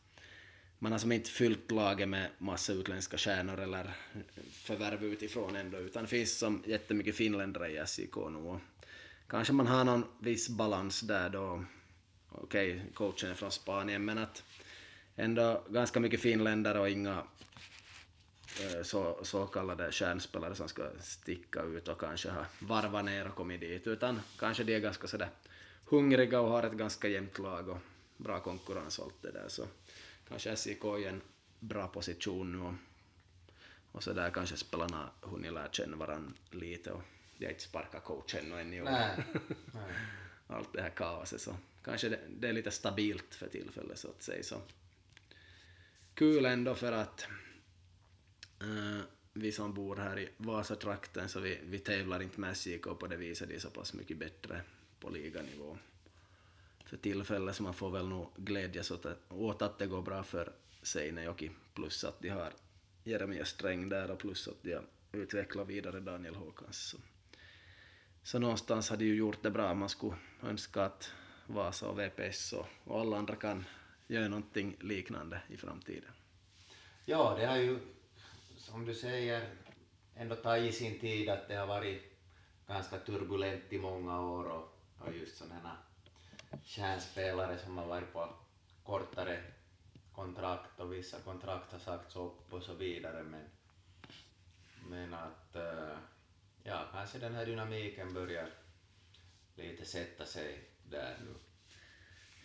man 0.79 0.91
har 0.91 0.99
som 0.99 1.11
inte 1.11 1.29
fyllt 1.29 1.71
laget 1.71 2.09
med 2.09 2.29
massa 2.37 2.73
utländska 2.73 3.17
stjärnor 3.17 3.59
eller 3.59 3.95
förvärv 4.51 5.03
utifrån 5.03 5.55
ändå, 5.55 5.77
utan 5.77 6.03
det 6.03 6.09
finns 6.09 6.37
som 6.37 6.63
jättemycket 6.65 7.15
finländare 7.15 7.71
i 7.71 7.87
SIK 7.87 8.15
nu 8.15 8.37
och 8.37 8.59
kanske 9.27 9.53
man 9.53 9.67
har 9.67 9.83
någon 9.83 10.05
viss 10.19 10.49
balans 10.49 11.01
där 11.01 11.29
då, 11.29 11.63
okej, 12.29 12.75
okay, 12.75 12.91
coachen 12.93 13.29
är 13.29 13.33
från 13.33 13.51
Spanien, 13.51 14.05
men 14.05 14.17
att 14.17 14.43
ändå 15.15 15.63
ganska 15.69 15.99
mycket 15.99 16.21
finländare 16.21 16.79
och 16.79 16.89
inga 16.89 17.23
så, 18.83 19.19
så 19.23 19.45
kallade 19.45 19.91
stjärnspelare 19.91 20.55
som 20.55 20.67
ska 20.69 20.89
sticka 20.99 21.61
ut 21.61 21.87
och 21.87 21.99
kanske 21.99 22.29
ha 22.29 22.45
varvat 22.59 23.05
ner 23.05 23.27
och 23.27 23.35
kommit 23.35 23.61
dit, 23.61 23.87
utan 23.87 24.19
kanske 24.39 24.63
de 24.63 24.75
är 24.75 24.79
ganska 24.79 25.07
sådär 25.07 25.29
hungriga 25.85 26.41
och 26.41 26.49
har 26.49 26.63
ett 26.63 26.73
ganska 26.73 27.07
jämnt 27.07 27.39
lag 27.39 27.69
och 27.69 27.77
bra 28.17 28.39
konkurrens 28.39 28.99
och 28.99 29.05
allt 29.05 29.21
det 29.21 29.31
där. 29.31 29.47
Så 29.47 29.65
kanske 30.27 30.55
SIK 30.55 30.85
i 30.99 31.05
en 31.05 31.21
bra 31.59 31.87
position 31.87 32.51
nu 32.51 32.59
och, 32.59 32.73
och 33.91 34.03
så 34.03 34.13
där 34.13 34.29
kanske 34.29 34.57
spelarna 34.57 35.09
hunnit 35.21 35.53
lära 35.53 35.71
känna 35.71 35.97
varandra 35.97 36.33
lite 36.51 36.91
och 36.91 37.01
de 37.37 37.45
har 37.45 37.51
inte 37.51 37.63
sparkat 37.63 38.03
coachen 38.03 38.51
ännu 38.51 38.75
i 38.75 38.81
år. 38.81 38.89
Allt 40.47 40.73
det 40.73 40.81
här 40.81 40.89
kaoset 40.89 41.41
så 41.41 41.55
kanske 41.83 42.09
det, 42.09 42.19
det, 42.29 42.49
är 42.49 42.53
lite 42.53 42.71
stabilt 42.71 43.35
för 43.35 43.47
tillfället 43.47 43.99
så 43.99 44.07
att 44.07 44.23
säga 44.23 44.43
så. 44.43 44.61
Kul 46.13 46.45
ändå 46.45 46.75
för 46.75 46.91
att 46.91 47.27
uh, 48.63 49.01
vi 49.33 49.51
som 49.51 49.73
bor 49.73 49.95
här 49.95 50.19
i 50.19 50.29
Vasatrakten 50.37 51.29
så 51.29 51.39
vi, 51.39 51.59
vi 51.63 51.79
tävlar 51.79 52.21
inte 52.21 52.39
med 52.39 52.57
SJK 52.57 52.99
på 52.99 53.07
det 53.07 53.17
viset, 53.17 53.49
de 53.49 53.55
är 53.55 53.59
så 53.59 53.69
pass 53.69 53.93
mycket 53.93 54.17
bättre 54.17 54.61
på 54.99 55.09
liganivå 55.09 55.77
för 56.85 56.97
tillfället 56.97 57.55
så 57.55 57.63
man 57.63 57.73
får 57.73 57.91
väl 57.91 58.07
nog 58.07 58.29
glädjas 58.35 58.91
åt, 58.91 59.05
åt 59.29 59.61
att 59.61 59.79
det 59.79 59.87
går 59.87 60.01
bra 60.01 60.23
för 60.23 60.53
Seinejoki 60.81 61.51
plus 61.73 62.03
att 62.03 62.21
de 62.21 62.29
har 62.29 62.53
Jeremia 63.03 63.45
Sträng 63.45 63.89
där 63.89 64.11
och 64.11 64.19
plus 64.19 64.47
att 64.47 64.63
de 64.63 64.73
har 64.73 64.83
utvecklat 65.11 65.67
vidare 65.67 65.99
Daniel 65.99 66.35
Håkans. 66.35 66.77
Så, 66.77 66.97
så 68.23 68.39
någonstans 68.39 68.89
har 68.89 68.97
de 68.97 69.05
ju 69.05 69.15
gjort 69.15 69.43
det 69.43 69.51
bra. 69.51 69.73
Man 69.73 69.89
skulle 69.89 70.15
önska 70.43 70.83
att 70.83 71.11
Vasa 71.47 71.87
och 71.87 71.99
VPS 71.99 72.53
och, 72.53 72.65
och 72.83 72.99
alla 72.99 73.17
andra 73.17 73.35
kan 73.35 73.65
göra 74.07 74.27
någonting 74.27 74.77
liknande 74.79 75.41
i 75.49 75.57
framtiden. 75.57 76.11
Ja, 77.05 77.35
det 77.39 77.45
har 77.45 77.57
ju 77.57 77.79
som 78.67 78.85
du 78.85 78.95
säger 78.95 79.49
ändå 80.15 80.35
tagit 80.35 80.75
sin 80.75 80.99
tid 80.99 81.29
att 81.29 81.47
det 81.47 81.55
har 81.55 81.67
varit 81.67 82.01
ganska 82.67 82.97
turbulent 82.99 83.63
i 83.69 83.79
många 83.79 84.21
år 84.21 84.45
och, 84.45 84.79
och 84.99 85.13
just 85.13 85.37
sådana 85.37 85.77
kärnspelare 86.63 87.57
som 87.57 87.77
har 87.77 87.87
varit 87.87 88.13
på 88.13 88.29
kortare 88.83 89.43
kontrakt 90.11 90.79
och 90.79 90.93
vissa 90.93 91.19
kontrakt 91.19 91.71
har 91.71 91.79
sagts 91.79 92.15
upp 92.15 92.53
och 92.53 92.63
så 92.63 92.73
vidare 92.73 93.23
men, 93.23 93.43
men 94.89 95.13
att 95.13 95.55
eh, 95.55 95.97
ja, 96.63 96.89
kanske 96.91 97.19
den 97.19 97.35
här 97.35 97.45
dynamiken 97.45 98.13
börjar 98.13 98.49
lite 99.55 99.85
sätta 99.85 100.25
sig 100.25 100.69
där 100.83 101.17
nu. 101.19 101.35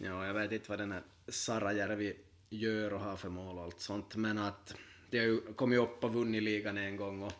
Ja, 0.06 0.26
jag 0.26 0.34
vet 0.34 0.52
inte 0.52 0.70
vad 0.70 0.78
den 0.78 0.92
här 0.92 1.02
Sarajärvi 1.28 2.16
gör 2.48 2.92
och 2.92 3.00
har 3.00 3.16
för 3.16 3.28
mål 3.28 3.58
och 3.58 3.64
allt 3.64 3.80
sånt, 3.80 4.16
men 4.16 4.38
att 4.38 4.74
de 5.12 5.18
har 5.18 5.26
ju 5.26 5.40
kommit 5.40 5.78
upp 5.78 6.04
och 6.04 6.14
vunnit 6.14 6.42
ligan 6.42 6.78
en 6.78 6.96
gång 6.96 7.22
och, 7.22 7.32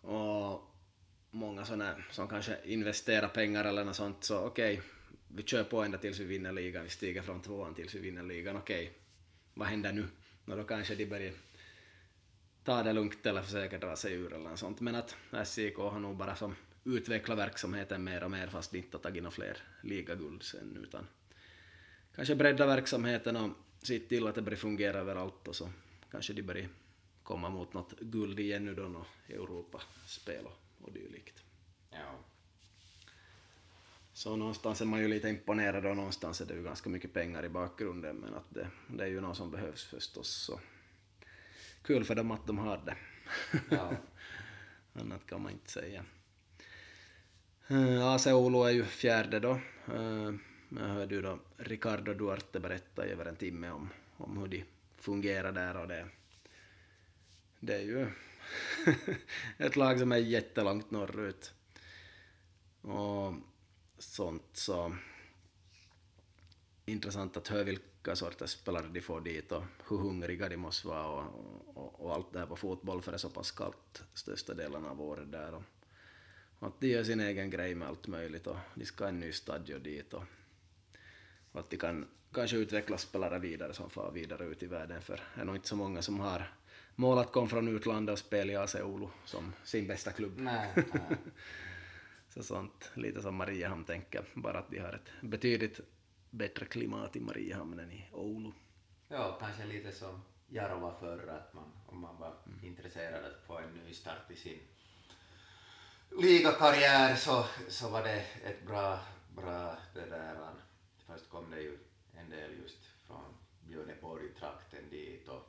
och 0.00 0.70
många 1.30 1.64
sådana 1.64 1.94
som 2.10 2.28
kanske 2.28 2.56
investerar 2.64 3.28
pengar 3.28 3.64
eller 3.64 3.84
något 3.84 3.96
sånt, 3.96 4.24
så 4.24 4.38
okej, 4.38 4.74
okay, 4.74 4.86
vi 5.28 5.42
kör 5.42 5.64
på 5.64 5.82
ända 5.82 5.98
tills 5.98 6.20
vi 6.20 6.24
vinner 6.24 6.52
ligan, 6.52 6.84
vi 6.84 6.90
stiger 6.90 7.22
från 7.22 7.42
tvåan 7.42 7.74
tills 7.74 7.94
vi 7.94 7.98
vinner 7.98 8.22
ligan, 8.22 8.56
okej, 8.56 8.84
okay. 8.84 8.94
vad 9.54 9.68
händer 9.68 9.92
nu? 9.92 10.04
Nå 10.44 10.56
då 10.56 10.64
kanske 10.64 10.94
de 10.94 11.06
börjar 11.06 11.32
ta 12.64 12.82
det 12.82 12.92
lugnt 12.92 13.26
eller 13.26 13.42
försöka 13.42 13.78
dra 13.78 13.96
sig 13.96 14.12
ur 14.12 14.32
eller 14.32 14.50
något 14.50 14.58
sånt, 14.58 14.80
men 14.80 14.94
att 14.94 15.16
SIK 15.44 15.76
har 15.76 15.98
nog 15.98 16.16
bara 16.16 16.36
som 16.36 16.54
utvecklat 16.84 17.38
verksamheten 17.38 18.04
mer 18.04 18.24
och 18.24 18.30
mer 18.30 18.46
fast 18.46 18.72
de 18.72 18.78
inte 18.78 18.96
har 18.96 19.02
tagit 19.02 19.22
några 19.22 19.34
fler 19.34 19.58
ligaguld 19.82 20.42
sen 20.42 20.78
utan 20.82 21.06
kanske 22.14 22.34
bredda 22.34 22.66
verksamheten 22.66 23.36
och 23.36 23.50
se 23.82 23.98
till 23.98 24.26
att 24.26 24.34
det 24.34 24.42
börjar 24.42 24.56
fungera 24.56 24.98
överallt 24.98 25.48
och 25.48 25.56
så 25.56 25.68
kanske 26.14 26.32
de 26.32 26.42
börjar 26.42 26.68
komma 27.22 27.48
mot 27.48 27.72
något 27.72 28.00
guld 28.00 28.40
igen 28.40 28.64
nu 28.64 28.74
då, 28.74 28.82
något 28.82 29.06
Europaspel 29.28 30.46
och, 30.46 30.86
och 30.86 30.92
dylikt. 30.92 31.42
Ja. 31.90 32.18
Så 34.12 34.36
någonstans 34.36 34.80
är 34.80 34.84
man 34.84 35.00
ju 35.00 35.08
lite 35.08 35.28
imponerad 35.28 35.86
och 35.86 35.96
någonstans 35.96 36.40
är 36.40 36.46
det 36.46 36.54
ju 36.54 36.62
ganska 36.62 36.90
mycket 36.90 37.12
pengar 37.12 37.44
i 37.44 37.48
bakgrunden 37.48 38.16
men 38.16 38.34
att 38.34 38.54
det, 38.54 38.68
det 38.88 39.04
är 39.04 39.08
ju 39.08 39.20
något 39.20 39.36
som 39.36 39.50
behövs 39.50 39.84
förstås. 39.84 40.28
Så 40.28 40.60
kul 41.82 42.04
för 42.04 42.14
dem 42.14 42.30
att 42.30 42.46
de 42.46 42.58
har 42.58 42.76
det. 42.76 42.96
Ja. 43.70 43.92
Annat 45.00 45.26
kan 45.26 45.42
man 45.42 45.52
inte 45.52 45.70
säga. 45.70 46.04
Uh, 47.70 48.04
AC 48.04 48.26
Oulu 48.26 48.68
är 48.68 48.70
ju 48.70 48.84
fjärde 48.84 49.40
då. 49.40 49.60
Uh, 49.94 50.34
jag 50.68 50.88
hörde 50.88 51.14
ju 51.14 51.22
då 51.22 51.38
Ricardo 51.56 52.14
Duarte 52.14 52.60
berätta 52.60 53.06
i 53.06 53.10
över 53.10 53.26
en 53.26 53.36
timme 53.36 53.70
om, 53.70 53.90
om 54.16 54.38
hur 54.38 54.48
de 54.48 54.64
fungerar 55.04 55.52
där 55.52 55.76
och 55.76 55.88
det, 55.88 56.06
det 57.60 57.74
är 57.74 57.82
ju 57.82 58.06
ett 59.58 59.76
lag 59.76 59.98
som 59.98 60.12
är 60.12 60.16
jättelångt 60.16 60.90
norrut. 60.90 61.52
Och 62.80 63.34
sånt 63.98 64.48
så 64.52 64.96
intressant 66.86 67.36
att 67.36 67.48
höra 67.48 67.64
vilka 67.64 68.16
sorters 68.16 68.50
spelare 68.50 68.88
de 68.88 69.00
får 69.00 69.20
dit 69.20 69.52
och 69.52 69.64
hur 69.88 69.96
hungriga 69.96 70.48
de 70.48 70.56
måste 70.56 70.88
vara 70.88 71.06
och, 71.06 71.76
och, 71.76 72.00
och 72.00 72.14
allt 72.14 72.32
det 72.32 72.38
här 72.38 72.46
på 72.46 72.56
fotboll 72.56 73.02
för 73.02 73.12
det 73.12 73.16
är 73.16 73.18
så 73.18 73.30
pass 73.30 73.50
kallt 73.50 74.02
största 74.14 74.54
delen 74.54 74.84
av 74.84 75.00
året 75.00 75.32
där. 75.32 75.54
Och, 75.54 75.62
och 76.58 76.68
att 76.68 76.80
de 76.80 76.88
gör 76.88 77.04
sin 77.04 77.20
egen 77.20 77.50
grej 77.50 77.74
med 77.74 77.88
allt 77.88 78.06
möjligt 78.06 78.46
och 78.46 78.56
de 78.74 78.84
ska 78.84 79.04
ha 79.04 79.08
en 79.08 79.20
ny 79.20 79.32
stadion 79.32 79.82
dit 79.82 80.14
och, 80.14 80.24
och 81.54 81.60
att 81.60 81.70
de 81.70 81.76
kan 81.76 82.06
kanske 82.32 82.56
utveckla 82.56 82.98
spelare 82.98 83.38
vidare 83.38 83.74
som 83.74 83.90
far 83.90 84.10
vidare 84.10 84.44
ut 84.44 84.62
i 84.62 84.66
världen 84.66 85.02
för 85.02 85.20
det 85.34 85.40
är 85.40 85.44
nog 85.44 85.56
inte 85.56 85.68
så 85.68 85.76
många 85.76 86.02
som 86.02 86.20
har 86.20 86.52
mål 86.94 87.18
att 87.18 87.32
komma 87.32 87.48
från 87.48 87.68
utlandet 87.68 88.12
och 88.12 88.18
spela 88.18 88.52
i 88.52 88.56
AC 88.56 88.74
Oulu 88.74 89.06
som 89.24 89.52
sin 89.64 89.86
bästa 89.86 90.12
klubb. 90.12 90.32
Nej, 90.36 90.70
nej. 90.74 91.18
Så 92.28 92.42
sånt, 92.42 92.90
lite 92.94 93.22
som 93.22 93.34
Mariehamn 93.34 93.84
tänker, 93.84 94.24
bara 94.34 94.58
att 94.58 94.70
de 94.70 94.78
har 94.78 94.92
ett 94.92 95.10
betydligt 95.20 95.80
bättre 96.30 96.66
klimat 96.66 97.16
i 97.16 97.20
Mariehamn 97.20 97.78
än 97.78 97.92
i 97.92 98.08
Oulu. 98.12 98.52
Ja, 99.08 99.38
kanske 99.40 99.66
lite 99.66 99.92
som 99.92 100.22
Jarova 100.48 100.94
förr, 101.00 101.28
att 101.28 101.54
man, 101.54 101.72
om 101.86 102.00
man 102.00 102.18
var 102.18 102.34
mm. 102.46 102.64
intresserad 102.64 103.24
att 103.24 103.46
få 103.46 103.58
en 103.58 103.74
ny 103.86 103.92
start 103.92 104.30
i 104.30 104.36
sin 104.36 104.58
ligakarriär 106.10 107.16
så, 107.16 107.44
så 107.68 107.88
var 107.88 108.02
det 108.02 108.24
ett 108.44 108.66
bra, 108.66 108.98
bra 109.36 109.76
det 109.94 110.06
där. 110.10 110.36
Först 111.14 111.30
kom 111.30 111.50
det 111.50 111.60
ju 111.60 111.78
en 112.16 112.30
del 112.30 112.58
just 112.58 112.86
från 113.06 113.34
Björneborg-trakten 113.68 114.90
dit 114.90 115.28
och 115.28 115.48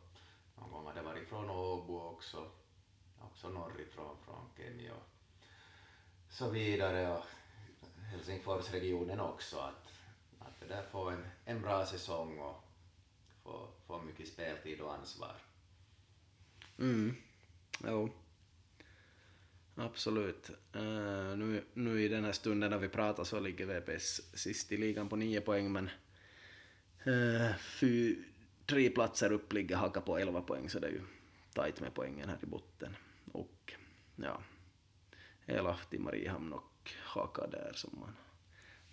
någon 0.55 0.71
gång 0.71 0.85
har 0.85 0.93
det 0.93 1.01
varit 1.01 1.27
från 1.27 1.49
Åbo 1.49 1.99
också, 1.99 2.51
också 3.19 3.49
norrifrån, 3.49 4.17
från 4.25 4.49
Kemi 4.57 4.91
och 4.91 5.09
så 6.29 6.49
vidare 6.49 7.17
och 7.17 7.25
Helsingforsregionen 8.11 9.19
också 9.19 9.57
att, 9.57 9.93
att 10.39 10.59
det 10.59 10.65
där 10.65 10.83
får 10.83 11.11
en, 11.11 11.25
en 11.45 11.61
bra 11.61 11.85
säsong 11.85 12.39
och 12.39 12.63
får, 13.43 13.69
får 13.87 14.01
mycket 14.01 14.27
speltid 14.27 14.81
och 14.81 14.93
ansvar. 14.93 15.35
Mm, 16.77 17.15
jo. 17.83 18.09
Absolut. 19.75 20.49
Uh, 20.75 21.37
nu, 21.37 21.63
nu 21.73 22.03
i 22.03 22.07
den 22.07 22.23
här 22.23 22.31
stunden 22.31 22.69
när 22.69 22.77
vi 22.77 22.89
pratar 22.89 23.23
så 23.23 23.39
ligger 23.39 23.65
VPS 23.65 24.21
sist 24.33 24.71
i 24.71 24.77
ligan 24.77 25.09
på 25.09 25.15
nio 25.15 25.41
poäng 25.41 25.71
men 25.71 25.89
uh, 27.07 27.55
fy, 27.57 28.15
tre 28.65 28.89
platser 28.89 29.31
upp 29.31 29.53
ligger 29.53 29.75
Haka 29.75 30.01
på 30.01 30.17
elva 30.17 30.41
poäng 30.41 30.69
så 30.69 30.79
det 30.79 30.87
är 30.87 30.91
ju 30.91 31.01
tajt 31.53 31.79
med 31.81 31.93
poängen 31.93 32.29
här 32.29 32.37
i 32.41 32.45
botten. 32.45 32.95
Och 33.31 33.73
ja, 34.15 34.41
Elahti, 35.45 35.97
Mariehamn 35.97 36.53
och 36.53 36.91
Haka 37.03 37.47
där 37.47 37.71
som 37.75 37.99
man 37.99 38.15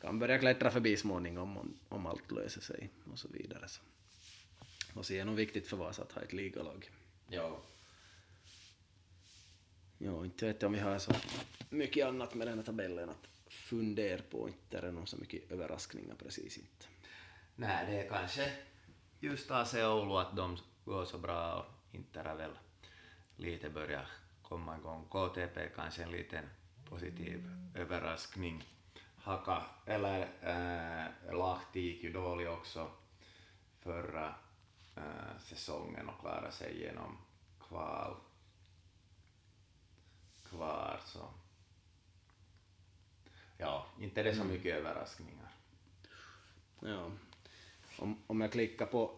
kan 0.01 0.19
börja 0.19 0.39
klättra 0.39 0.71
förbi 0.71 0.97
småningom 0.97 1.57
om, 1.57 1.79
om 1.89 2.07
allt 2.07 2.31
löser 2.31 2.61
sig 2.61 2.91
och 3.13 3.19
så 3.19 3.29
vidare. 3.29 3.69
Så. 3.69 3.81
Och 4.95 5.07
så 5.07 5.13
är 5.13 5.19
det 5.19 5.25
nog 5.25 5.37
viktigt 5.37 5.69
för 5.69 5.77
Vasa 5.77 6.03
att 6.03 6.13
ha 6.13 6.23
ett 6.23 6.33
ligalag. 6.33 6.91
Ja. 7.29 7.63
Ja, 10.05 10.25
inte 10.25 10.47
vet 10.47 10.63
jag 10.63 10.69
om 10.69 10.73
vi 10.73 10.81
har 10.81 10.99
så 10.99 11.13
mycket 11.71 12.07
annat 12.07 12.35
med 12.35 12.47
den 12.47 12.59
här 12.59 12.65
tabellen 12.65 13.11
att 13.11 13.29
fundera 13.49 14.23
på. 14.31 14.49
Inte 14.49 14.79
är 14.79 14.83
det 14.83 14.93
någon 14.93 15.07
så 15.07 15.17
mycket 15.17 15.53
överraskningar 15.53 16.15
precis 16.15 16.59
inte. 16.59 16.87
Nej, 17.57 17.87
det 17.87 18.07
är 18.07 18.09
kanske 18.09 18.53
just 19.21 19.51
AC 19.51 19.75
Oulu 19.75 20.15
att 20.15 20.37
de 20.37 20.59
går 20.85 21.05
så 21.05 21.19
bra 21.19 21.55
och 21.55 21.95
inte 21.95 22.21
är 22.21 22.35
väl 22.35 22.51
lite 23.37 23.71
börjar 23.71 24.07
komma 24.43 24.77
igång. 24.77 25.05
KTP 25.05 25.69
kanske 25.77 26.03
en 26.03 26.11
liten 26.11 26.45
positiv 26.89 27.51
överraskning. 27.75 28.65
Haka, 29.17 29.63
eller 29.87 30.21
äh, 30.41 31.35
Lahti 31.35 31.81
gick 31.81 32.03
ju 32.03 32.13
dåligt 32.13 32.49
också 32.49 32.91
förra 33.81 34.35
äh, 34.97 35.41
säsongen 35.41 36.09
och 36.09 36.21
klarade 36.21 36.53
sig 36.53 36.81
genom 36.81 37.19
kval 37.69 38.17
kvar 40.57 41.01
så 41.05 41.29
ja, 43.59 43.87
inte 44.01 44.21
är 44.21 44.25
det 44.25 44.35
så 44.35 44.45
mycket 44.45 44.75
överraskningar. 44.75 45.53
Ja. 46.81 47.11
Om, 47.99 48.23
om 48.27 48.41
jag 48.41 48.53
klickar 48.53 48.87
på 48.87 49.11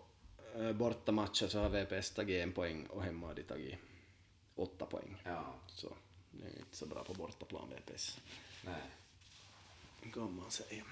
äh, 0.57 0.73
bortamatcher 0.73 1.47
så 1.47 1.61
har 1.61 1.69
VPS 1.69 2.11
tagit 2.11 2.43
en 2.43 2.53
poäng 2.53 2.87
och 2.87 3.03
hemma 3.03 3.27
har 3.27 3.35
de 3.35 3.43
tagit 3.43 3.79
åtta 4.55 4.87
poäng. 4.87 5.23
Ja. 5.25 5.55
Så 5.67 5.93
det 6.31 6.47
är 6.47 6.59
inte 6.59 6.77
så 6.77 6.87
bra 6.87 7.05
på 7.05 7.15
bortaplan 7.15 7.69
VPS. 7.71 8.21
Nej. 8.65 8.91
Kan 10.13 10.37
man 10.37 10.51
säga. 10.51 10.85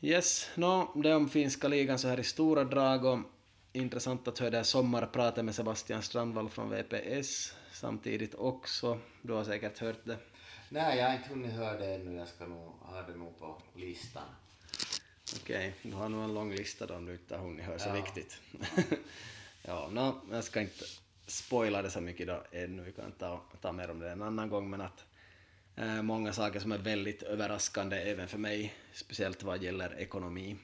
Yes, 0.00 0.50
no, 0.54 1.02
det 1.02 1.14
om 1.14 1.28
finska 1.28 1.68
ligan 1.68 1.98
så 1.98 2.08
här 2.08 2.20
i 2.20 2.24
stora 2.24 2.64
drag 2.64 3.04
och 3.04 3.18
intressant 3.72 4.28
att 4.28 4.38
höra 4.38 4.64
sommarpratet 4.64 5.44
med 5.44 5.54
Sebastian 5.54 6.02
Strandvall 6.02 6.48
från 6.48 6.70
VPS 6.70 7.54
samtidigt 7.80 8.34
också. 8.34 8.98
Du 9.22 9.32
har 9.32 9.44
säkert 9.44 9.78
hört 9.78 10.04
det. 10.04 10.18
Nej, 10.68 10.98
jag 10.98 11.06
har 11.06 11.16
inte 11.16 11.28
hunnit 11.28 11.52
höra 11.52 11.78
det 11.78 11.94
ännu. 11.94 12.14
Jag 12.14 12.28
ska 12.28 12.46
nog 12.46 12.72
ha 12.80 13.02
det 13.02 13.16
nog 13.16 13.38
på 13.38 13.62
listan. 13.74 14.22
Okej, 15.42 15.68
okay, 15.80 15.90
du 15.90 15.96
har 15.96 16.08
nog 16.08 16.24
en 16.24 16.34
lång 16.34 16.52
lista 16.52 16.86
då 16.86 16.94
om 16.94 17.04
du 17.04 17.12
inte 17.12 17.36
har 17.36 17.44
hunnit 17.44 17.64
höra 17.64 17.78
så 17.78 17.88
Ja. 17.88 17.92
viktigt. 17.94 18.40
ja, 19.62 19.88
no, 19.92 20.20
jag 20.30 20.44
ska 20.44 20.60
inte 20.60 20.84
spoila 21.26 21.82
det 21.82 21.90
så 21.90 22.00
mycket 22.00 22.26
då 22.26 22.42
ännu, 22.52 22.82
vi 22.82 22.92
kan 22.92 23.12
ta, 23.12 23.42
ta 23.60 23.72
mer 23.72 23.90
om 23.90 23.98
det 23.98 24.10
en 24.10 24.22
annan 24.22 24.48
gång, 24.48 24.70
men 24.70 24.80
att 24.80 25.04
eh, 25.76 26.02
många 26.02 26.32
saker 26.32 26.60
som 26.60 26.72
är 26.72 26.78
väldigt 26.78 27.22
överraskande 27.22 27.96
även 27.96 28.28
för 28.28 28.38
mig, 28.38 28.74
speciellt 28.92 29.42
vad 29.42 29.62
gäller 29.62 29.98
ekonomi 29.98 30.56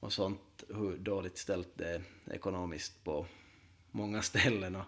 och 0.00 0.12
sånt, 0.12 0.64
hur 0.68 0.96
dåligt 0.96 1.38
ställt 1.38 1.68
det 1.74 1.88
är 1.90 2.02
ekonomiskt 2.30 3.04
på 3.04 3.26
många 3.90 4.22
ställen 4.32 4.76
och, 4.76 4.84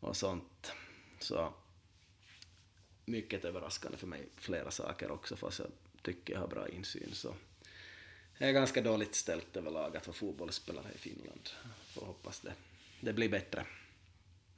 och 0.00 0.16
sånt. 0.16 0.72
Så 1.18 1.52
mycket 3.04 3.44
överraskande 3.44 3.98
för 3.98 4.06
mig, 4.06 4.28
flera 4.36 4.70
saker 4.70 5.10
också, 5.10 5.36
fast 5.36 5.58
jag 5.58 5.68
tycker 6.02 6.32
jag 6.34 6.40
har 6.40 6.48
bra 6.48 6.68
insyn. 6.68 7.10
Så 7.12 7.34
det 8.38 8.44
är 8.44 8.52
ganska 8.52 8.82
dåligt 8.82 9.14
ställt 9.14 9.56
överlag 9.56 9.96
att 9.96 10.06
vara 10.06 10.16
fotbollsspelare 10.16 10.92
i 10.94 10.98
Finland. 10.98 11.50
Får 11.94 12.06
hoppas 12.06 12.40
det, 12.40 12.54
det 13.00 13.12
blir 13.12 13.28
bättre. 13.28 13.66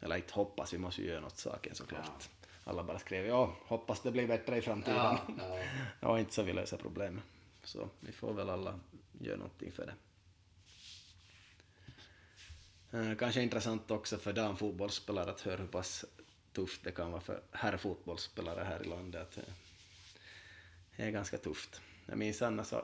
Eller 0.00 0.16
inte 0.16 0.34
hoppas, 0.34 0.74
vi 0.74 0.78
måste 0.78 1.02
ju 1.02 1.08
göra 1.08 1.20
något 1.20 1.38
saken 1.38 1.74
såklart. 1.74 2.28
Alla 2.64 2.84
bara 2.84 2.98
skrev 2.98 3.26
ja, 3.26 3.56
hoppas 3.64 4.00
det 4.00 4.10
blir 4.10 4.26
bättre 4.26 4.56
i 4.56 4.62
framtiden. 4.62 4.96
Ja, 4.96 5.20
ja. 5.38 5.58
Ja, 6.00 6.18
inte 6.18 6.34
så 6.34 6.42
vi 6.42 6.52
löser 6.52 6.76
problemet. 6.76 7.24
Så 7.64 7.88
vi 8.00 8.12
får 8.12 8.32
väl 8.32 8.50
alla 8.50 8.80
göra 9.20 9.36
någonting 9.36 9.72
för 9.72 9.86
det. 9.86 9.94
Eh, 12.92 13.14
Kanske 13.16 13.42
intressant 13.42 13.90
också 13.90 14.18
för 14.18 14.32
damfotbollsspelare 14.32 15.30
att 15.30 15.40
höra 15.40 15.56
hur 15.56 15.66
pass 15.66 16.04
tufft 16.52 16.84
det 16.84 16.92
kan 16.92 17.10
vara 17.12 17.20
för 17.20 17.42
herrfotbollsspelare 17.52 18.64
här 18.64 18.82
i 18.82 18.88
landet. 18.88 19.38
Att, 19.38 19.44
Det 20.96 21.02
är 21.02 21.10
ganska 21.10 21.38
tufft. 21.38 21.80
Jag 22.06 22.18
minns 22.18 22.42
annars 22.42 22.66
så 22.66 22.76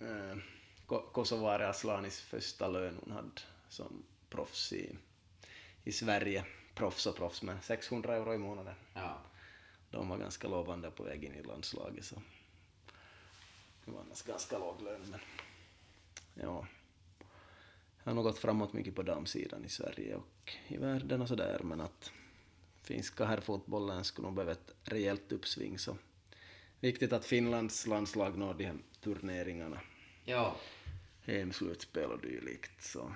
eh, 0.00 0.36
Ko- 0.86 1.10
Kosovari 1.12 1.64
Aslanis 1.64 2.20
första 2.20 2.68
lön 2.68 2.98
hon 3.04 3.12
hade 3.12 3.30
som 3.68 4.02
proffs 4.30 4.72
i, 4.72 4.98
i 5.84 5.92
Sverige. 5.92 6.44
Proffs 6.74 7.06
och 7.06 7.16
proffs, 7.16 7.42
men 7.42 7.62
600 7.62 8.16
euro 8.16 8.34
i 8.34 8.38
månaden 8.38 8.74
Ja. 8.94 9.18
de 9.90 10.08
var 10.08 10.18
ganska 10.18 10.48
lovande 10.48 10.90
på 10.90 11.02
väg 11.02 11.24
in 11.24 11.34
i 11.34 11.42
landslaget 11.42 12.04
så 12.04 12.22
det 13.84 13.90
var 13.90 14.00
annars 14.00 14.22
ganska 14.22 14.58
låg 14.58 14.82
lön 14.82 15.00
men 15.10 15.20
ja 16.34 16.66
har 18.04 18.14
nog 18.14 18.24
gått 18.24 18.38
framåt 18.38 18.72
mycket 18.72 18.94
på 18.94 19.02
damsidan 19.02 19.64
i 19.64 19.68
Sverige 19.68 20.14
och 20.14 20.52
i 20.68 20.76
världen 20.76 21.22
och 21.22 21.28
sådär 21.28 21.60
men 21.62 21.80
att 21.80 22.12
finska 22.82 23.24
herrfotbollen 23.24 24.04
skulle 24.04 24.26
nog 24.26 24.34
behöva 24.34 24.52
ett 24.52 24.74
rejält 24.84 25.32
uppsving 25.32 25.78
så 25.78 25.96
viktigt 26.80 27.12
att 27.12 27.24
Finlands 27.24 27.86
landslag 27.86 28.38
når 28.38 28.54
de 28.54 28.64
här 28.64 28.76
turneringarna 29.00 29.80
Ja. 30.24 30.56
EM-slutspel 31.26 32.10
och 32.10 32.20
dylikt 32.20 32.82
så 32.82 33.14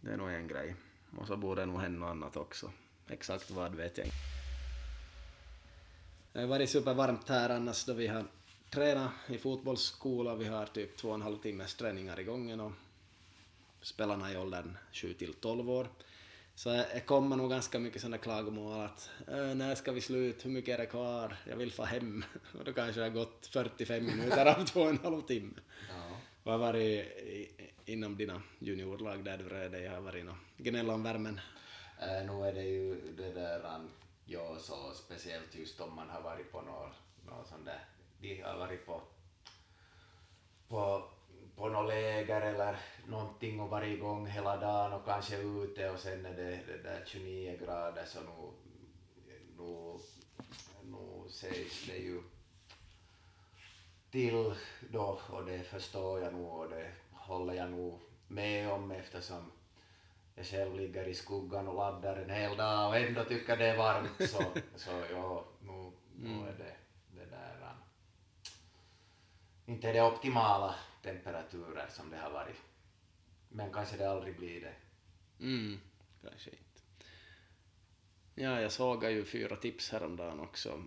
det 0.00 0.10
är 0.10 0.16
nog 0.16 0.30
en 0.30 0.48
grej 0.48 0.74
och 1.18 1.26
så 1.26 1.36
borde 1.36 1.62
det 1.62 1.66
nog 1.66 1.80
hända 1.80 1.98
något 1.98 2.10
annat 2.10 2.36
också 2.36 2.72
exakt 3.08 3.50
vad 3.50 3.74
vet 3.74 3.98
jag 3.98 4.06
inte 4.06 4.16
det 6.32 6.40
har 6.40 6.48
varit 6.48 6.70
supervarmt 6.70 7.28
här 7.28 7.50
annars 7.50 7.84
då 7.84 7.92
vi 7.92 8.06
har 8.06 8.24
tränat 8.70 9.10
i 9.28 9.38
fotbollsskola. 9.38 10.34
Vi 10.34 10.44
har 10.44 10.66
typ 10.66 10.96
två 10.96 11.08
och 11.08 11.14
en 11.14 11.22
halv 11.22 11.36
timmes 11.36 11.74
träningar 11.74 12.20
i 12.20 12.24
gången 12.24 12.60
och 12.60 12.72
spelarna 13.86 14.32
i 14.32 14.36
åldern 14.36 14.78
7 14.92 15.14
till 15.14 15.34
12 15.34 15.70
år. 15.70 15.88
Så 16.54 16.68
det 16.68 17.06
kommer 17.06 17.36
nog 17.36 17.50
ganska 17.50 17.78
mycket 17.78 18.00
sådana 18.00 18.18
klagomål 18.18 18.80
att 18.80 19.10
äh, 19.28 19.54
när 19.54 19.74
ska 19.74 19.92
vi 19.92 20.00
sluta, 20.00 20.40
hur 20.42 20.50
mycket 20.50 20.74
är 20.74 20.78
det 20.78 20.86
kvar, 20.86 21.36
jag 21.48 21.56
vill 21.56 21.72
få 21.72 21.84
hem. 21.84 22.24
Och 22.58 22.64
då 22.64 22.72
kanske 22.72 23.00
det 23.00 23.06
har 23.06 23.14
gått 23.14 23.46
45 23.46 24.06
minuter 24.06 24.46
av 24.46 24.64
två 24.64 24.80
och 24.80 24.88
en 24.88 24.98
halv 24.98 25.22
timme. 25.22 25.54
Ja. 25.88 26.16
Vad 26.42 26.54
har 26.54 26.66
varit 26.66 27.06
inom 27.84 28.16
dina 28.16 28.42
juniorlag 28.58 29.24
där 29.24 29.38
du 29.38 29.48
rör 29.48 29.68
dig? 29.68 29.86
Har 29.86 30.00
varit 30.00 30.24
något 30.24 30.36
gnäll 30.56 30.90
om 30.90 31.02
värmen? 31.02 31.40
Äh, 32.00 32.26
nu 32.26 32.48
är 32.48 32.52
det 32.52 32.64
ju 32.64 33.12
det 33.16 33.32
där, 33.32 33.74
um, 33.76 33.90
ja, 34.24 34.56
så 34.58 34.92
speciellt 34.94 35.54
just 35.54 35.80
om 35.80 35.94
man 35.94 36.10
har 36.10 36.20
varit 36.20 36.52
på 36.52 36.60
något, 36.60 36.92
något 37.26 37.48
sånt 37.48 37.64
där, 37.64 37.84
de 38.20 38.42
har 38.42 38.58
varit 38.58 38.86
på, 38.86 39.02
på, 40.68 41.08
på 41.56 41.68
något 41.68 41.88
läger 41.88 42.40
eller 42.40 42.76
någonting 43.06 43.60
och 43.60 43.68
varit 43.68 43.98
igång 43.98 44.26
hela 44.26 44.56
dagen 44.56 44.92
och 44.92 45.04
kanske 45.04 45.36
ute 45.36 45.90
och 45.90 45.98
sen 45.98 46.26
är 46.26 46.36
det, 46.36 46.60
det 46.66 46.82
där 46.82 47.02
29 47.06 47.58
grader 47.60 48.04
så 48.04 48.20
nu, 48.20 48.52
nu, 49.58 49.98
nu 50.82 51.28
sägs 51.28 51.86
det 51.86 51.96
ju 51.96 52.22
till 54.10 54.54
då 54.90 55.20
och 55.30 55.44
det 55.44 55.62
förstår 55.62 56.20
jag 56.20 56.32
nog 56.32 56.60
och 56.60 56.70
det 56.70 56.92
håller 57.12 57.54
jag 57.54 57.70
nog 57.70 58.00
med 58.28 58.72
om 58.72 58.90
eftersom 58.90 59.52
jag 60.34 60.46
själv 60.46 60.74
ligger 60.74 61.08
i 61.08 61.14
skuggan 61.14 61.68
och 61.68 61.74
laddar 61.74 62.16
en 62.16 62.30
hel 62.30 62.56
dag 62.56 62.88
och 62.88 62.96
ändå 62.96 63.24
tycker 63.24 63.56
det 63.56 63.66
är 63.66 63.76
varmt 63.76 64.30
så, 64.30 64.42
så 64.76 64.90
ja, 65.12 65.44
nu, 65.60 65.92
nu 66.16 66.48
är 66.48 66.52
det 66.58 66.76
det 67.10 67.30
där. 67.30 67.56
Inte 69.66 69.92
det 69.92 70.02
optimala 70.02 70.74
temperaturer 71.06 71.86
som 71.90 72.10
det 72.10 72.16
har 72.16 72.30
varit. 72.30 72.56
Men 73.48 73.72
kanske 73.72 73.96
det 73.96 74.10
aldrig 74.10 74.36
blir 74.36 74.60
det. 74.60 74.74
Mm, 75.44 75.80
kanske 76.22 76.50
inte. 76.50 76.62
Ja, 78.34 78.60
jag 78.60 78.72
sågade 78.72 79.14
ju 79.14 79.24
fyra 79.24 79.56
tips 79.56 79.90
häromdagen 79.92 80.40
också. 80.40 80.82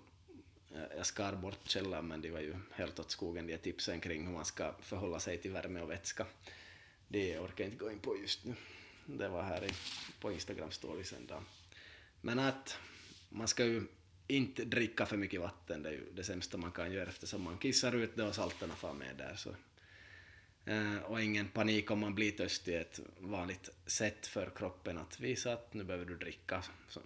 Jag- 0.98 1.06
skar 1.06 1.36
bort 1.36 1.70
källan 1.70 2.08
men 2.08 2.22
de 2.22 2.32
var 2.32 2.40
ju 2.40 2.56
helt 2.72 3.00
åt 3.00 3.12
skogen 3.12 3.48
de 3.48 3.58
tipsen 3.58 4.00
kring 4.00 4.26
hur 4.26 4.34
man 4.34 4.46
ska 4.46 4.74
förhålla 4.82 5.20
sig 5.20 5.38
till 5.38 5.52
värme 5.52 5.82
och 5.82 5.90
vätska. 5.90 6.26
Det 7.08 7.40
orkar 7.40 7.64
jag 7.64 7.74
inte 7.74 7.84
gå 7.86 7.92
in 7.92 8.00
på 8.00 8.18
just 8.22 8.46
nu. 8.46 8.56
Det 9.06 9.28
var 9.30 9.44
här 9.44 9.64
i, 9.66 9.70
på 10.20 10.32
Instagram 10.32 10.72
storiesen 10.72 11.26
då. 11.28 11.44
Men 12.22 12.40
att 12.40 12.78
man 13.30 13.48
ska 13.48 13.66
ju 13.66 13.84
inte 14.28 14.66
dricka 14.66 15.06
för 15.06 15.18
mycket 15.18 15.42
vatten, 15.42 15.84
det 15.84 15.90
är 15.90 15.94
ju 15.94 16.12
det 16.14 16.24
sämsta 16.24 16.58
man 16.58 16.72
kan 16.72 16.92
göra 16.92 17.10
eftersom 17.10 17.42
man 17.44 17.58
kissar 17.58 17.96
ut 17.96 18.16
det 18.16 18.24
och 18.24 18.36
salterna 18.36 18.76
far 18.76 18.94
med 18.94 19.18
där. 19.18 19.36
Så 19.36 19.56
Eh, 20.66 20.98
och 20.98 21.22
ingen 21.22 21.48
panik 21.48 21.92
om 21.92 22.00
man 22.00 22.16
blir 22.16 22.32
törstig, 22.32 22.76
ett 22.76 23.00
vanligt 23.20 23.70
sätt 23.86 24.28
för 24.28 24.52
kroppen 24.56 24.98
att 24.98 25.20
visa 25.20 25.54
att 25.54 25.74
nu 25.74 25.84
behöver 25.84 26.06
du 26.06 26.18
dricka. 26.18 26.64
Så 26.88 27.02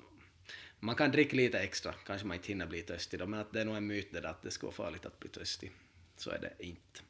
man 0.79 0.95
kan 0.95 1.11
dricka 1.11 1.35
lite 1.35 1.59
extra, 1.59 1.93
kanske 1.93 2.27
man 2.27 2.37
inte 2.37 2.47
hinner 2.47 2.67
bli 2.67 2.81
törstig 2.81 3.19
då, 3.19 3.25
men 3.25 3.39
att 3.39 3.53
det 3.53 3.61
är 3.61 3.65
nog 3.65 3.77
en 3.77 3.87
myt 3.87 4.11
det 4.11 4.21
där 4.21 4.29
att 4.29 4.41
det 4.41 4.51
skulle 4.51 4.67
vara 4.67 4.75
farligt 4.75 5.05
att 5.05 5.19
bli 5.19 5.29
törstig. 5.29 5.71
Så 6.17 6.29
är 6.29 6.39
det 6.39 6.65
inte. 6.65 7.01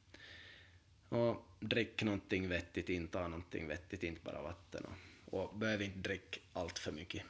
Och 1.10 1.48
drick 1.60 2.04
någonting 2.04 2.50
vettigt, 2.50 2.90
inta 2.90 3.28
någonting 3.28 3.68
vettigt, 3.68 4.04
inte 4.04 4.22
bara 4.24 4.42
vatten. 4.42 4.86
Och, 4.86 5.44
och 5.44 5.58
behöv 5.58 5.82
inte 5.82 6.00
dricka 6.00 6.40
allt 6.54 6.80
för 6.80 6.92
mycket. 6.92 7.24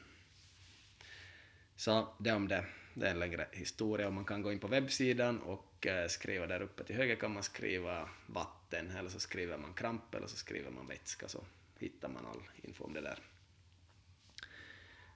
Så 1.75 2.07
det 2.19 2.31
om 2.31 2.47
det. 2.47 2.65
Det 2.93 3.07
är 3.07 3.11
en 3.11 3.19
längre 3.19 3.47
historia 3.51 4.07
och 4.07 4.13
man 4.13 4.25
kan 4.25 4.41
gå 4.41 4.51
in 4.51 4.59
på 4.59 4.67
webbsidan 4.67 5.39
och 5.39 5.72
Eh, 5.85 6.07
skriva 6.07 6.47
där 6.47 6.61
uppe 6.61 6.83
till 6.83 6.95
höger 6.95 7.15
kan 7.15 7.33
man 7.33 7.43
skriva 7.43 8.09
vatten 8.27 8.91
eller 8.91 9.09
så 9.09 9.19
skriver 9.19 9.57
man 9.57 9.73
kramp 9.73 10.15
eller 10.15 10.27
så 10.27 10.37
skriver 10.37 10.71
man 10.71 10.87
vätska 10.87 11.27
så 11.27 11.43
hittar 11.79 12.09
man 12.09 12.25
all 12.25 12.41
info 12.63 12.83
om 12.83 12.93
det 12.93 13.01
där. 13.01 13.19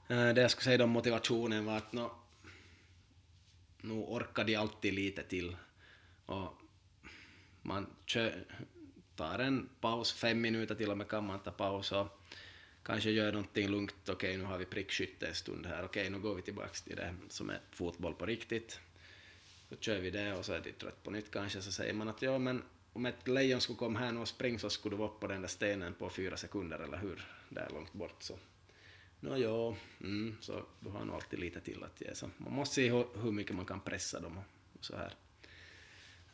Eh, 0.08 0.34
det 0.34 0.42
jag 0.42 0.52
skulle 0.52 0.64
säga 0.64 0.84
om 0.84 0.90
motivationen 0.90 1.66
var 1.66 1.78
att 1.78 1.94
nog 1.94 2.12
nu 3.82 3.94
orkar 3.94 4.44
de 4.44 4.56
alltid 4.56 4.94
lite 4.94 5.24
till 5.24 5.58
och 6.26 6.54
man 7.62 7.88
tar 9.16 9.40
en 9.40 9.70
paus, 9.82 10.14
fem 10.14 10.42
minuter 10.42 10.76
till 10.76 10.92
och 10.92 10.98
med 10.98 11.08
kan 11.08 11.26
man 11.26 11.40
ta 11.40 11.52
paus 11.52 11.92
och 11.92 12.08
kanske 12.84 13.12
gör 13.12 13.32
någonting 13.32 13.68
lugnt, 13.68 13.96
okej 14.04 14.14
okay, 14.14 14.38
nu 14.38 14.44
har 14.44 14.58
vi 14.58 14.66
prickskytte 14.66 15.28
en 15.28 15.36
stund 15.36 15.66
här, 15.66 15.84
okej 15.84 16.02
okay, 16.02 16.10
nu 16.10 16.20
går 16.20 16.36
vi 16.36 16.42
tillbaks 16.42 16.82
till 16.82 16.96
det 16.96 17.16
som 17.30 17.50
är 17.50 17.60
fotboll 17.72 18.14
på 18.14 18.26
riktigt. 18.26 18.80
Så 19.70 19.76
kör 19.80 20.00
vi 20.00 20.10
det 20.10 20.34
och 20.34 20.46
så 20.46 20.54
är 20.54 20.62
de 20.62 20.72
trött 20.72 21.04
på 21.04 21.12
nytt 21.12 21.32
kanske, 21.32 21.62
så 21.62 21.72
säger 21.72 21.94
man 21.94 22.08
att 22.08 22.22
ja 22.22 22.38
men 22.38 22.64
om 22.94 23.06
ett 23.06 23.28
lejon 23.28 23.62
skulle 23.62 23.78
komma 23.78 24.00
här 24.00 24.12
nu 24.12 24.20
och 24.20 24.28
springa 24.28 24.60
så 24.60 24.70
skulle 24.70 24.94
du 24.96 25.00
vara 25.00 25.10
upp 25.10 25.20
på 25.20 25.28
den 25.28 25.42
där 25.42 25.48
stenen 25.48 25.94
på 25.94 26.10
fyra 26.10 26.38
sekunder 26.38 26.80
eller 26.80 26.98
hur, 26.98 27.28
där 27.50 27.70
långt 27.70 27.94
bort 27.94 28.24
så. 28.24 28.40
Nå 29.20 29.38
ja, 29.38 29.76
mm, 30.02 30.38
så 30.42 30.66
du 30.80 30.90
har 30.90 31.06
nog 31.06 31.16
alltid 31.16 31.40
lite 31.40 31.60
till 31.60 31.84
att 31.84 32.02
ge. 32.02 32.16
Så 32.16 32.30
man 32.38 32.54
måste 32.54 32.76
se 32.76 32.90
hur 32.92 33.32
mycket 33.32 33.56
man 33.56 33.66
kan 33.66 33.82
pressa 33.82 34.20
dem 34.20 34.38
och, 34.38 34.86
så 34.86 34.96
här. 34.96 35.14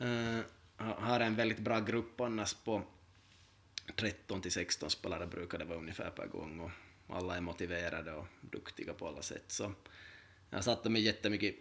Uh, 0.01 0.43
har 0.77 1.19
en 1.19 1.36
väldigt 1.36 1.59
bra 1.59 1.79
grupp 1.79 2.21
annars 2.21 2.53
på 2.53 2.81
13 3.95 4.41
till 4.41 4.51
16 4.51 4.89
spelare 4.89 5.27
brukar 5.27 5.59
det 5.59 5.65
vara 5.65 5.77
ungefär 5.77 6.09
per 6.09 6.27
gång 6.27 6.59
och 6.59 6.71
alla 7.07 7.38
är 7.38 7.41
motiverade 7.41 8.13
och 8.13 8.27
duktiga 8.41 8.93
på 8.93 9.07
alla 9.07 9.21
sätt. 9.21 9.43
Så 9.47 9.73
jag 10.49 10.57
har 10.57 10.63
satt 10.63 10.84
dem 10.84 10.95
i 10.95 10.99
jättemycket 10.99 11.55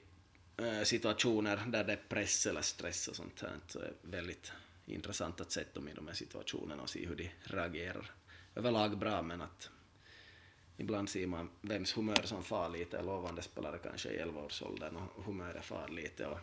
Eh, 0.62 0.82
situationer 0.82 1.64
där 1.66 1.84
det 1.84 1.92
är 1.92 2.00
press 2.08 2.46
eller 2.46 2.62
stress 2.62 3.08
och 3.08 3.16
sånt 3.16 3.40
här. 3.40 3.56
Så 3.66 3.78
det 3.78 3.86
är 3.86 3.94
väldigt 4.02 4.52
intressant 4.86 5.40
att 5.40 5.52
sätta 5.52 5.80
dem 5.80 5.88
i 5.88 5.92
de 5.92 6.06
här 6.06 6.14
situationerna 6.14 6.82
och 6.82 6.90
se 6.90 7.06
hur 7.06 7.16
de 7.16 7.30
reagerar. 7.44 8.10
Överlag 8.54 8.98
bra, 8.98 9.22
men 9.22 9.42
att 9.42 9.70
ibland 10.76 11.08
ser 11.08 11.26
man 11.26 11.50
vems 11.60 11.96
humör 11.96 12.22
som 12.24 12.44
far 12.44 12.68
lite. 12.68 13.02
Lovande 13.02 13.42
spelare 13.42 13.78
kanske 13.78 14.10
i 14.10 14.22
11-årsåldern 14.22 14.96
och 14.96 15.24
humöret 15.24 15.64
far 15.64 15.88
lite 15.88 16.26
och 16.26 16.38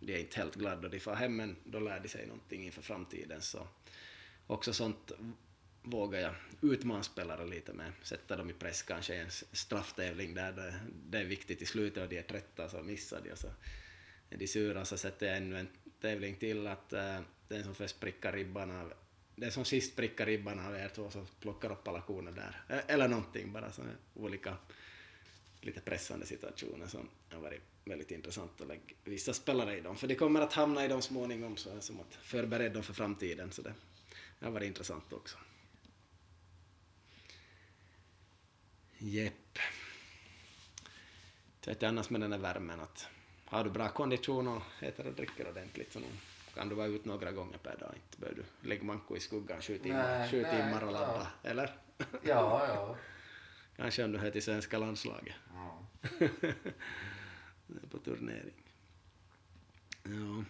de 0.00 0.14
är 0.14 0.18
inte 0.18 0.36
helt 0.36 0.54
glada 0.54 0.80
då 0.80 0.88
de 0.88 1.00
far 1.00 1.14
hem, 1.14 1.36
men 1.36 1.56
då 1.64 1.78
lär 1.78 2.00
de 2.00 2.08
sig 2.08 2.26
någonting 2.26 2.64
inför 2.64 2.82
framtiden. 2.82 3.42
Så 3.42 3.68
också 4.46 4.72
sånt 4.72 5.12
vågar 5.86 6.20
jag 6.20 6.34
utmana 6.62 7.02
spelare 7.02 7.46
lite 7.46 7.72
med, 7.72 7.92
sätta 8.02 8.36
dem 8.36 8.50
i 8.50 8.52
press 8.52 8.82
kanske 8.82 9.14
i 9.14 9.18
en 9.18 9.30
strafftävling 9.52 10.34
där 10.34 10.52
det, 10.52 10.74
det 11.10 11.18
är 11.18 11.24
viktigt 11.24 11.62
i 11.62 11.66
slutet 11.66 12.02
och 12.02 12.08
de 12.08 12.18
är 12.18 12.22
trötta 12.22 12.68
så 12.68 12.82
missar 12.82 13.20
de 13.24 13.32
och 13.32 13.38
så 13.38 13.48
är 14.30 14.36
de 14.36 14.46
sura 14.46 14.84
så 14.84 14.96
sätter 14.96 15.26
jag 15.26 15.36
ännu 15.36 15.58
en 15.58 15.68
tävling 16.00 16.36
till 16.36 16.66
att 16.66 16.92
eh, 16.92 17.16
äh, 17.16 17.22
den 17.48 17.64
som 17.64 17.74
först 17.74 18.00
prickar 18.00 18.32
ribban 18.32 18.70
av 18.70 18.92
den 19.36 19.52
som 19.52 19.64
sist 19.64 19.96
prickar 19.96 20.26
ribban 20.26 20.60
av 20.60 20.74
er 20.74 20.88
två 20.88 21.10
så 21.10 21.26
plockar 21.40 21.72
upp 21.72 21.88
alla 21.88 22.00
korna 22.00 22.30
där. 22.30 22.82
Eller 22.86 23.08
någonting 23.08 23.52
bara, 23.52 23.72
så 23.72 23.82
olika 24.14 24.56
lite 25.60 25.80
pressande 25.80 26.26
situationer 26.26 26.86
som 26.86 27.08
har 27.30 27.40
varit 27.40 27.60
väldigt 27.84 28.10
intressant 28.10 28.60
att 28.60 28.66
lägga 28.66 28.82
vissa 29.04 29.32
spelare 29.32 29.78
i 29.78 29.80
dem. 29.80 29.96
För 29.96 30.06
de 30.06 30.14
kommer 30.14 30.40
att 30.40 30.52
hamna 30.52 30.84
i 30.84 30.88
dem 30.88 31.02
småningom, 31.02 31.56
så 31.56 31.76
är 31.76 31.80
som 31.80 32.00
att 32.00 32.14
förbereda 32.14 32.74
dem 32.74 32.82
för 32.82 32.94
framtiden. 32.94 33.52
Så 33.52 33.62
det 33.62 33.74
har 34.40 34.50
varit 34.50 34.66
intressant 34.66 35.12
också. 35.12 35.38
Jepp. 38.98 39.58
Jag 41.64 41.74
vet 41.74 41.82
annars 41.82 42.10
med 42.10 42.20
den 42.20 42.32
här 42.32 42.38
värmen 42.38 42.80
att 42.80 43.08
har 43.44 43.64
du 43.64 43.70
bra 43.70 43.88
kondition 43.88 44.48
och 44.48 44.62
äter 44.80 45.06
och 45.06 45.12
dricker 45.12 45.48
ordentligt 45.48 45.92
så 45.92 46.00
kan 46.54 46.68
du 46.68 46.74
vara 46.74 46.86
ut 46.86 47.04
några 47.04 47.32
gånger 47.32 47.58
per 47.58 47.76
dag. 47.76 47.92
Inte 47.94 48.20
behöver 48.20 48.42
du 48.42 48.68
lägga 48.68 48.84
manko 48.84 49.16
i 49.16 49.20
skuggan 49.20 49.62
sju 49.62 49.78
timmar, 49.78 50.28
sju 50.30 50.44
timmar 50.44 50.84
och 50.84 50.92
ladda, 50.92 51.26
ja. 51.42 51.50
eller? 51.50 51.76
Ja, 52.22 52.66
ja. 52.68 52.96
Kanske 53.76 54.04
om 54.04 54.12
du 54.12 54.18
hör 54.18 54.30
till 54.30 54.42
svenska 54.42 54.78
landslaget. 54.78 55.34
Ja. 55.54 55.86
på 57.90 57.98
turnering. 57.98 58.62
Ja. 60.02 60.44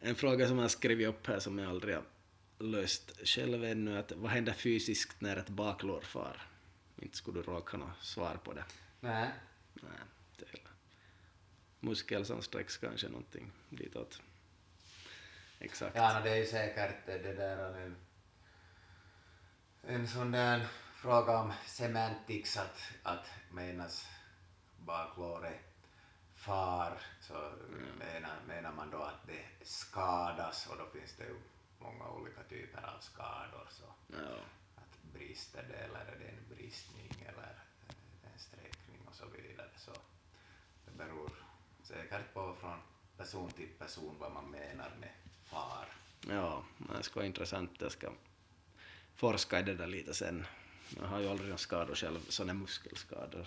En 0.00 0.14
fråga 0.14 0.48
som 0.48 0.58
jag 0.58 0.70
skrivit 0.70 1.08
upp 1.08 1.26
här 1.26 1.38
som 1.38 1.58
jag 1.58 1.70
aldrig 1.70 1.94
har 1.94 2.04
löst 2.58 3.26
själv 3.26 3.64
ännu 3.64 3.98
att 3.98 4.12
vad 4.12 4.30
händer 4.30 4.52
fysiskt 4.52 5.20
när 5.20 5.36
ett 5.36 5.48
baklår 5.48 6.00
far? 6.00 6.42
Inte 7.02 7.16
skulle 7.16 7.40
du 7.40 7.42
råka 7.42 7.76
något 7.76 8.02
svar 8.02 8.36
på 8.44 8.52
det. 8.52 8.64
Nej. 9.00 9.30
Nej, 9.74 10.00
det 10.36 10.44
är 10.44 10.60
muskel 11.80 12.26
som 12.26 12.42
sträcks 12.42 12.76
kanske 12.76 13.08
någonting 13.08 13.52
ditåt. 13.68 14.22
Exakt. 15.58 15.96
Ja, 15.96 16.18
no, 16.18 16.24
det 16.24 16.30
är 16.30 16.36
ju 16.36 16.46
säkert 16.46 17.06
det 17.06 17.34
där 17.34 17.74
en, 17.74 17.96
en 19.82 20.08
sån 20.08 20.30
där 20.30 20.66
fråga 20.94 21.38
om 21.38 21.52
semantics 21.66 22.56
att, 22.56 22.82
att 23.02 23.30
menas 23.50 24.08
baklåret 24.76 25.60
far 26.34 27.00
så 27.20 27.34
mm. 27.34 27.98
menar, 27.98 28.36
menar 28.46 28.72
man 28.72 28.90
då 28.90 28.98
att 28.98 29.26
det 29.26 29.66
skadas 29.66 30.66
och 30.66 30.76
då 30.78 30.86
finns 30.86 31.16
det 31.16 31.24
ju 31.24 31.36
många 31.78 32.08
olika 32.08 32.42
typer 32.42 32.82
av 32.82 32.98
skador. 33.00 33.66
Så 33.70 33.84
ja. 34.06 34.38
Brister 35.18 35.64
det 35.68 35.74
eller 35.74 36.00
är 36.00 36.18
det 36.18 36.28
en 36.28 36.56
bristning 36.56 37.26
eller 37.28 37.64
en 38.22 38.38
sträckning 38.38 39.00
och 39.06 39.14
så 39.14 39.24
vidare. 39.26 39.70
Så 39.76 39.92
det 40.84 40.98
beror 40.98 41.30
säkert 41.82 42.34
på 42.34 42.54
från 42.60 42.78
person 43.16 43.50
till 43.50 43.68
person 43.78 44.16
vad 44.18 44.32
man 44.32 44.50
menar 44.50 44.90
med 45.00 45.10
far. 45.44 45.86
Ja, 46.28 46.64
det 46.96 47.02
ska 47.02 47.14
vara 47.14 47.26
intressant. 47.26 47.70
Jag 47.80 47.92
ska 47.92 48.12
forska 49.14 49.60
i 49.60 49.62
det 49.62 49.74
där 49.74 49.86
lite 49.86 50.14
sen. 50.14 50.46
Jag 50.96 51.06
har 51.06 51.20
ju 51.20 51.28
aldrig 51.28 51.48
några 51.48 51.58
skador 51.58 51.94
själv, 51.94 52.18
sådana 52.28 52.54
muskelskador. 52.54 53.46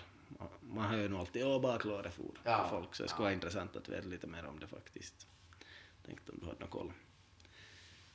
Man 0.60 0.84
hör 0.84 0.98
ju 0.98 1.08
nog 1.08 1.20
alltid 1.20 1.44
åh 1.44 1.60
baklåret 1.60 2.14
for 2.14 2.38
ja, 2.44 2.66
folk, 2.70 2.94
så 2.94 3.02
det 3.02 3.08
skulle 3.08 3.22
ja. 3.22 3.24
vara 3.24 3.32
intressant 3.32 3.76
att 3.76 3.88
veta 3.88 4.08
lite 4.08 4.26
mer 4.26 4.46
om 4.46 4.60
det 4.60 4.66
faktiskt. 4.66 5.26
Tänkte 6.06 6.32
om 6.32 6.38
du 6.40 6.46
hade 6.46 6.58
någon 6.58 6.68
koll. 6.68 6.92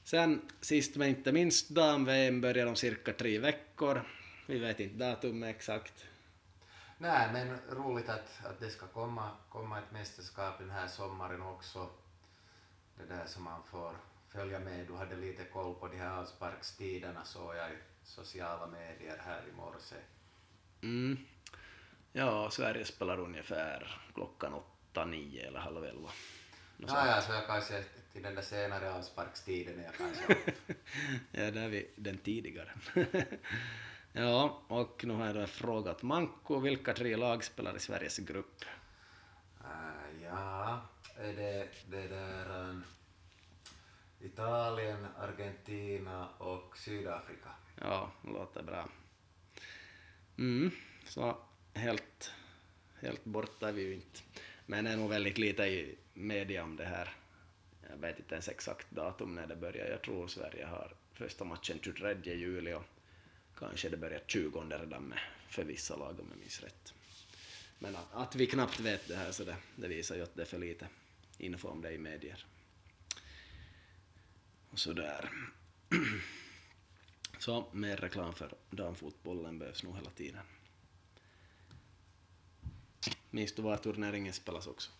Sen 0.08 0.41
sist 0.62 0.95
men 0.95 1.08
inte 1.08 1.32
minst, 1.32 1.70
dam-VM 1.70 2.41
börjar 2.41 2.68
om 2.68 2.76
cirka 2.76 3.14
tre 3.14 3.39
veckor. 3.39 4.01
Vi 4.45 4.60
vet 4.60 4.80
inte 4.80 4.95
datumet 4.95 5.55
exakt. 5.55 6.05
Nej, 6.97 7.30
men 7.34 7.60
roligt 7.70 8.10
att, 8.10 8.45
att 8.45 8.60
det 8.60 8.70
ska 8.70 8.88
komma, 8.88 9.32
komma 9.49 9.80
ett 9.80 9.91
mästerskap 9.91 10.60
den 10.60 10.70
här 10.70 10.88
sommaren 10.88 11.41
också 11.41 11.89
det 12.97 13.05
där 13.16 13.26
som 13.26 13.43
man 13.43 13.64
får 13.64 13.95
följa 14.28 14.60
med. 14.60 14.88
Du 14.88 14.95
hade 14.95 15.16
lite 15.16 15.43
koll 15.43 15.76
på 15.76 15.88
de 15.88 15.97
här 15.97 16.18
avsparkstiderna 16.20 17.26
såg 17.26 17.55
jag 17.55 17.72
i 17.72 17.78
sociala 18.03 18.68
medier 18.68 19.22
här 19.26 19.43
i 19.53 19.55
morse. 19.55 19.95
Mm. 20.82 21.18
Ja, 22.12 22.49
Sverige 22.49 22.86
spelar 22.86 23.20
ungefär 23.20 24.01
klockan 24.14 24.53
åtta, 24.53 25.05
nio 25.05 25.47
eller 25.47 25.60
halv 25.60 25.86
elva. 25.86 26.10
Ja, 26.78 27.08
ja, 27.08 27.22
så 27.22 27.34
jag 27.34 27.47
kanske 27.47 27.84
till 28.18 28.24
den 28.24 28.36
där 28.36 28.41
senare 28.41 28.93
avsparkstiden 28.93 29.80
är 29.80 29.84
jag 29.84 29.93
kanske 29.93 30.36
Ja, 31.32 31.51
där 31.51 31.61
är 31.61 31.70
vi 31.70 31.89
den 31.95 32.18
tidigare. 32.18 32.70
ja, 34.13 34.61
och 34.68 35.05
nu 35.05 35.13
har 35.13 35.26
jag 35.26 35.36
då 35.36 35.47
frågat 35.47 36.03
Manko, 36.03 36.59
vilka 36.59 36.93
tre 36.93 37.15
lag 37.15 37.43
spelar 37.43 37.76
i 37.76 37.80
Sveriges 37.80 38.18
grupp? 38.18 38.65
Uh, 39.61 40.24
ja, 40.24 40.82
är 41.18 41.34
det, 41.34 41.68
det 41.89 42.07
där 42.07 42.70
um, 42.70 42.84
Italien, 44.22 45.07
Argentina 45.18 46.30
och 46.38 46.78
Sydafrika. 46.78 47.49
Ja, 47.82 48.11
låter 48.24 48.63
bra. 48.63 48.89
Mm, 50.38 50.72
så 51.05 51.38
helt, 51.74 52.32
helt 53.01 53.26
borta 53.26 53.70
är 53.70 53.74
vi 53.74 53.82
ju 53.82 53.93
inte. 53.93 54.20
Men 54.65 54.86
det 54.86 54.91
är 54.91 54.97
nog 54.97 55.09
väldigt 55.09 55.38
lite 55.38 55.63
i 55.63 55.97
media 56.13 56.63
om 56.63 56.76
det 56.76 56.86
här. 56.86 57.13
Jag 57.90 57.98
vet 57.98 58.20
inte 58.20 58.36
ens 58.36 58.48
exakt 58.48 58.92
datum 58.92 59.36
när 59.36 59.48
det 59.48 59.56
börjar. 59.56 59.90
Jag 59.90 60.02
tror 60.02 60.28
Sverige 60.28 60.66
har 60.66 60.96
första 61.14 61.44
matchen 61.44 61.80
23 61.82 62.16
juli 62.24 62.74
och 62.74 62.84
kanske 63.58 63.90
det 63.90 63.98
börjar 63.98 64.22
20 64.28 64.62
redan 64.62 65.04
med 65.04 65.20
för 65.50 65.64
vissa 65.64 65.96
lag 65.96 66.20
om 66.20 66.28
jag 66.30 66.40
minns 66.40 66.62
rätt. 66.62 66.94
Men 67.80 67.96
att, 67.96 68.14
att 68.14 68.36
vi 68.36 68.48
knappt 68.48 68.80
vet 68.80 69.08
det 69.08 69.16
här 69.16 69.32
så 69.32 69.44
det, 69.44 69.56
det 69.76 69.88
visar 69.88 70.16
ju 70.16 70.24
att 70.24 70.36
det 70.36 70.42
är 70.42 70.46
för 70.46 70.58
lite 70.58 70.88
info 71.38 71.68
om 71.68 71.82
det 71.82 71.92
i 71.92 71.98
medier. 71.98 72.46
Och 74.70 74.80
sådär. 74.80 75.30
Så 77.40 77.66
mer 77.72 77.98
reklam 77.98 78.34
för 78.34 78.54
damfotbollen 78.70 79.60
behövs 79.60 79.84
nog 79.84 79.96
hela 79.96 80.10
tiden. 80.10 80.42
Minns 83.30 83.56
du 83.56 83.62
var 83.62 83.78
turneringen 83.78 84.34
spelas 84.34 84.68
också? 84.68 84.92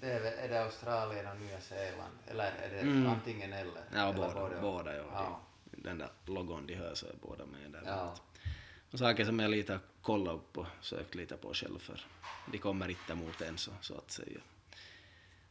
Det 0.00 0.12
är, 0.12 0.20
är 0.20 0.48
det 0.48 0.64
Australien 0.64 1.26
och 1.26 1.40
Nya 1.40 1.60
Zeeland? 1.60 2.14
Eller 2.26 2.44
är 2.44 2.70
det 2.70 2.80
mm. 2.80 3.06
antingen 3.06 3.52
eller? 3.52 3.82
Ja, 3.92 4.08
eller 4.08 4.12
båda. 4.12 4.34
båda, 4.34 4.60
båda 4.60 4.96
ja. 4.96 5.04
ja. 5.12 5.40
Den 5.70 5.98
där 5.98 6.08
logon 6.24 6.66
de 6.66 6.74
hör 6.74 6.94
så 6.94 7.06
är 7.06 7.14
båda 7.22 7.46
med 7.46 7.70
där. 7.70 7.82
Ja. 7.86 8.14
Och 8.90 8.98
saker 8.98 9.24
som 9.24 9.38
jag 9.38 9.50
lite 9.50 9.80
kollat 10.02 10.34
upp 10.34 10.58
och 10.58 10.66
sökt 10.80 11.14
lite 11.14 11.36
på 11.36 11.54
själv 11.54 11.78
för 11.78 12.06
de 12.52 12.58
kommer 12.58 12.88
inte 12.88 13.14
mot 13.14 13.40
en 13.40 13.58
så, 13.58 13.70
så 13.80 13.94
att 13.94 14.10
säga 14.10 14.40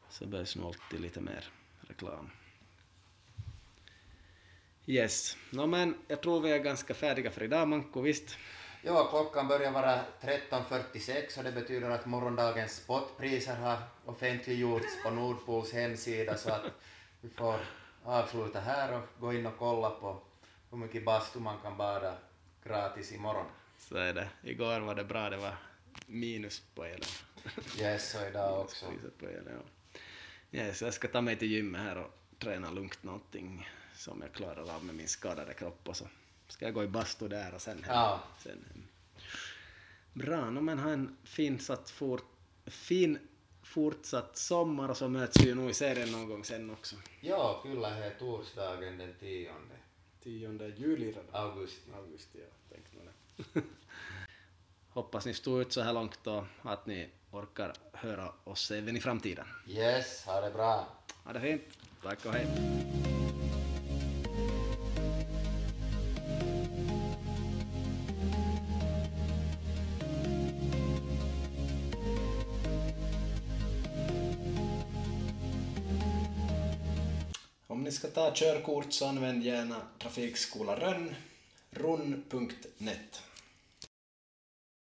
så 0.09 0.25
behövs 0.25 0.55
nog 0.55 0.65
alltid 0.65 1.01
lite 1.01 1.21
mer 1.21 1.49
reklam. 1.81 2.29
Yes, 4.85 5.37
no, 5.49 5.65
men 5.65 5.97
jag 6.07 6.21
tror 6.21 6.41
vi 6.41 6.51
är 6.51 6.59
ganska 6.59 6.93
färdiga 6.93 7.31
för 7.31 7.43
idag 7.43 7.67
Manko, 7.67 8.01
visst? 8.01 8.37
Ja, 8.87 9.07
klockan 9.09 9.47
börjar 9.47 9.71
vara 9.71 9.99
13.46 10.21 11.37
och 11.37 11.43
det 11.43 11.51
betyder 11.51 11.89
att 11.89 12.05
morgondagens 12.05 12.75
spotpriser 12.75 13.55
har 13.55 13.77
offentliggjorts 14.05 15.03
på 15.03 15.09
Nordpols 15.09 15.73
hemsida 15.73 16.37
så 16.37 16.49
att 16.49 16.61
vi 17.21 17.29
får 17.29 17.55
avsluta 18.03 18.59
här 18.59 18.93
och 18.93 19.03
gå 19.19 19.33
in 19.33 19.45
och 19.45 19.57
kolla 19.57 19.89
på 19.89 20.21
hur 20.71 20.77
mycket 20.77 21.05
bastu 21.05 21.39
man 21.39 21.61
kan 21.61 21.77
bada 21.77 22.17
gratis 22.63 23.11
imorgon. 23.11 23.45
Så 23.77 23.97
är 23.97 24.13
det. 24.13 24.29
Igår 24.43 24.79
var 24.79 24.95
det 24.95 25.03
bra, 25.03 25.29
det 25.29 25.37
var 25.37 25.55
minus 26.05 26.61
på 26.75 26.83
elen. 26.83 27.09
Yes, 27.79 28.15
och 28.15 28.27
idag 28.27 28.61
också. 28.61 28.85
På 29.19 29.25
elen, 29.25 29.61
ja. 30.51 30.59
Yes, 30.59 30.81
jag 30.81 30.93
ska 30.93 31.07
ta 31.07 31.21
mig 31.21 31.35
till 31.37 31.51
gymmet 31.51 31.81
här 31.81 31.97
och 31.97 32.11
träna 32.39 32.71
lugnt 32.71 33.03
någonting 33.03 33.69
som 33.95 34.21
jag 34.21 34.33
klarar 34.33 34.75
av 34.75 34.85
med 34.85 34.95
min 34.95 35.07
skadade 35.07 35.53
kropp 35.53 35.87
och 35.87 35.97
så 35.97 36.07
ska 36.47 36.65
jag 36.65 36.73
gå 36.73 36.83
i 36.83 36.87
bastu 36.87 37.27
där 37.27 37.53
och 37.53 37.61
sen 37.61 37.83
hem. 37.83 37.95
Ja. 37.95 38.23
Sen 38.43 38.65
hem. 38.71 38.83
Bra, 40.13 40.49
no, 40.49 40.59
men 40.59 40.79
ha 40.79 40.89
en 40.89 41.17
fin, 41.23 41.59
satt 41.59 41.89
fort, 41.89 42.25
fin 42.65 43.19
fortsatt 43.63 44.37
sommar 44.37 44.89
och 44.89 44.97
så 44.97 45.07
möts 45.07 45.41
vi 45.41 45.47
ju 45.47 45.55
nog 45.55 45.69
i 45.69 45.73
serien 45.73 46.11
någon 46.11 46.29
gång 46.29 46.43
sen 46.43 46.69
också. 46.69 46.95
Joo, 47.21 47.61
kyllä 47.63 47.89
he 47.89 48.09
torsdagen 48.09 48.97
den 48.97 49.13
tionde 49.19 49.75
10 50.23 50.73
juli 50.77 51.07
redan. 51.11 51.23
augusti. 51.31 51.91
Augusti, 51.95 52.39
ja. 52.39 52.75
Tänkte 52.75 52.95
nog 52.95 53.05
det. 53.05 53.61
Hoppas 54.89 55.25
ni 55.25 55.33
stod 55.33 55.61
ut 55.61 55.73
så 55.73 55.81
här 55.81 55.93
långt 55.93 56.27
och 56.27 56.43
att 56.61 56.85
ni 56.85 57.09
orkar 57.31 57.73
höra 57.93 58.31
oss 58.43 58.71
även 58.71 58.97
i 58.97 58.99
framtiden. 58.99 59.45
Yes, 59.67 60.25
ha 60.25 60.41
det 60.41 60.51
bra. 60.51 60.87
Ha 61.23 61.33
det 61.33 61.41
fint. 61.41 61.63
Tack 62.03 62.25
och 62.25 62.33
hej. 62.33 63.14
Ska 77.95 78.07
ta 78.07 78.31
körkort 78.35 78.93
så 78.93 79.07
använd 79.07 79.43
gärna 79.43 79.75
trafikskolaren, 79.99 81.15
runn.net. 81.71 83.21